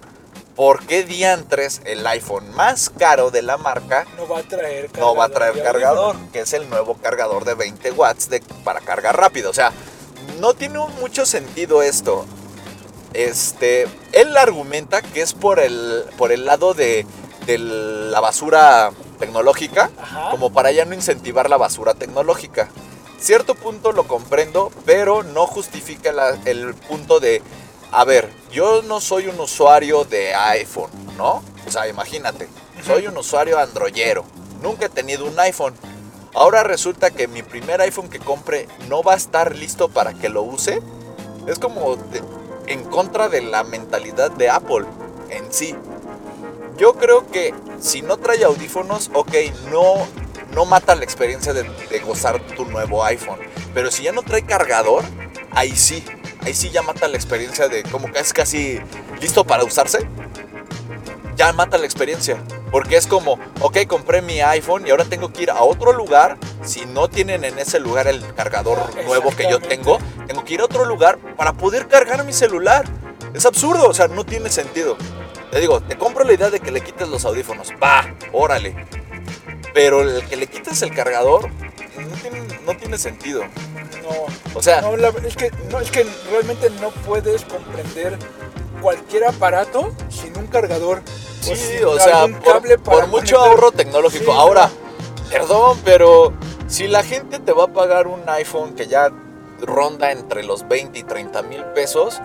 ¿por 0.56 0.86
qué 0.86 1.04
diantres 1.04 1.82
el 1.86 2.06
iPhone 2.08 2.50
más 2.56 2.90
caro 2.90 3.30
de 3.32 3.42
la 3.42 3.58
marca 3.58 4.06
No 4.18 4.28
va 4.28 4.40
a 4.40 4.44
traer 4.44 4.86
cargador. 4.90 5.00
no 5.14 5.16
va 5.20 5.26
a 5.26 5.30
traer 5.30 5.64
cargador? 5.64 6.16
Que 6.32 6.40
es 6.42 6.54
el 6.54 6.70
nuevo 6.70 6.96
cargador 6.96 7.44
de 7.46 7.56
20 7.56 7.92
watts 7.92 8.30
de- 8.30 8.42
para 8.64 8.80
cargar 8.82 9.18
rápido. 9.18 9.50
O 9.50 9.54
sea, 9.54 9.72
no 10.40 10.54
tiene 10.54 10.80
mucho 11.00 11.26
sentido 11.26 11.82
esto. 11.82 12.26
Este, 13.14 13.88
él 14.12 14.36
argumenta 14.38 15.02
que 15.02 15.22
es 15.22 15.34
por 15.34 15.60
el, 15.60 16.04
por 16.18 16.32
el 16.32 16.46
lado 16.46 16.74
de, 16.74 17.06
de 17.46 17.58
la 17.58 18.20
basura 18.20 18.92
tecnológica, 19.20 19.90
Ajá. 20.02 20.32
como 20.32 20.52
para 20.52 20.72
ya 20.72 20.84
no 20.86 20.94
incentivar 20.96 21.50
la 21.50 21.58
basura 21.58 21.94
tecnológica. 21.94 22.70
Cierto 23.18 23.56
punto 23.56 23.94
lo 23.94 24.06
comprendo, 24.08 24.72
pero 24.86 25.24
no 25.24 25.48
justifica 25.48 26.12
la- 26.12 26.38
el 26.46 26.74
punto 26.76 27.22
de, 27.22 27.42
a 27.96 28.04
ver, 28.04 28.30
yo 28.52 28.82
no 28.82 29.00
soy 29.00 29.28
un 29.28 29.40
usuario 29.40 30.04
de 30.04 30.34
iPhone, 30.36 30.90
¿no? 31.18 31.42
O 31.68 31.72
sea, 31.72 31.88
imagínate, 31.88 32.48
soy 32.86 33.08
un 33.08 33.18
usuario 33.18 33.58
androyero, 33.58 34.26
nunca 34.62 34.88
he 34.88 34.90
tenido 34.90 35.26
un 35.26 35.40
iPhone. 35.40 35.74
Ahora 36.34 36.64
resulta 36.64 37.12
que 37.12 37.28
mi 37.30 37.42
primer 37.42 37.80
iPhone 37.82 38.10
que 38.10 38.20
compre 38.20 38.68
no 38.90 39.02
va 39.02 39.14
a 39.14 39.18
estar 39.18 39.56
listo 39.56 39.88
para 39.88 40.14
que 40.14 40.28
lo 40.28 40.42
use. 40.42 40.82
Es 41.48 41.58
como 41.60 41.96
de- 41.96 42.22
en 42.68 42.84
contra 42.84 43.30
de 43.30 43.42
la 43.42 43.64
mentalidad 43.64 44.32
de 44.32 44.50
Apple 44.50 44.86
en 45.30 45.54
sí. 45.54 45.74
Yo 46.78 46.96
creo 46.96 47.32
que 47.32 47.54
si 47.80 48.02
no 48.02 48.18
trae 48.18 48.44
audífonos, 48.44 49.10
ok, 49.14 49.34
no, 49.72 50.06
no 50.54 50.66
mata 50.66 50.96
la 50.96 51.06
experiencia 51.06 51.54
de, 51.54 51.64
de 51.64 52.00
gozar 52.00 52.42
tu 52.58 52.66
nuevo 52.66 53.06
iPhone. 53.06 53.40
Pero 53.74 53.90
si 53.90 54.04
ya 54.04 54.12
no 54.12 54.22
trae 54.24 54.46
cargador, 54.46 55.06
ahí 55.52 55.74
sí. 55.78 56.04
Ahí 56.46 56.54
sí 56.54 56.70
ya 56.70 56.84
mata 56.84 57.08
la 57.08 57.16
experiencia 57.16 57.68
de 57.68 57.82
como 57.82 58.12
que 58.12 58.20
es 58.20 58.32
casi 58.32 58.80
listo 59.20 59.44
para 59.44 59.64
usarse. 59.64 60.08
Ya 61.36 61.52
mata 61.54 61.80
la 61.80 61.86
experiencia. 61.86 62.38
Porque 62.70 62.98
es 62.98 63.08
como, 63.08 63.40
ok, 63.62 63.80
compré 63.88 64.22
mi 64.22 64.42
iPhone 64.42 64.86
y 64.86 64.92
ahora 64.92 65.06
tengo 65.06 65.34
que 65.34 65.42
ir 65.42 65.50
a 65.50 65.64
otro 65.64 65.92
lugar. 65.92 66.38
Si 66.64 66.86
no 66.86 67.08
tienen 67.08 67.46
en 67.46 67.58
ese 67.58 67.80
lugar 67.80 68.06
el 68.06 68.24
cargador 68.36 68.78
nuevo 69.06 69.36
que 69.36 69.50
yo 69.50 69.60
tengo, 69.60 69.98
tengo 70.28 70.46
que 70.46 70.54
ir 70.54 70.62
a 70.62 70.66
otro 70.66 70.86
lugar 70.86 71.18
para 71.36 71.54
poder 71.54 71.88
cargar 71.88 72.24
mi 72.24 72.32
celular. 72.32 72.86
Es 73.34 73.48
absurdo, 73.48 73.90
o 73.90 73.94
sea, 73.96 74.08
no 74.08 74.24
tiene 74.24 74.52
sentido. 74.52 74.98
Te 75.52 75.60
digo, 75.60 75.82
te 75.82 75.98
compro 75.98 76.24
la 76.26 76.34
idea 76.34 76.52
de 76.52 76.60
que 76.60 76.70
le 76.70 76.82
quites 76.82 77.10
los 77.10 77.26
audífonos. 77.26 77.74
Va, 77.82 78.14
órale. 78.34 78.86
Pero 79.74 80.02
el 80.02 80.24
que 80.28 80.36
le 80.36 80.46
quites 80.46 80.80
el 80.84 80.94
cargador 80.94 81.50
no 82.04 82.16
tiene, 82.18 82.42
no 82.66 82.78
tiene 82.78 82.98
sentido. 82.98 83.44
No. 83.44 84.56
O 84.58 84.62
sea, 84.62 84.82
No, 84.82 84.96
la- 84.98 85.10
es, 85.26 85.36
que, 85.36 85.52
no, 85.72 85.80
es 85.80 85.92
que 85.92 86.06
realmente 86.32 86.70
no 86.82 86.90
puedes 86.90 87.44
comprender 87.46 88.18
cualquier 88.82 89.26
aparato 89.26 89.92
sin 90.10 90.38
un 90.38 90.48
cargador. 90.48 91.02
sí, 91.42 91.56
sin 91.56 91.86
o 91.86 92.00
sea, 92.00 92.28
por, 92.44 92.82
por 92.82 93.08
mucho 93.08 93.38
ahorro 93.40 93.72
tecnológico. 93.72 94.32
Sí, 94.32 94.38
Ahora, 94.38 94.70
perdón, 95.30 95.80
pero 95.84 96.34
si 96.68 96.88
la 96.88 97.04
gente 97.04 97.40
te 97.40 97.52
va 97.52 97.66
a 97.66 97.68
pagar 97.74 98.08
un 98.08 98.28
iPhone 98.30 98.76
que 98.76 98.88
ya 98.88 99.10
ronda 99.62 100.12
entre 100.12 100.44
los 100.44 100.68
20 100.68 101.00
y 101.00 101.04
30 101.04 101.42
mil 101.44 101.64
pesos, 101.74 102.20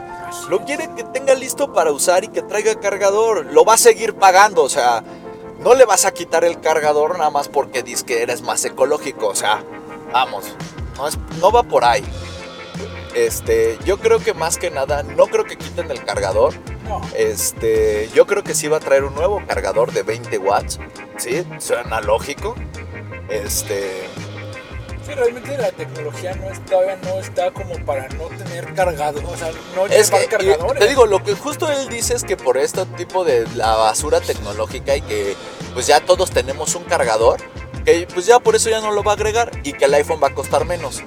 lo 0.48 0.64
quiere 0.64 0.90
que 0.96 1.04
tenga 1.04 1.34
listo 1.34 1.72
para 1.72 1.92
usar 1.92 2.24
y 2.24 2.28
que 2.28 2.42
traiga 2.42 2.74
cargador. 2.80 3.46
Lo 3.46 3.64
va 3.64 3.74
a 3.74 3.78
seguir 3.78 4.14
pagando, 4.14 4.62
o 4.64 4.68
sea, 4.68 5.02
no 5.60 5.74
le 5.74 5.84
vas 5.84 6.04
a 6.04 6.12
quitar 6.12 6.44
el 6.44 6.60
cargador 6.60 7.18
nada 7.18 7.30
más 7.30 7.48
porque 7.48 7.82
dices 7.82 8.04
que 8.04 8.22
eres 8.22 8.42
más 8.42 8.64
ecológico. 8.64 9.28
O 9.28 9.34
sea, 9.34 9.62
vamos, 10.12 10.44
no, 10.96 11.08
es- 11.08 11.18
no 11.40 11.52
va 11.52 11.62
por 11.62 11.84
ahí. 11.84 12.04
Este, 13.14 13.76
yo 13.84 13.98
creo 13.98 14.20
que 14.20 14.34
más 14.34 14.56
que 14.56 14.70
nada, 14.70 15.02
no 15.02 15.26
creo 15.26 15.44
que 15.44 15.56
quiten 15.56 15.90
el 15.90 16.04
cargador. 16.04 16.54
No. 16.88 17.00
Este, 17.16 18.08
yo 18.14 18.26
creo 18.26 18.42
que 18.44 18.54
sí 18.54 18.68
va 18.68 18.76
a 18.78 18.80
traer 18.80 19.04
un 19.04 19.14
nuevo 19.14 19.42
cargador 19.46 19.92
de 19.92 20.02
20 20.02 20.38
watts. 20.38 20.78
Sí, 21.18 21.44
suena 21.58 22.00
lógico. 22.00 22.54
Este, 23.28 24.08
Sí, 25.06 25.14
realmente 25.14 25.56
la 25.56 25.72
tecnología 25.72 26.34
no 26.34 26.50
es, 26.50 26.64
todavía 26.64 26.96
no 27.02 27.18
está 27.18 27.50
como 27.52 27.74
para 27.84 28.08
no 28.08 28.24
tener 28.28 28.74
cargado, 28.74 29.20
o 29.26 29.36
sea, 29.36 29.50
no 29.74 29.86
es 29.86 30.10
que, 30.10 30.26
cargadores. 30.26 30.78
te 30.78 30.88
digo, 30.88 31.06
lo 31.06 31.22
que 31.22 31.34
justo 31.34 31.70
él 31.70 31.88
dice 31.88 32.14
es 32.14 32.24
que 32.24 32.36
por 32.36 32.58
este 32.58 32.84
tipo 32.96 33.24
de 33.24 33.46
la 33.54 33.76
basura 33.76 34.20
tecnológica 34.20 34.96
y 34.96 35.02
que 35.02 35.36
pues 35.72 35.86
ya 35.86 36.00
todos 36.00 36.30
tenemos 36.30 36.74
un 36.74 36.84
cargador, 36.84 37.40
que 37.84 38.06
pues 38.12 38.26
ya 38.26 38.40
por 38.40 38.56
eso 38.56 38.68
ya 38.68 38.80
no 38.80 38.92
lo 38.92 39.02
va 39.02 39.12
a 39.12 39.14
agregar 39.14 39.50
y 39.64 39.72
que 39.72 39.86
el 39.86 39.94
iPhone 39.94 40.20
va 40.22 40.28
a 40.28 40.34
costar 40.34 40.64
menos. 40.64 41.02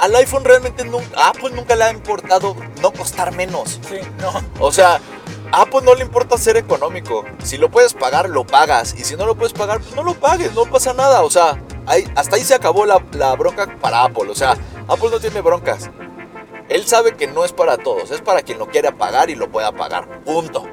Al 0.00 0.14
iPhone 0.16 0.44
realmente 0.44 0.84
nunca, 0.84 1.28
Apple 1.28 1.50
nunca 1.54 1.76
le 1.76 1.84
ha 1.84 1.92
importado 1.92 2.56
no 2.82 2.92
costar 2.92 3.32
menos. 3.32 3.80
Sí, 3.88 3.98
no. 4.20 4.32
O 4.58 4.72
sea, 4.72 5.00
a 5.52 5.62
Apple 5.62 5.80
no 5.82 5.94
le 5.94 6.02
importa 6.02 6.36
ser 6.36 6.56
económico. 6.56 7.24
Si 7.42 7.56
lo 7.56 7.70
puedes 7.70 7.94
pagar, 7.94 8.28
lo 8.28 8.44
pagas. 8.44 8.94
Y 8.98 9.04
si 9.04 9.16
no 9.16 9.24
lo 9.24 9.36
puedes 9.36 9.52
pagar, 9.52 9.80
pues 9.80 9.94
no 9.94 10.02
lo 10.02 10.14
pagues, 10.14 10.52
no 10.52 10.64
pasa 10.64 10.92
nada. 10.94 11.22
O 11.22 11.30
sea, 11.30 11.56
hasta 11.86 12.36
ahí 12.36 12.44
se 12.44 12.54
acabó 12.54 12.86
la, 12.86 13.02
la 13.12 13.34
bronca 13.34 13.76
para 13.80 14.04
Apple. 14.04 14.30
O 14.30 14.34
sea, 14.34 14.56
Apple 14.88 15.10
no 15.10 15.20
tiene 15.20 15.40
broncas. 15.40 15.90
Él 16.68 16.86
sabe 16.86 17.14
que 17.14 17.26
no 17.26 17.44
es 17.44 17.52
para 17.52 17.76
todos, 17.76 18.10
es 18.10 18.22
para 18.22 18.42
quien 18.42 18.58
lo 18.58 18.68
quiera 18.68 18.96
pagar 18.96 19.28
y 19.30 19.34
lo 19.34 19.50
pueda 19.50 19.72
pagar. 19.72 20.22
Punto. 20.24 20.64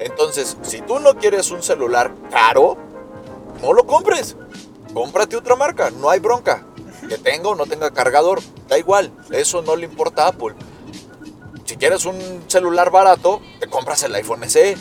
Entonces, 0.00 0.56
si 0.62 0.80
tú 0.80 0.98
no 0.98 1.14
quieres 1.14 1.50
un 1.50 1.62
celular 1.62 2.12
caro, 2.30 2.76
no 3.62 3.72
lo 3.72 3.86
compres. 3.86 4.36
Cómprate 4.94 5.36
otra 5.36 5.56
marca, 5.56 5.90
no 5.90 6.10
hay 6.10 6.18
bronca. 6.20 6.66
Que 7.08 7.18
tenga 7.18 7.50
o 7.50 7.54
no 7.54 7.66
tenga 7.66 7.90
cargador, 7.90 8.40
da 8.68 8.78
igual. 8.78 9.12
Eso 9.30 9.62
no 9.62 9.76
le 9.76 9.86
importa 9.86 10.24
a 10.24 10.28
Apple. 10.28 10.54
Si 11.64 11.76
quieres 11.76 12.04
un 12.04 12.44
celular 12.48 12.90
barato, 12.90 13.40
te 13.60 13.68
compras 13.68 14.02
el 14.02 14.14
iPhone 14.14 14.48
SE. 14.48 14.76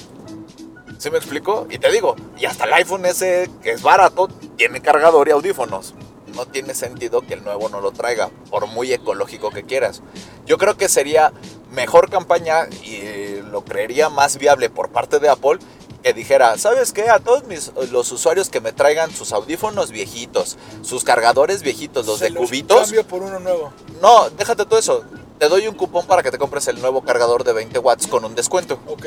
¿Sí 0.98 1.12
me 1.12 1.18
explico? 1.18 1.68
Y 1.70 1.78
te 1.78 1.92
digo, 1.92 2.16
y 2.38 2.46
hasta 2.46 2.66
el 2.66 2.74
iPhone 2.74 3.06
SE, 3.14 3.50
que 3.62 3.72
es 3.72 3.82
barato, 3.82 4.28
tiene 4.58 4.82
cargador 4.82 5.28
y 5.28 5.32
audífonos. 5.32 5.94
No 6.36 6.46
tiene 6.46 6.74
sentido 6.74 7.22
que 7.22 7.36
el 7.36 7.44
nuevo 7.44 7.70
no 7.70 7.82
lo 7.82 7.92
traiga, 7.92 8.30
por 8.50 8.68
muy 8.68 8.92
ecológico 8.94 9.50
que 9.52 9.64
quieras. 9.64 10.02
Yo 10.46 10.58
creo 10.58 10.76
que 10.76 10.90
sería 10.90 11.32
mejor 11.72 12.10
campaña 12.10 12.68
y 12.84 13.42
lo 13.52 13.64
creería 13.64 14.10
más 14.10 14.38
viable 14.38 14.70
por 14.70 14.90
parte 14.90 15.20
de 15.20 15.30
Apple 15.30 15.60
que 16.04 16.14
dijera, 16.14 16.58
¿sabes 16.58 16.94
qué? 16.94 17.10
A 17.10 17.20
todos 17.20 17.44
mis, 17.46 17.72
los 17.92 18.12
usuarios 18.12 18.50
que 18.50 18.62
me 18.62 18.72
traigan 18.72 19.12
sus 19.12 19.32
audífonos 19.32 19.92
viejitos, 19.92 20.58
sus 20.82 21.04
cargadores 21.04 21.64
viejitos, 21.64 22.06
los 22.06 22.20
Se 22.20 22.30
de 22.30 22.36
cubitos, 22.36 22.82
Cambio 22.82 23.06
por 23.06 23.24
uno 23.24 23.40
nuevo. 23.40 23.74
no, 24.02 24.30
déjate 24.32 24.66
todo 24.66 24.80
eso. 24.80 25.04
Te 25.40 25.50
doy 25.50 25.68
un 25.68 25.76
cupón 25.76 26.08
para 26.08 26.24
que 26.24 26.32
te 26.32 26.38
compres 26.38 26.68
el 26.68 26.80
nuevo 26.80 27.02
cargador 27.02 27.44
de 27.44 27.54
20 27.54 27.78
watts 27.80 28.08
con 28.08 28.26
un 28.26 28.36
descuento. 28.36 28.80
Ok. 28.88 29.06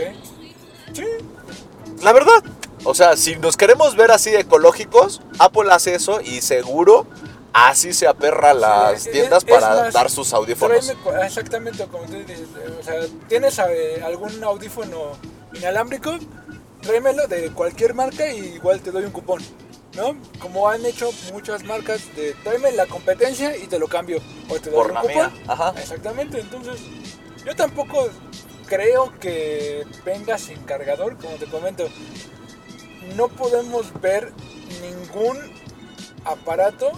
Sí, 0.92 1.04
La 2.02 2.12
verdad. 2.12 2.42
O 2.84 2.94
sea, 2.94 3.16
si 3.16 3.36
nos 3.36 3.56
queremos 3.56 3.94
ver 3.96 4.10
así 4.10 4.34
ecológicos, 4.34 5.20
Apple 5.38 5.70
hace 5.70 5.94
eso 5.94 6.20
y 6.20 6.40
seguro 6.40 7.06
así 7.52 7.92
se 7.92 8.06
aperra 8.06 8.54
las 8.54 9.02
Sí, 9.02 9.10
tiendas 9.10 9.44
es 9.44 9.50
para 9.52 9.82
más, 9.82 9.92
dar 9.92 10.08
sus 10.10 10.32
audífonos. 10.32 10.92
exactamente 11.24 11.84
como 11.86 12.04
tú 12.04 12.14
dices. 12.14 12.48
O 12.80 12.82
sea, 12.82 12.94
¿tienes 13.28 13.58
eh, 13.58 14.02
algún 14.04 14.42
audífono 14.44 15.12
inalámbrico? 15.52 16.16
Tráemelo 16.80 17.26
de 17.26 17.50
cualquier 17.50 17.92
marca 17.92 18.32
y 18.32 18.38
igual 18.54 18.80
te 18.80 18.90
doy 18.90 19.04
un 19.04 19.10
cupón. 19.10 19.42
¿No? 19.96 20.16
Como 20.38 20.68
han 20.68 20.86
hecho 20.86 21.10
muchas 21.32 21.64
marcas 21.64 22.00
de 22.14 22.32
tráeme 22.44 22.70
la 22.72 22.86
competencia 22.86 23.56
y 23.56 23.66
te 23.66 23.78
lo 23.78 23.88
cambio. 23.88 24.20
O 24.48 24.54
te 24.60 24.70
doy 24.70 24.74
Por 24.78 24.86
un 24.86 24.94
la 24.94 25.00
cupón. 25.00 25.14
mía, 25.16 25.32
ajá. 25.48 25.74
Exactamente, 25.76 26.40
entonces 26.40 26.80
yo 27.44 27.54
tampoco 27.56 28.08
creo 28.70 29.12
que 29.20 29.84
venga 30.06 30.38
sin 30.38 30.56
cargador, 30.62 31.16
como 31.18 31.36
te 31.36 31.44
comento. 31.46 31.86
No 33.16 33.28
podemos 33.28 33.92
ver 34.00 34.32
ningún 34.80 35.36
aparato 36.24 36.92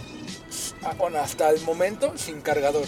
a- 0.85 0.93
bueno, 0.95 1.19
hasta 1.19 1.49
el 1.51 1.61
momento 1.63 2.13
sin 2.17 2.41
cargador. 2.43 2.85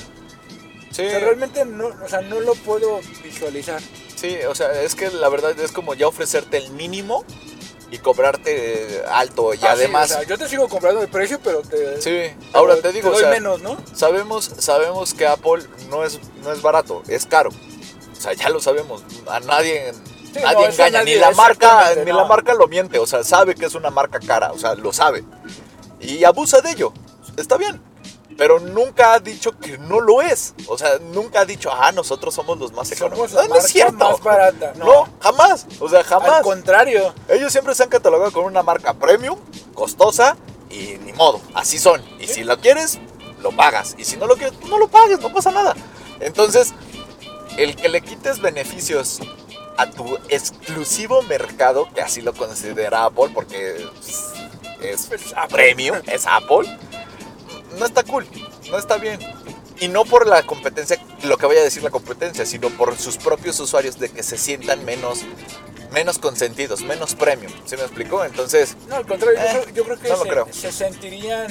Sí, 0.91 1.07
O 1.07 1.11
sea, 1.11 1.19
realmente 1.19 1.65
no, 1.65 1.87
o 1.89 2.09
sea, 2.09 2.21
no 2.21 2.39
lo 2.41 2.55
puedo 2.55 3.01
visualizar. 3.25 3.81
sí, 4.15 4.37
o 4.49 4.55
sea, 4.55 4.81
es 4.83 4.95
que 4.95 5.11
la 5.11 5.29
verdad 5.29 5.59
es 5.59 5.73
como 5.73 5.95
ya 5.95 6.07
ofrecerte 6.07 6.57
el 6.59 6.71
mínimo 6.71 7.25
y 7.91 7.99
cobrarte 7.99 9.03
alto. 9.09 9.53
Y 9.55 9.57
Ah, 9.59 9.61
sí, 9.61 9.67
además, 9.67 10.11
o 10.11 10.15
sea, 10.15 10.23
yo 10.25 10.39
te 10.39 10.49
sigo 10.49 10.69
comprando 10.69 11.03
el 11.03 11.09
precio, 11.09 11.41
pero 11.43 11.63
te, 11.63 12.01
sí, 12.01 12.31
ahora 12.53 12.77
te 12.81 12.93
digo, 12.93 13.11
doy 13.11 13.21
sea, 13.21 13.31
menos, 13.31 13.61
¿no? 13.61 13.77
sabemos, 13.95 14.51
sabemos 14.59 15.15
que 15.15 15.27
Apple 15.27 15.65
no 15.91 16.05
es, 16.05 16.19
no 16.43 16.53
es 16.53 16.63
barato, 16.63 17.03
es 17.09 17.27
caro. 17.27 17.51
O 18.17 18.21
sea, 18.21 18.33
ya 18.33 18.49
lo 18.49 18.61
sabemos. 18.61 19.03
A 19.29 19.41
nadie, 19.41 19.93
Sí, 20.33 20.41
nadie 20.43 20.67
no, 20.67 20.73
engaña, 20.73 20.99
nadie, 20.99 21.15
ni 21.15 21.21
la 21.21 21.31
marca, 21.33 21.95
ni 22.05 22.11
no. 22.11 22.19
la 22.19 22.25
marca 22.25 22.55
lo 22.55 22.67
miente. 22.67 22.99
O 22.99 23.07
sea, 23.07 23.23
sabe 23.23 23.55
que 23.55 23.67
es 23.67 23.75
una 23.75 23.91
marca 23.91 24.19
cara, 24.19 24.53
o 24.53 24.59
sea, 24.59 24.75
lo 24.75 24.93
sabe. 24.93 25.25
Y 26.01 26.25
abusa 26.25 26.61
de 26.61 26.71
ello. 26.73 26.93
Está 27.37 27.57
bien. 27.57 27.81
Pero 28.37 28.59
nunca 28.59 29.13
ha 29.13 29.21
dicho 29.21 29.57
que 29.59 29.79
no 29.79 30.01
lo 30.01 30.21
es. 30.21 30.55
O 30.67 30.77
sea, 30.77 30.99
nunca 31.13 31.41
ha 31.41 31.45
dicho, 31.45 31.71
ah, 31.73 31.93
nosotros 31.93 32.35
somos 32.35 32.59
los 32.59 32.73
más 32.73 32.91
económicos. 32.91 33.33
No, 33.33 33.47
no 33.47 33.55
es 33.57 33.67
cierto. 33.67 34.11
más 34.11 34.21
barata. 34.21 34.73
No, 34.77 34.87
No, 34.87 35.09
jamás. 35.21 35.67
O 35.79 35.89
sea, 35.89 36.01
al 36.01 36.05
jamás. 36.05 36.43
contrario. 36.43 37.15
Ellos 37.29 37.53
siempre 37.53 37.75
se 37.77 37.85
han 37.85 37.89
catalogado 37.91 38.33
como 38.33 38.49
una 38.49 38.65
marca 38.65 38.93
premium, 38.95 39.39
costosa 39.73 40.37
y 40.69 40.99
ni 41.05 41.13
modo, 41.13 41.41
así 41.55 41.79
son. 41.79 42.03
Y 42.19 42.27
si 42.27 42.43
lo 42.43 42.59
quieres, 42.59 42.99
lo 43.41 43.53
pagas. 43.53 43.95
Y 43.99 44.05
si 44.05 44.17
no 44.17 44.27
lo 44.27 44.35
quieres, 44.35 44.57
pues 44.59 44.69
no 44.69 44.79
lo 44.79 44.89
pagues, 44.89 45.21
no 45.21 45.33
pasa 45.33 45.53
nada. 45.53 45.77
Entonces, 46.19 46.75
el 47.57 47.77
que 47.77 47.89
le 47.89 48.01
quites 48.01 48.41
beneficios 48.41 49.21
a 49.77 49.91
tu 49.91 50.17
exclusivo 50.29 51.23
mercado, 51.23 51.89
que 51.95 52.01
así 52.01 52.23
lo 52.23 52.33
considera 52.33 53.05
Apple, 53.05 53.31
porque 53.35 53.85
es, 54.81 55.11
Apple. 55.37 55.49
premium, 55.57 55.97
es 56.07 56.27
Apple, 56.27 56.69
no 57.79 57.87
está 57.87 58.03
cool, 58.05 58.27
no 58.71 58.79
está 58.79 58.97
bien. 58.99 59.19
Y 59.81 59.89
no 59.89 60.05
por 60.05 60.29
la 60.29 60.45
competencia, 60.45 60.99
lo 61.25 61.37
que 61.37 61.47
vaya 61.47 61.61
a 61.61 61.65
decir 61.65 61.83
la 61.83 61.91
competencia, 61.91 62.47
sino 62.47 62.71
por 62.71 62.97
sus 62.97 63.17
propios 63.17 63.59
usuarios 63.59 63.99
de 63.99 64.09
que 64.09 64.23
se 64.23 64.39
sientan 64.39 64.85
menos, 64.85 65.23
menos 65.93 66.19
consentidos, 66.19 66.83
menos 66.83 67.17
premium. 67.17 67.53
¿Sí 67.67 67.77
me 67.77 67.83
explicó? 67.83 68.25
Entonces, 68.25 68.77
No, 68.89 68.97
al 68.97 69.07
contrario, 69.07 69.41
yo, 69.41 69.45
Eh, 69.45 69.63
creo, 69.65 69.75
yo 69.75 69.85
creo 69.85 69.99
que 69.99 70.09
no 70.09 70.17
se, 70.23 70.29
creo. 70.29 70.49
se 70.53 70.71
sentirían 70.71 71.49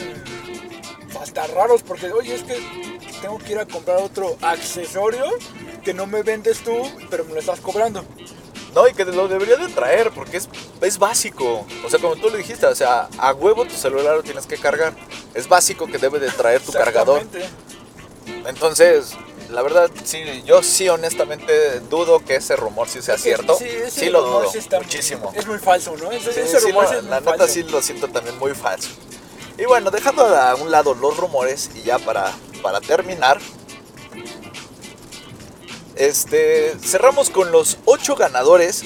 hasta 1.21 1.45
raros 1.47 1.83
porque, 1.83 2.09
oye, 2.13 2.35
es 2.35 2.43
que 2.43 2.55
tengo 3.21 3.37
que 3.39 3.51
ir 3.51 3.59
a 3.59 3.65
comprar 3.65 3.97
otro 3.97 4.37
accesorio 4.41 5.25
que 5.83 5.93
no 5.93 6.05
me 6.07 6.23
vendes 6.23 6.59
tú, 6.59 6.73
pero 7.09 7.25
me 7.25 7.33
lo 7.33 7.39
estás 7.39 7.59
cobrando. 7.59 8.03
no, 8.73 8.87
y 8.87 8.93
que 8.93 9.05
lo 9.05 9.27
debería 9.27 9.55
de 9.57 9.67
traer 9.67 10.11
porque 10.11 10.37
es, 10.37 10.49
es 10.81 10.97
básico. 10.97 11.65
O 11.85 11.89
sea, 11.89 11.99
como 11.99 12.15
tú 12.15 12.29
lo 12.29 12.37
dijiste, 12.37 12.65
o 12.65 12.73
sea, 12.75 13.07
a 13.19 13.33
huevo 13.33 13.65
tu 13.65 13.75
celular 13.75 14.15
lo 14.15 14.23
tienes 14.23 14.47
que 14.47 14.57
cargar. 14.57 14.93
Es 15.35 15.47
básico 15.47 15.85
que 15.87 15.97
debe 15.99 16.17
de 16.19 16.31
traer 16.31 16.61
tu 16.61 16.71
cargador. 16.71 17.21
Entonces, 18.47 19.11
la 19.51 19.61
verdad, 19.61 19.89
sí, 20.03 20.41
yo 20.45 20.63
sí 20.63 20.89
honestamente 20.89 21.79
dudo 21.81 22.19
que 22.25 22.35
ese 22.37 22.55
rumor 22.55 22.87
sí 22.89 23.01
sea 23.01 23.17
cierto. 23.17 23.55
Sí, 23.57 23.65
ese 23.65 24.09
lo 24.09 24.23
rumor 24.25 24.41
dudo, 24.43 24.51
sí 24.51 24.57
está- 24.57 24.79
muchísimo. 24.79 25.31
Es 25.35 25.45
muy 25.45 25.59
falso, 25.59 25.95
¿no? 25.97 26.11
Ese, 26.11 26.33
Sí, 26.33 26.39
ese 26.39 26.59
sí, 26.59 26.67
rumor 26.67 26.87
sí 26.89 26.95
es 26.95 27.03
la 27.03 27.19
neta 27.19 27.31
falso. 27.37 27.47
sí 27.53 27.63
lo 27.63 27.81
siento 27.81 28.07
también 28.07 28.37
muy 28.39 28.53
falso. 28.53 28.89
Y 29.57 29.65
bueno, 29.65 29.91
dejando 29.91 30.23
a 30.25 30.55
un 30.55 30.71
lado 30.71 30.95
los 30.95 31.15
rumores 31.17 31.69
y 31.75 31.83
ya 31.83 31.99
para, 31.99 32.31
para 32.63 32.81
terminar, 32.81 33.39
este, 35.95 36.73
cerramos 36.81 37.29
con 37.29 37.51
los 37.51 37.77
ocho 37.85 38.15
ganadores 38.15 38.83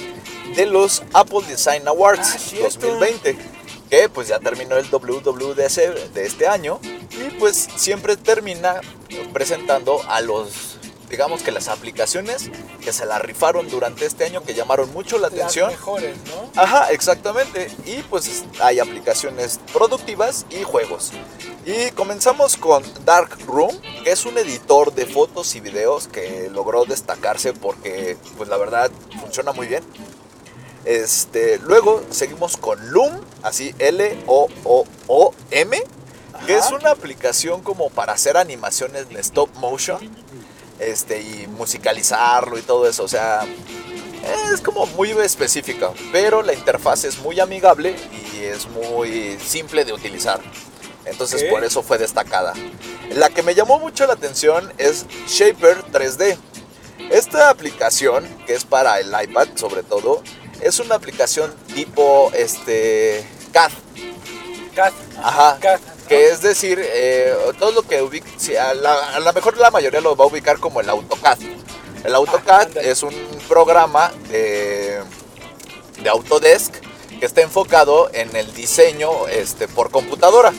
de 0.55 0.65
los 0.65 1.03
Apple 1.13 1.41
Design 1.47 1.87
Awards 1.87 2.31
Ah, 2.33 2.39
cierto. 2.39 2.87
2020, 2.87 3.37
que 3.89 4.09
pues 4.09 4.27
ya 4.27 4.39
terminó 4.39 4.75
el 4.77 4.87
WWDC 4.89 6.13
de 6.13 6.25
este 6.25 6.47
año 6.47 6.79
y 7.11 7.29
pues 7.39 7.67
siempre 7.75 8.17
termina 8.17 8.81
presentando 9.33 10.01
a 10.09 10.21
los 10.21 10.76
digamos 11.09 11.41
que 11.43 11.51
las 11.51 11.67
aplicaciones 11.67 12.49
que 12.81 12.91
se 12.93 13.05
la 13.05 13.19
rifaron 13.19 13.69
durante 13.69 14.05
este 14.05 14.25
año 14.25 14.43
que 14.43 14.53
llamaron 14.53 14.91
mucho 14.93 15.17
la 15.17 15.29
Las 15.29 15.33
atención. 15.39 15.69
mejores, 15.69 16.17
¿no? 16.27 16.51
Ajá, 16.61 16.91
exactamente. 16.91 17.69
Y 17.85 18.01
pues 18.03 18.43
hay 18.59 18.79
aplicaciones 18.79 19.59
productivas 19.73 20.45
y 20.49 20.63
juegos. 20.63 21.11
Y 21.65 21.91
comenzamos 21.91 22.57
con 22.57 22.83
Dark 23.05 23.37
Room, 23.45 23.77
que 24.03 24.11
es 24.11 24.25
un 24.25 24.37
editor 24.37 24.93
de 24.93 25.05
fotos 25.05 25.55
y 25.55 25.59
videos 25.59 26.07
que 26.07 26.49
logró 26.51 26.85
destacarse 26.85 27.53
porque, 27.53 28.17
pues 28.37 28.49
la 28.49 28.57
verdad, 28.57 28.91
funciona 29.19 29.51
muy 29.51 29.67
bien. 29.67 29.83
Este, 30.85 31.59
luego 31.59 32.01
seguimos 32.11 32.55
con 32.55 32.91
Loom, 32.91 33.19
así 33.43 33.75
L-O-O-O-M, 33.79 35.77
que 36.45 36.55
es 36.55 36.71
una 36.71 36.91
aplicación 36.91 37.61
como 37.61 37.89
para 37.89 38.13
hacer 38.13 38.37
animaciones 38.37 39.07
en 39.09 39.17
stop 39.17 39.49
motion 39.55 39.99
este, 40.79 41.21
y 41.21 41.47
musicalizarlo 41.47 42.57
y 42.57 42.61
todo 42.61 42.87
eso. 42.87 43.03
O 43.03 43.07
sea, 43.07 43.45
es 44.51 44.61
como 44.61 44.85
muy 44.87 45.11
específica, 45.11 45.91
pero 46.11 46.41
la 46.41 46.53
interfaz 46.53 47.03
es 47.03 47.19
muy 47.19 47.39
amigable 47.39 47.95
y 48.33 48.43
es 48.43 48.67
muy 48.67 49.37
simple 49.39 49.85
de 49.85 49.93
utilizar. 49.93 50.39
Entonces 51.05 51.43
por 51.45 51.63
eso 51.63 51.83
fue 51.83 51.97
destacada. 51.97 52.53
La 53.11 53.29
que 53.29 53.41
me 53.41 53.55
llamó 53.55 53.79
mucho 53.79 54.05
la 54.05 54.13
atención 54.13 54.71
es 54.77 55.05
Shaper 55.27 55.83
3D. 55.91 56.37
Esta 57.09 57.49
aplicación, 57.49 58.27
que 58.45 58.53
es 58.53 58.65
para 58.65 58.99
el 58.99 59.07
iPad 59.07 59.47
sobre 59.55 59.83
todo, 59.83 60.21
es 60.61 60.79
una 60.79 60.95
aplicación 60.95 61.53
tipo 61.73 62.31
este 62.33 63.25
CAD. 63.53 63.71
CAD. 64.75 64.93
Ajá. 65.23 65.57
CAD. 65.61 65.79
Que 66.07 66.29
es 66.29 66.41
decir, 66.41 66.79
eh, 66.81 67.35
todo 67.59 67.71
lo 67.71 67.81
que 67.83 68.01
ubica, 68.01 68.27
a, 68.69 68.73
la, 68.73 69.19
lo 69.19 69.33
mejor 69.33 69.57
la 69.57 69.71
mayoría 69.71 69.99
lo 70.01 70.15
va 70.15 70.23
a 70.25 70.27
ubicar 70.27 70.57
como 70.59 70.79
el 70.81 70.89
AutoCAD. 70.89 71.37
El 72.03 72.15
AutoCAD 72.15 72.67
ándale. 72.67 72.89
es 72.91 73.03
un 73.03 73.13
programa 73.47 74.11
de, 74.29 75.01
de 76.01 76.09
Autodesk 76.09 76.73
que 77.19 77.25
está 77.25 77.41
enfocado 77.41 78.09
en 78.13 78.33
el 78.35 78.53
diseño 78.53 79.27
este, 79.27 79.67
por 79.67 79.89
computadora. 79.91 80.53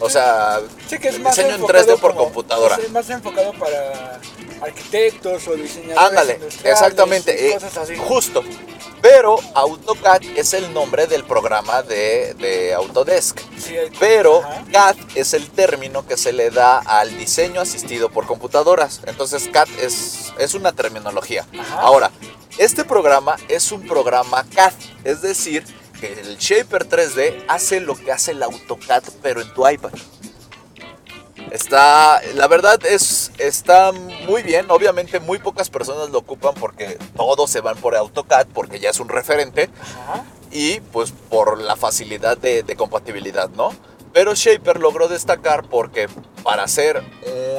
O 0.00 0.08
sea, 0.08 0.60
Sí, 0.88 0.98
que 0.98 1.08
es 1.08 1.16
el 1.16 1.20
más 1.20 1.36
diseño 1.36 1.54
en 1.56 1.60
enfocado 1.60 1.84
3D 1.96 2.00
por 2.00 2.10
como- 2.12 2.24
computadora. 2.24 2.76
Es 2.82 2.90
más 2.90 3.08
enfocado 3.10 3.52
para 3.52 4.18
arquitectos 4.62 5.46
o 5.46 5.54
diseñadores 5.54 5.98
Ándale, 6.08 6.40
exactamente, 6.64 7.36
y 7.40 7.46
eh, 7.50 7.54
cosas 7.54 7.76
así. 7.76 7.96
justo. 7.96 8.42
Pero 9.02 9.38
AutoCAD 9.54 10.22
es 10.36 10.52
el 10.54 10.72
nombre 10.72 11.06
del 11.06 11.24
programa 11.24 11.82
de, 11.82 12.34
de 12.34 12.74
Autodesk. 12.74 13.40
Sí, 13.58 13.74
Pero. 13.98 14.42
CAD 14.72 14.96
es 15.14 15.34
el 15.34 15.50
término 15.50 16.06
que 16.06 16.16
se 16.16 16.32
le 16.32 16.50
da 16.50 16.78
al 16.78 17.16
diseño 17.18 17.60
asistido 17.60 18.10
por 18.10 18.26
computadoras. 18.26 19.00
Entonces 19.06 19.48
CAD 19.48 19.68
es, 19.80 20.32
es 20.38 20.54
una 20.54 20.72
terminología. 20.72 21.46
Ajá. 21.58 21.80
Ahora, 21.80 22.10
este 22.58 22.84
programa 22.84 23.36
es 23.48 23.72
un 23.72 23.86
programa 23.86 24.44
CAD, 24.54 24.74
es 25.04 25.22
decir, 25.22 25.64
que 26.00 26.12
el 26.12 26.36
Shaper 26.36 26.88
3D 26.88 27.44
hace 27.48 27.80
lo 27.80 27.94
que 27.94 28.12
hace 28.12 28.32
el 28.32 28.42
AutoCAD, 28.42 29.02
pero 29.22 29.40
en 29.40 29.52
tu 29.54 29.68
iPad. 29.68 29.92
Está, 31.50 32.20
la 32.34 32.46
verdad 32.48 32.78
es, 32.86 33.32
está 33.38 33.92
muy 33.92 34.42
bien. 34.42 34.70
Obviamente 34.70 35.20
muy 35.20 35.38
pocas 35.38 35.68
personas 35.70 36.10
lo 36.10 36.18
ocupan 36.18 36.54
porque 36.54 36.98
todos 37.16 37.50
se 37.50 37.60
van 37.60 37.76
por 37.76 37.96
AutoCAD 37.96 38.46
porque 38.54 38.78
ya 38.78 38.90
es 38.90 39.00
un 39.00 39.08
referente 39.08 39.68
Ajá. 39.82 40.24
y 40.50 40.80
pues 40.80 41.12
por 41.28 41.60
la 41.60 41.76
facilidad 41.76 42.38
de, 42.38 42.62
de 42.62 42.76
compatibilidad, 42.76 43.48
¿no? 43.50 43.72
Pero 44.12 44.34
Shaper 44.34 44.78
logró 44.80 45.08
destacar 45.08 45.64
porque 45.68 46.08
para 46.42 46.64
hacer 46.64 47.02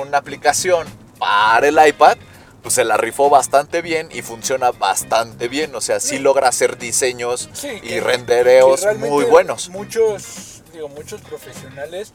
una 0.01 0.17
aplicación 0.17 0.87
para 1.17 1.67
el 1.67 1.77
iPad, 1.87 2.17
pues 2.61 2.75
se 2.75 2.83
la 2.83 2.97
rifó 2.97 3.29
bastante 3.29 3.81
bien 3.81 4.09
y 4.11 4.21
funciona 4.21 4.71
bastante 4.71 5.47
bien. 5.47 5.73
O 5.75 5.81
sea, 5.81 5.99
sí 5.99 6.19
logra 6.19 6.49
hacer 6.49 6.77
diseños 6.77 7.49
Sí, 7.53 7.69
y 7.81 7.87
que- 7.87 8.01
rendereos 8.01 8.81
que 8.85 8.93
muy 8.95 9.23
buenos. 9.25 9.69
Muchos, 9.69 10.61
digo, 10.73 10.89
muchos 10.89 11.21
profesionales 11.21 12.11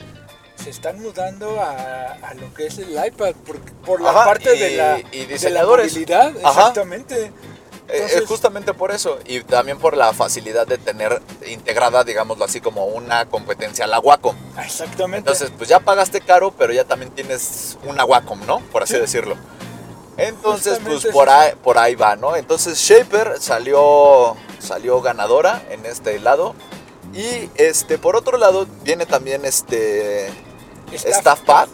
se 0.66 0.70
están 0.70 1.00
mudando 1.00 1.60
a, 1.60 2.16
a 2.22 2.34
lo 2.34 2.52
que 2.52 2.66
es 2.66 2.76
el 2.78 2.90
iPad 2.90 3.34
por, 3.46 3.60
por 3.84 4.00
la 4.00 4.10
Ajá, 4.10 4.24
parte 4.24 4.56
y- 4.56 4.58
de 4.58 4.70
la, 4.76 4.98
y 4.98 5.02
de 5.20 5.26
la 5.26 5.32
diseñadores. 5.32 5.92
movilidad. 5.92 6.36
Exactamente. 6.36 7.26
Eh, 7.26 7.30
Entonces- 7.88 8.22
es 8.22 8.26
justamente 8.26 8.74
por 8.74 8.90
eso 8.90 9.16
y 9.26 9.42
también 9.42 9.78
por 9.78 9.96
la 9.96 10.12
facilidad 10.12 10.66
de 10.66 10.76
tener 10.76 11.22
integrada, 11.46 12.02
digámoslo 12.02 12.44
así, 12.44 12.60
como 12.60 12.86
una 12.86 13.26
competencia 13.26 13.84
a 13.84 13.88
la 13.88 14.00
Wacom. 14.00 14.34
Exactamente. 14.60 15.18
Entonces, 15.18 15.52
pues 15.56 15.68
ya 15.68 15.78
pagaste 15.78 16.20
caro, 16.20 16.50
pero 16.50 16.72
ya 16.72 16.82
también 16.82 17.12
tienes 17.12 17.78
una 17.86 18.04
Wacom, 18.04 18.44
¿no? 18.44 18.58
Por 18.72 18.82
así 18.82 18.94
Sí. 18.94 19.00
decirlo. 19.00 19.36
Entonces, 20.16 20.80
pues 20.84 21.06
por 21.12 21.28
ahí, 21.28 21.52
por 21.62 21.78
ahí 21.78 21.94
va, 21.94 22.16
¿no? 22.16 22.34
Entonces 22.34 22.76
Shaper 22.78 23.34
salió, 23.40 24.36
salió 24.58 25.00
ganadora 25.00 25.62
en 25.70 25.86
este 25.86 26.18
lado. 26.18 26.56
Y 27.14 27.48
este, 27.54 27.98
por 27.98 28.16
otro 28.16 28.36
lado, 28.36 28.66
viene 28.82 29.06
también 29.06 29.44
este 29.44 30.28
Staff 30.92 31.20
StaffPad, 31.20 31.68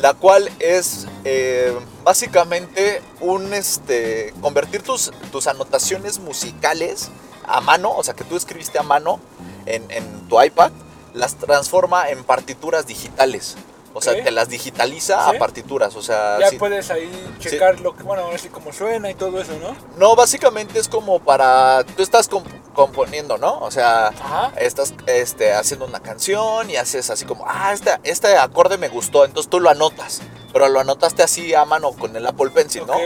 la 0.00 0.14
cual 0.14 0.50
es 0.60 1.06
eh, 1.24 1.76
básicamente 2.04 3.02
un 3.20 3.52
este 3.52 4.32
convertir 4.40 4.82
tus, 4.82 5.10
tus 5.32 5.46
anotaciones 5.46 6.18
musicales 6.18 7.10
a 7.46 7.60
mano, 7.60 7.90
o 7.90 8.02
sea 8.02 8.14
que 8.14 8.24
tú 8.24 8.36
escribiste 8.36 8.78
a 8.78 8.82
mano 8.82 9.20
en, 9.66 9.90
en 9.90 10.28
tu 10.28 10.40
iPad, 10.40 10.70
las 11.14 11.36
transforma 11.36 12.08
en 12.10 12.22
partituras 12.24 12.86
digitales. 12.86 13.56
O 13.94 14.00
sea, 14.00 14.22
te 14.22 14.30
las 14.30 14.48
digitaliza 14.48 15.28
Sí. 15.30 15.36
a 15.36 15.38
partituras. 15.38 15.96
O 15.96 16.02
sea, 16.02 16.38
ya 16.38 16.50
sí. 16.50 16.56
puedes 16.56 16.90
ahí 16.90 17.10
checar 17.40 17.80
lo 17.80 17.96
que, 17.96 18.02
bueno, 18.04 18.28
así 18.32 18.48
como 18.48 18.72
suena 18.72 19.10
y 19.10 19.14
todo 19.14 19.40
eso, 19.40 19.52
¿no? 19.60 19.74
no, 19.96 20.14
básicamente 20.14 20.78
es 20.78 20.88
como 20.88 21.18
para. 21.18 21.82
Tú 21.96 22.02
estás 22.02 22.30
comp- 22.30 22.62
componiendo, 22.74 23.38
¿no? 23.38 23.58
O 23.58 23.70
sea, 23.70 24.08
Ajá. 24.08 24.52
estás 24.56 24.94
este, 25.06 25.52
haciendo 25.52 25.86
una 25.86 26.00
canción 26.00 26.70
y 26.70 26.76
haces 26.76 27.10
así 27.10 27.24
como, 27.24 27.44
ah, 27.48 27.72
este, 27.72 27.90
este 28.04 28.36
acorde 28.36 28.78
me 28.78 28.88
gustó, 28.88 29.24
entonces 29.24 29.50
tú 29.50 29.58
lo 29.58 29.68
anotas, 29.70 30.20
pero 30.52 30.68
lo 30.68 30.78
anotaste 30.80 31.22
así 31.24 31.54
a 31.54 31.64
mano 31.64 31.90
con 31.92 32.14
el 32.14 32.24
Apple 32.26 32.50
Pencil, 32.50 32.86
¿no? 32.86 32.92
Ok. 32.94 33.02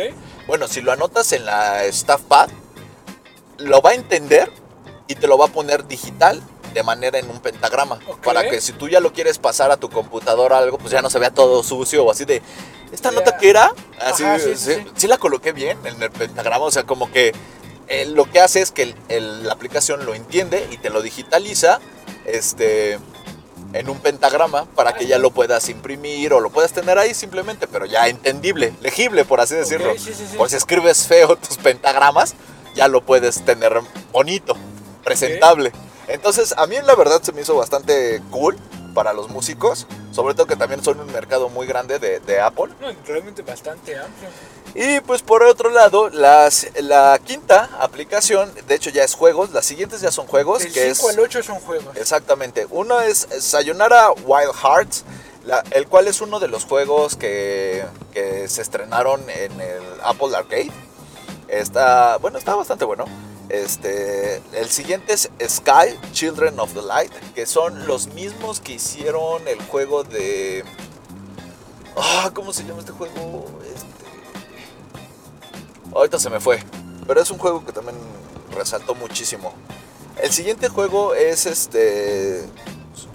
Bueno, 0.46 0.68
si 0.68 0.82
lo 0.82 0.92
anotas 0.92 1.32
en 1.32 1.46
la 1.46 1.84
Staff 1.84 2.20
Pad, 2.22 2.50
lo 3.58 3.80
va 3.80 3.90
a 3.90 3.94
entender 3.94 4.52
y 5.06 5.14
te 5.14 5.26
lo 5.26 5.38
va 5.38 5.46
a 5.46 5.48
poner 5.48 5.86
digital 5.86 6.42
de 6.72 6.82
manera 6.82 7.18
en 7.18 7.28
un 7.30 7.40
pentagrama, 7.40 7.98
para 8.24 8.42
que 8.48 8.60
si 8.60 8.72
tú 8.72 8.88
ya 8.88 9.00
lo 9.00 9.12
quieres 9.12 9.38
pasar 9.38 9.70
a 9.70 9.76
tu 9.76 9.88
computadora 9.90 10.58
algo, 10.58 10.78
pues 10.78 10.90
ya 10.92 11.02
no 11.02 11.10
se 11.10 11.18
vea 11.18 11.30
todo 11.30 11.62
sucio 11.62 12.04
o 12.04 12.10
así 12.10 12.24
de, 12.24 12.42
¿esta 12.92 13.10
nota 13.10 13.36
qué 13.36 13.50
era? 13.50 13.72
Así, 14.00 14.22
Ajá, 14.24 14.38
sí, 14.38 14.56
sí, 14.56 14.84
sí, 14.96 15.06
la 15.06 15.18
coloqué 15.18 15.52
bien 15.52 15.78
en 15.84 16.02
el 16.02 16.10
pentagrama, 16.10 16.64
o 16.64 16.70
sea, 16.70 16.84
como 16.84 17.10
que 17.12 17.32
eh, 17.88 18.06
lo 18.06 18.24
que 18.30 18.40
hace 18.40 18.62
es 18.62 18.70
que 18.70 18.82
el- 18.84 18.94
el- 19.08 19.46
la 19.46 19.52
aplicación 19.52 20.06
lo 20.06 20.14
entiende 20.14 20.66
y 20.70 20.78
te 20.78 20.88
lo 20.88 21.02
digitaliza 21.02 21.78
este, 22.24 22.98
en 23.74 23.88
un 23.90 23.98
pentagrama 23.98 24.64
para 24.66 24.94
que 24.94 25.06
ya 25.06 25.18
lo 25.18 25.30
puedas 25.30 25.68
imprimir 25.68 26.32
o 26.32 26.40
lo 26.40 26.50
puedas 26.50 26.72
tener 26.72 26.98
ahí 26.98 27.12
simplemente, 27.12 27.66
pero 27.66 27.84
ya 27.86 28.08
entendible, 28.08 28.72
legible, 28.80 29.24
por 29.24 29.40
así 29.40 29.54
decirlo. 29.56 29.90
Ok, 29.92 29.98
sí, 29.98 30.14
sí, 30.14 30.26
sí. 30.30 30.36
Por 30.36 30.48
si 30.48 30.56
escribes 30.56 31.06
feo 31.06 31.36
tus 31.36 31.58
pentagramas, 31.58 32.34
ya 32.74 32.88
lo 32.88 33.02
puedes 33.02 33.44
tener 33.44 33.80
bonito, 34.12 34.56
presentable. 35.04 35.72
Entonces, 36.08 36.54
a 36.56 36.66
mí 36.66 36.76
la 36.84 36.94
verdad 36.94 37.22
se 37.22 37.32
me 37.32 37.42
hizo 37.42 37.54
bastante 37.56 38.20
cool 38.30 38.56
para 38.94 39.12
los 39.14 39.30
músicos, 39.30 39.86
sobre 40.10 40.34
todo 40.34 40.46
que 40.46 40.56
también 40.56 40.84
son 40.84 41.00
un 41.00 41.10
mercado 41.12 41.48
muy 41.48 41.66
grande 41.66 41.98
de, 41.98 42.20
de 42.20 42.40
Apple. 42.40 42.66
No, 42.80 42.88
realmente 43.06 43.40
bastante 43.42 43.96
amplio. 43.98 44.28
Y 44.74 45.00
pues 45.00 45.22
por 45.22 45.42
otro 45.42 45.70
lado, 45.70 46.08
las, 46.10 46.66
la 46.80 47.18
quinta 47.24 47.70
aplicación, 47.80 48.52
de 48.66 48.74
hecho 48.74 48.90
ya 48.90 49.04
es 49.04 49.14
juegos, 49.14 49.50
las 49.52 49.64
siguientes 49.64 50.00
ya 50.00 50.10
son 50.10 50.26
juegos, 50.26 50.62
Del 50.62 50.72
que 50.72 50.94
5 50.94 51.10
es... 51.10 51.16
al 51.16 51.22
8 51.24 51.42
son 51.42 51.60
juegos. 51.60 51.96
Exactamente. 51.96 52.66
Uno 52.70 53.00
es 53.00 53.26
Sayonara 53.40 54.10
Wild 54.12 54.52
Hearts, 54.62 55.04
la- 55.46 55.64
el 55.70 55.86
cual 55.88 56.08
es 56.08 56.20
uno 56.20 56.38
de 56.40 56.48
los 56.48 56.64
juegos 56.64 57.16
que, 57.16 57.84
que 58.12 58.48
se 58.48 58.60
estrenaron 58.62 59.22
en 59.30 59.58
el 59.60 59.82
Apple 60.04 60.36
Arcade. 60.36 60.70
Está, 61.48 62.16
bueno, 62.18 62.38
está 62.38 62.54
bastante 62.54 62.84
bueno. 62.84 63.04
Este, 63.52 64.40
el 64.54 64.70
siguiente 64.70 65.12
es 65.12 65.28
Sky, 65.46 65.98
Children 66.12 66.58
of 66.58 66.72
the 66.72 66.80
Light, 66.80 67.12
que 67.34 67.44
son 67.44 67.86
los 67.86 68.06
mismos 68.14 68.60
que 68.60 68.72
hicieron 68.72 69.46
el 69.46 69.60
juego 69.64 70.04
de... 70.04 70.64
Ah, 71.94 72.30
¿Cómo 72.32 72.54
se 72.54 72.64
llama 72.64 72.80
este 72.80 72.92
juego? 72.92 73.44
Este... 73.62 74.06
Ahorita 75.94 76.18
se 76.18 76.30
me 76.30 76.40
fue. 76.40 76.64
Pero 77.06 77.20
es 77.20 77.30
un 77.30 77.36
juego 77.36 77.62
que 77.62 77.72
también 77.72 77.98
resaltó 78.56 78.94
muchísimo. 78.94 79.52
El 80.22 80.32
siguiente 80.32 80.70
juego 80.70 81.12
es 81.12 81.44
este 81.44 82.46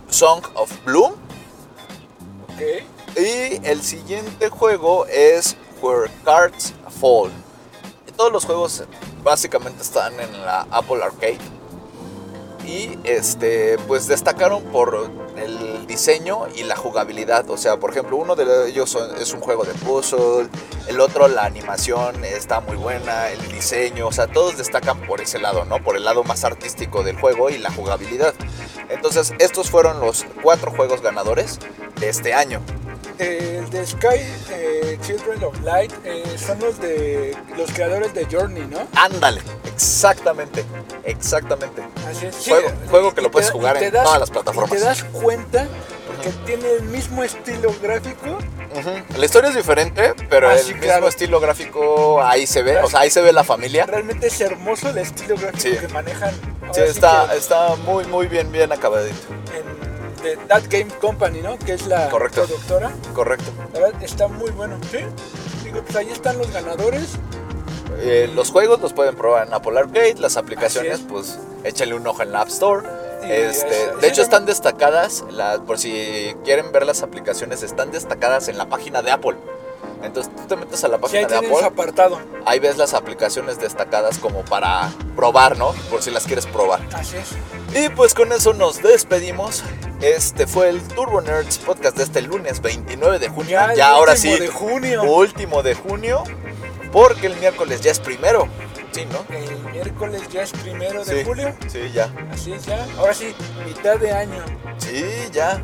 Song 0.07 0.43
of 0.53 0.71
Bloom. 0.85 1.13
Ok. 2.43 2.61
Y 3.17 3.59
el 3.67 3.81
siguiente 3.81 4.49
juego 4.49 5.07
es 5.07 5.55
Where 5.81 6.11
Cards 6.23 6.75
Fall. 7.01 7.31
Y 8.07 8.11
todos 8.11 8.31
los 8.31 8.45
juegos 8.45 8.83
básicamente 9.27 9.83
están 9.83 10.17
en 10.21 10.31
la 10.45 10.65
Apple 10.71 11.03
Arcade. 11.03 11.39
Y 12.65 12.97
este, 13.03 13.77
pues 13.87 14.07
destacaron 14.07 14.63
por 14.63 15.11
el 15.37 15.85
diseño 15.85 16.47
y 16.55 16.63
la 16.63 16.77
jugabilidad. 16.77 17.49
O 17.49 17.57
sea, 17.57 17.77
por 17.77 17.91
ejemplo, 17.91 18.15
uno 18.15 18.37
de 18.37 18.69
ellos 18.69 18.97
es 19.19 19.33
un 19.33 19.41
juego 19.41 19.65
de 19.65 19.73
puzzle. 19.73 20.47
El 20.87 21.01
otro, 21.01 21.27
la 21.27 21.43
animación 21.43 22.23
está 22.23 22.61
muy 22.61 22.77
buena. 22.77 23.29
El 23.29 23.45
diseño, 23.49 24.07
o 24.07 24.11
sea, 24.13 24.27
todos 24.27 24.57
destacan 24.57 25.01
por 25.01 25.19
ese 25.19 25.39
lado, 25.39 25.65
¿no? 25.65 25.83
Por 25.83 25.97
el 25.97 26.05
lado 26.05 26.23
más 26.23 26.45
artístico 26.45 27.03
del 27.03 27.19
juego 27.19 27.49
y 27.49 27.57
la 27.57 27.71
jugabilidad. 27.71 28.33
Entonces, 28.89 29.33
estos 29.39 29.69
fueron 29.69 29.99
los 29.99 30.25
cuatro 30.41 30.71
juegos 30.71 31.01
ganadores 31.01 31.59
de 31.99 32.07
este 32.07 32.33
año. 32.33 32.61
El 33.19 33.69
de 33.71 33.85
Sky 33.85 34.19
eh, 34.51 34.97
Children 35.01 35.43
of 35.43 35.59
Light 35.61 35.91
eh, 36.03 36.23
son 36.37 36.59
los 36.59 36.79
de 36.79 37.35
los 37.57 37.71
creadores 37.71 38.13
de 38.13 38.25
Journey, 38.25 38.63
¿no? 38.67 38.79
Ándale, 38.95 39.41
exactamente, 39.73 40.63
exactamente. 41.03 41.81
Así 42.09 42.27
es. 42.27 42.35
Sí, 42.35 42.51
Juego- 42.51 42.69
y- 42.85 42.89
juego 42.89 43.13
que 43.15 43.21
lo 43.21 43.31
puedes 43.31 43.47
da- 43.47 43.53
jugar 43.53 43.81
en 43.81 43.91
todas 43.91 44.19
las 44.19 44.29
plataformas. 44.29 44.71
Y 44.71 44.75
te 44.75 44.79
das 44.85 45.03
cuenta 45.05 45.65
que 46.21 46.29
tiene 46.45 46.71
el 46.73 46.83
mismo 46.83 47.23
estilo 47.23 47.73
gráfico. 47.81 48.37
La 49.17 49.25
historia 49.25 49.49
es 49.49 49.55
diferente, 49.55 50.13
pero 50.29 50.49
Ah, 50.49 50.53
el 50.53 50.59
sí, 50.59 50.67
mismo 50.73 50.83
claro. 50.83 51.07
estilo 51.07 51.39
gráfico 51.39 52.21
ahí 52.23 52.45
se 52.45 52.61
ve, 52.61 52.77
o 52.77 52.89
sea, 52.89 52.99
ahí 53.01 53.09
se 53.09 53.21
ve 53.21 53.33
la 53.33 53.43
familia. 53.43 53.85
Realmente 53.87 54.27
es 54.27 54.39
hermoso 54.41 54.89
el 54.89 54.99
estilo 54.99 55.35
gráfico 55.37 55.59
Sí. 55.59 55.77
que 55.77 55.87
manejan. 55.87 56.33
ahora 56.61 56.73
Sí, 56.73 56.81
sí 56.83 56.87
está, 56.89 57.27
que 57.31 57.37
está 57.37 57.75
muy, 57.77 58.05
muy 58.05 58.27
bien, 58.27 58.51
bien 58.51 58.71
acabadito. 58.71 59.15
en 59.55 59.86
de 60.23 60.37
That 60.47 60.63
Game 60.69 60.87
Company, 61.01 61.41
¿no? 61.41 61.57
Que 61.59 61.73
es 61.73 61.85
la 61.87 62.09
Correcto. 62.09 62.45
productora. 62.45 62.91
Correcto. 63.13 63.51
La 63.73 63.79
verdad 63.79 64.03
está 64.03 64.27
muy 64.27 64.51
bueno. 64.51 64.77
Sí. 64.91 64.99
Digo, 65.63 65.81
pues 65.83 65.95
ahí 65.95 66.09
están 66.11 66.37
los 66.37 66.51
ganadores. 66.51 67.15
eh, 67.99 68.29
los 68.33 68.51
juegos 68.51 68.79
los 68.81 68.93
pueden 68.93 69.15
probar 69.15 69.47
en 69.47 69.53
Apple 69.53 69.77
Arcade, 69.79 70.15
las 70.19 70.37
aplicaciones, 70.37 70.99
pues 71.09 71.39
échenle 71.63 71.95
un 71.95 72.05
ojo 72.05 72.21
en 72.21 72.31
la 72.31 72.41
App 72.41 72.49
Store. 72.49 72.85
Este, 73.23 73.91
de 73.99 74.07
hecho, 74.07 74.21
están 74.21 74.45
destacadas, 74.45 75.23
la- 75.31 75.59
por 75.63 75.79
si 75.79 76.35
quieren 76.45 76.71
ver 76.71 76.85
las 76.85 77.01
aplicaciones, 77.01 77.63
están 77.63 77.91
destacadas 77.91 78.47
en 78.49 78.57
la 78.57 78.67
página 78.69 79.01
de 79.01 79.11
Apple. 79.11 79.35
Entonces 80.03 80.31
tú 80.35 80.43
te 80.47 80.55
metes 80.55 80.83
a 80.83 80.87
la 80.89 80.97
Sí, 80.97 81.17
ahí 81.17 81.23
página 81.25 81.41
de 81.41 81.47
Apple, 81.47 81.65
apartado. 81.65 82.19
ahí 82.45 82.59
ves 82.59 82.77
las 82.77 82.93
aplicaciones 82.93 83.59
destacadas 83.59 84.19
como 84.19 84.45
para 84.45 84.91
probar, 85.15 85.57
¿no? 85.57 85.71
Por 85.89 86.03
si 86.03 86.11
las 86.11 86.25
quieres 86.25 86.45
probar. 86.45 86.79
Así 86.93 87.17
es. 87.17 87.29
Y 87.75 87.89
pues 87.89 88.13
con 88.13 88.31
eso 88.31 88.53
nos 88.53 88.81
despedimos. 88.83 89.63
Este 90.01 90.45
fue 90.45 90.69
el 90.69 90.81
Turbo 90.81 91.21
Nerds 91.21 91.57
podcast 91.59 91.97
de 91.97 92.03
este 92.03 92.21
lunes 92.21 92.61
29 92.61 93.17
de 93.19 93.29
junio. 93.29 93.51
Ya, 93.51 93.73
Ya, 93.73 93.89
ahora 93.89 94.15
sí. 94.15 94.37
de 94.37 94.47
junio. 94.47 95.03
Último 95.03 95.63
de 95.63 95.73
junio. 95.73 96.23
Porque 96.91 97.27
el 97.27 97.35
miércoles 97.37 97.81
ya 97.81 97.91
es 97.91 97.99
primero. 97.99 98.47
Sí, 98.91 99.05
¿no? 99.11 99.25
El 99.35 99.57
miércoles 99.71 100.21
ya 100.31 100.43
es 100.43 100.51
primero 100.51 101.03
de 101.03 101.19
Sí, 101.19 101.25
julio. 101.25 101.55
Sí, 101.67 101.91
ya. 101.93 102.09
Así 102.31 102.53
es 102.53 102.65
ya. 102.65 102.85
Ahora 102.97 103.13
sí, 103.13 103.35
mitad 103.65 103.97
de 103.97 104.11
año. 104.11 104.43
Sí, 104.77 105.03
ya. 105.31 105.61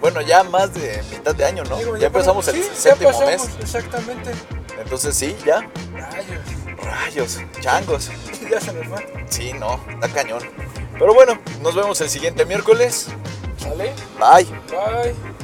Bueno, 0.00 0.20
ya 0.22 0.42
más 0.44 0.74
de 0.74 1.02
mitad 1.10 1.34
de 1.34 1.44
año, 1.44 1.62
¿no? 1.64 1.76
Digo, 1.76 1.96
ya, 1.96 2.06
empezamos 2.08 2.44
para- 2.46 2.56
el 2.58 2.64
sí, 2.64 2.70
ya 2.74 2.80
séptimo 2.80 3.10
pasamos, 3.12 3.30
mes. 3.48 3.56
Exactamente. 3.60 4.30
Entonces 4.82 5.14
sí, 5.16 5.36
ya. 5.44 5.68
Rayos. 5.94 6.78
Rayos, 6.82 7.38
changos. 7.60 8.10
ya 8.50 8.60
se 8.60 8.72
nos 8.72 8.92
va. 8.92 9.02
Sí, 9.28 9.52
no, 9.52 9.80
está 9.94 10.08
cañón. 10.08 10.42
Pero 10.98 11.14
bueno, 11.14 11.38
nos 11.62 11.74
vemos 11.74 12.00
el 12.00 12.10
siguiente 12.10 12.44
miércoles. 12.46 13.08
¿Sale? 13.68 13.94
Bye. 14.18 14.46
Bye. 14.70 15.35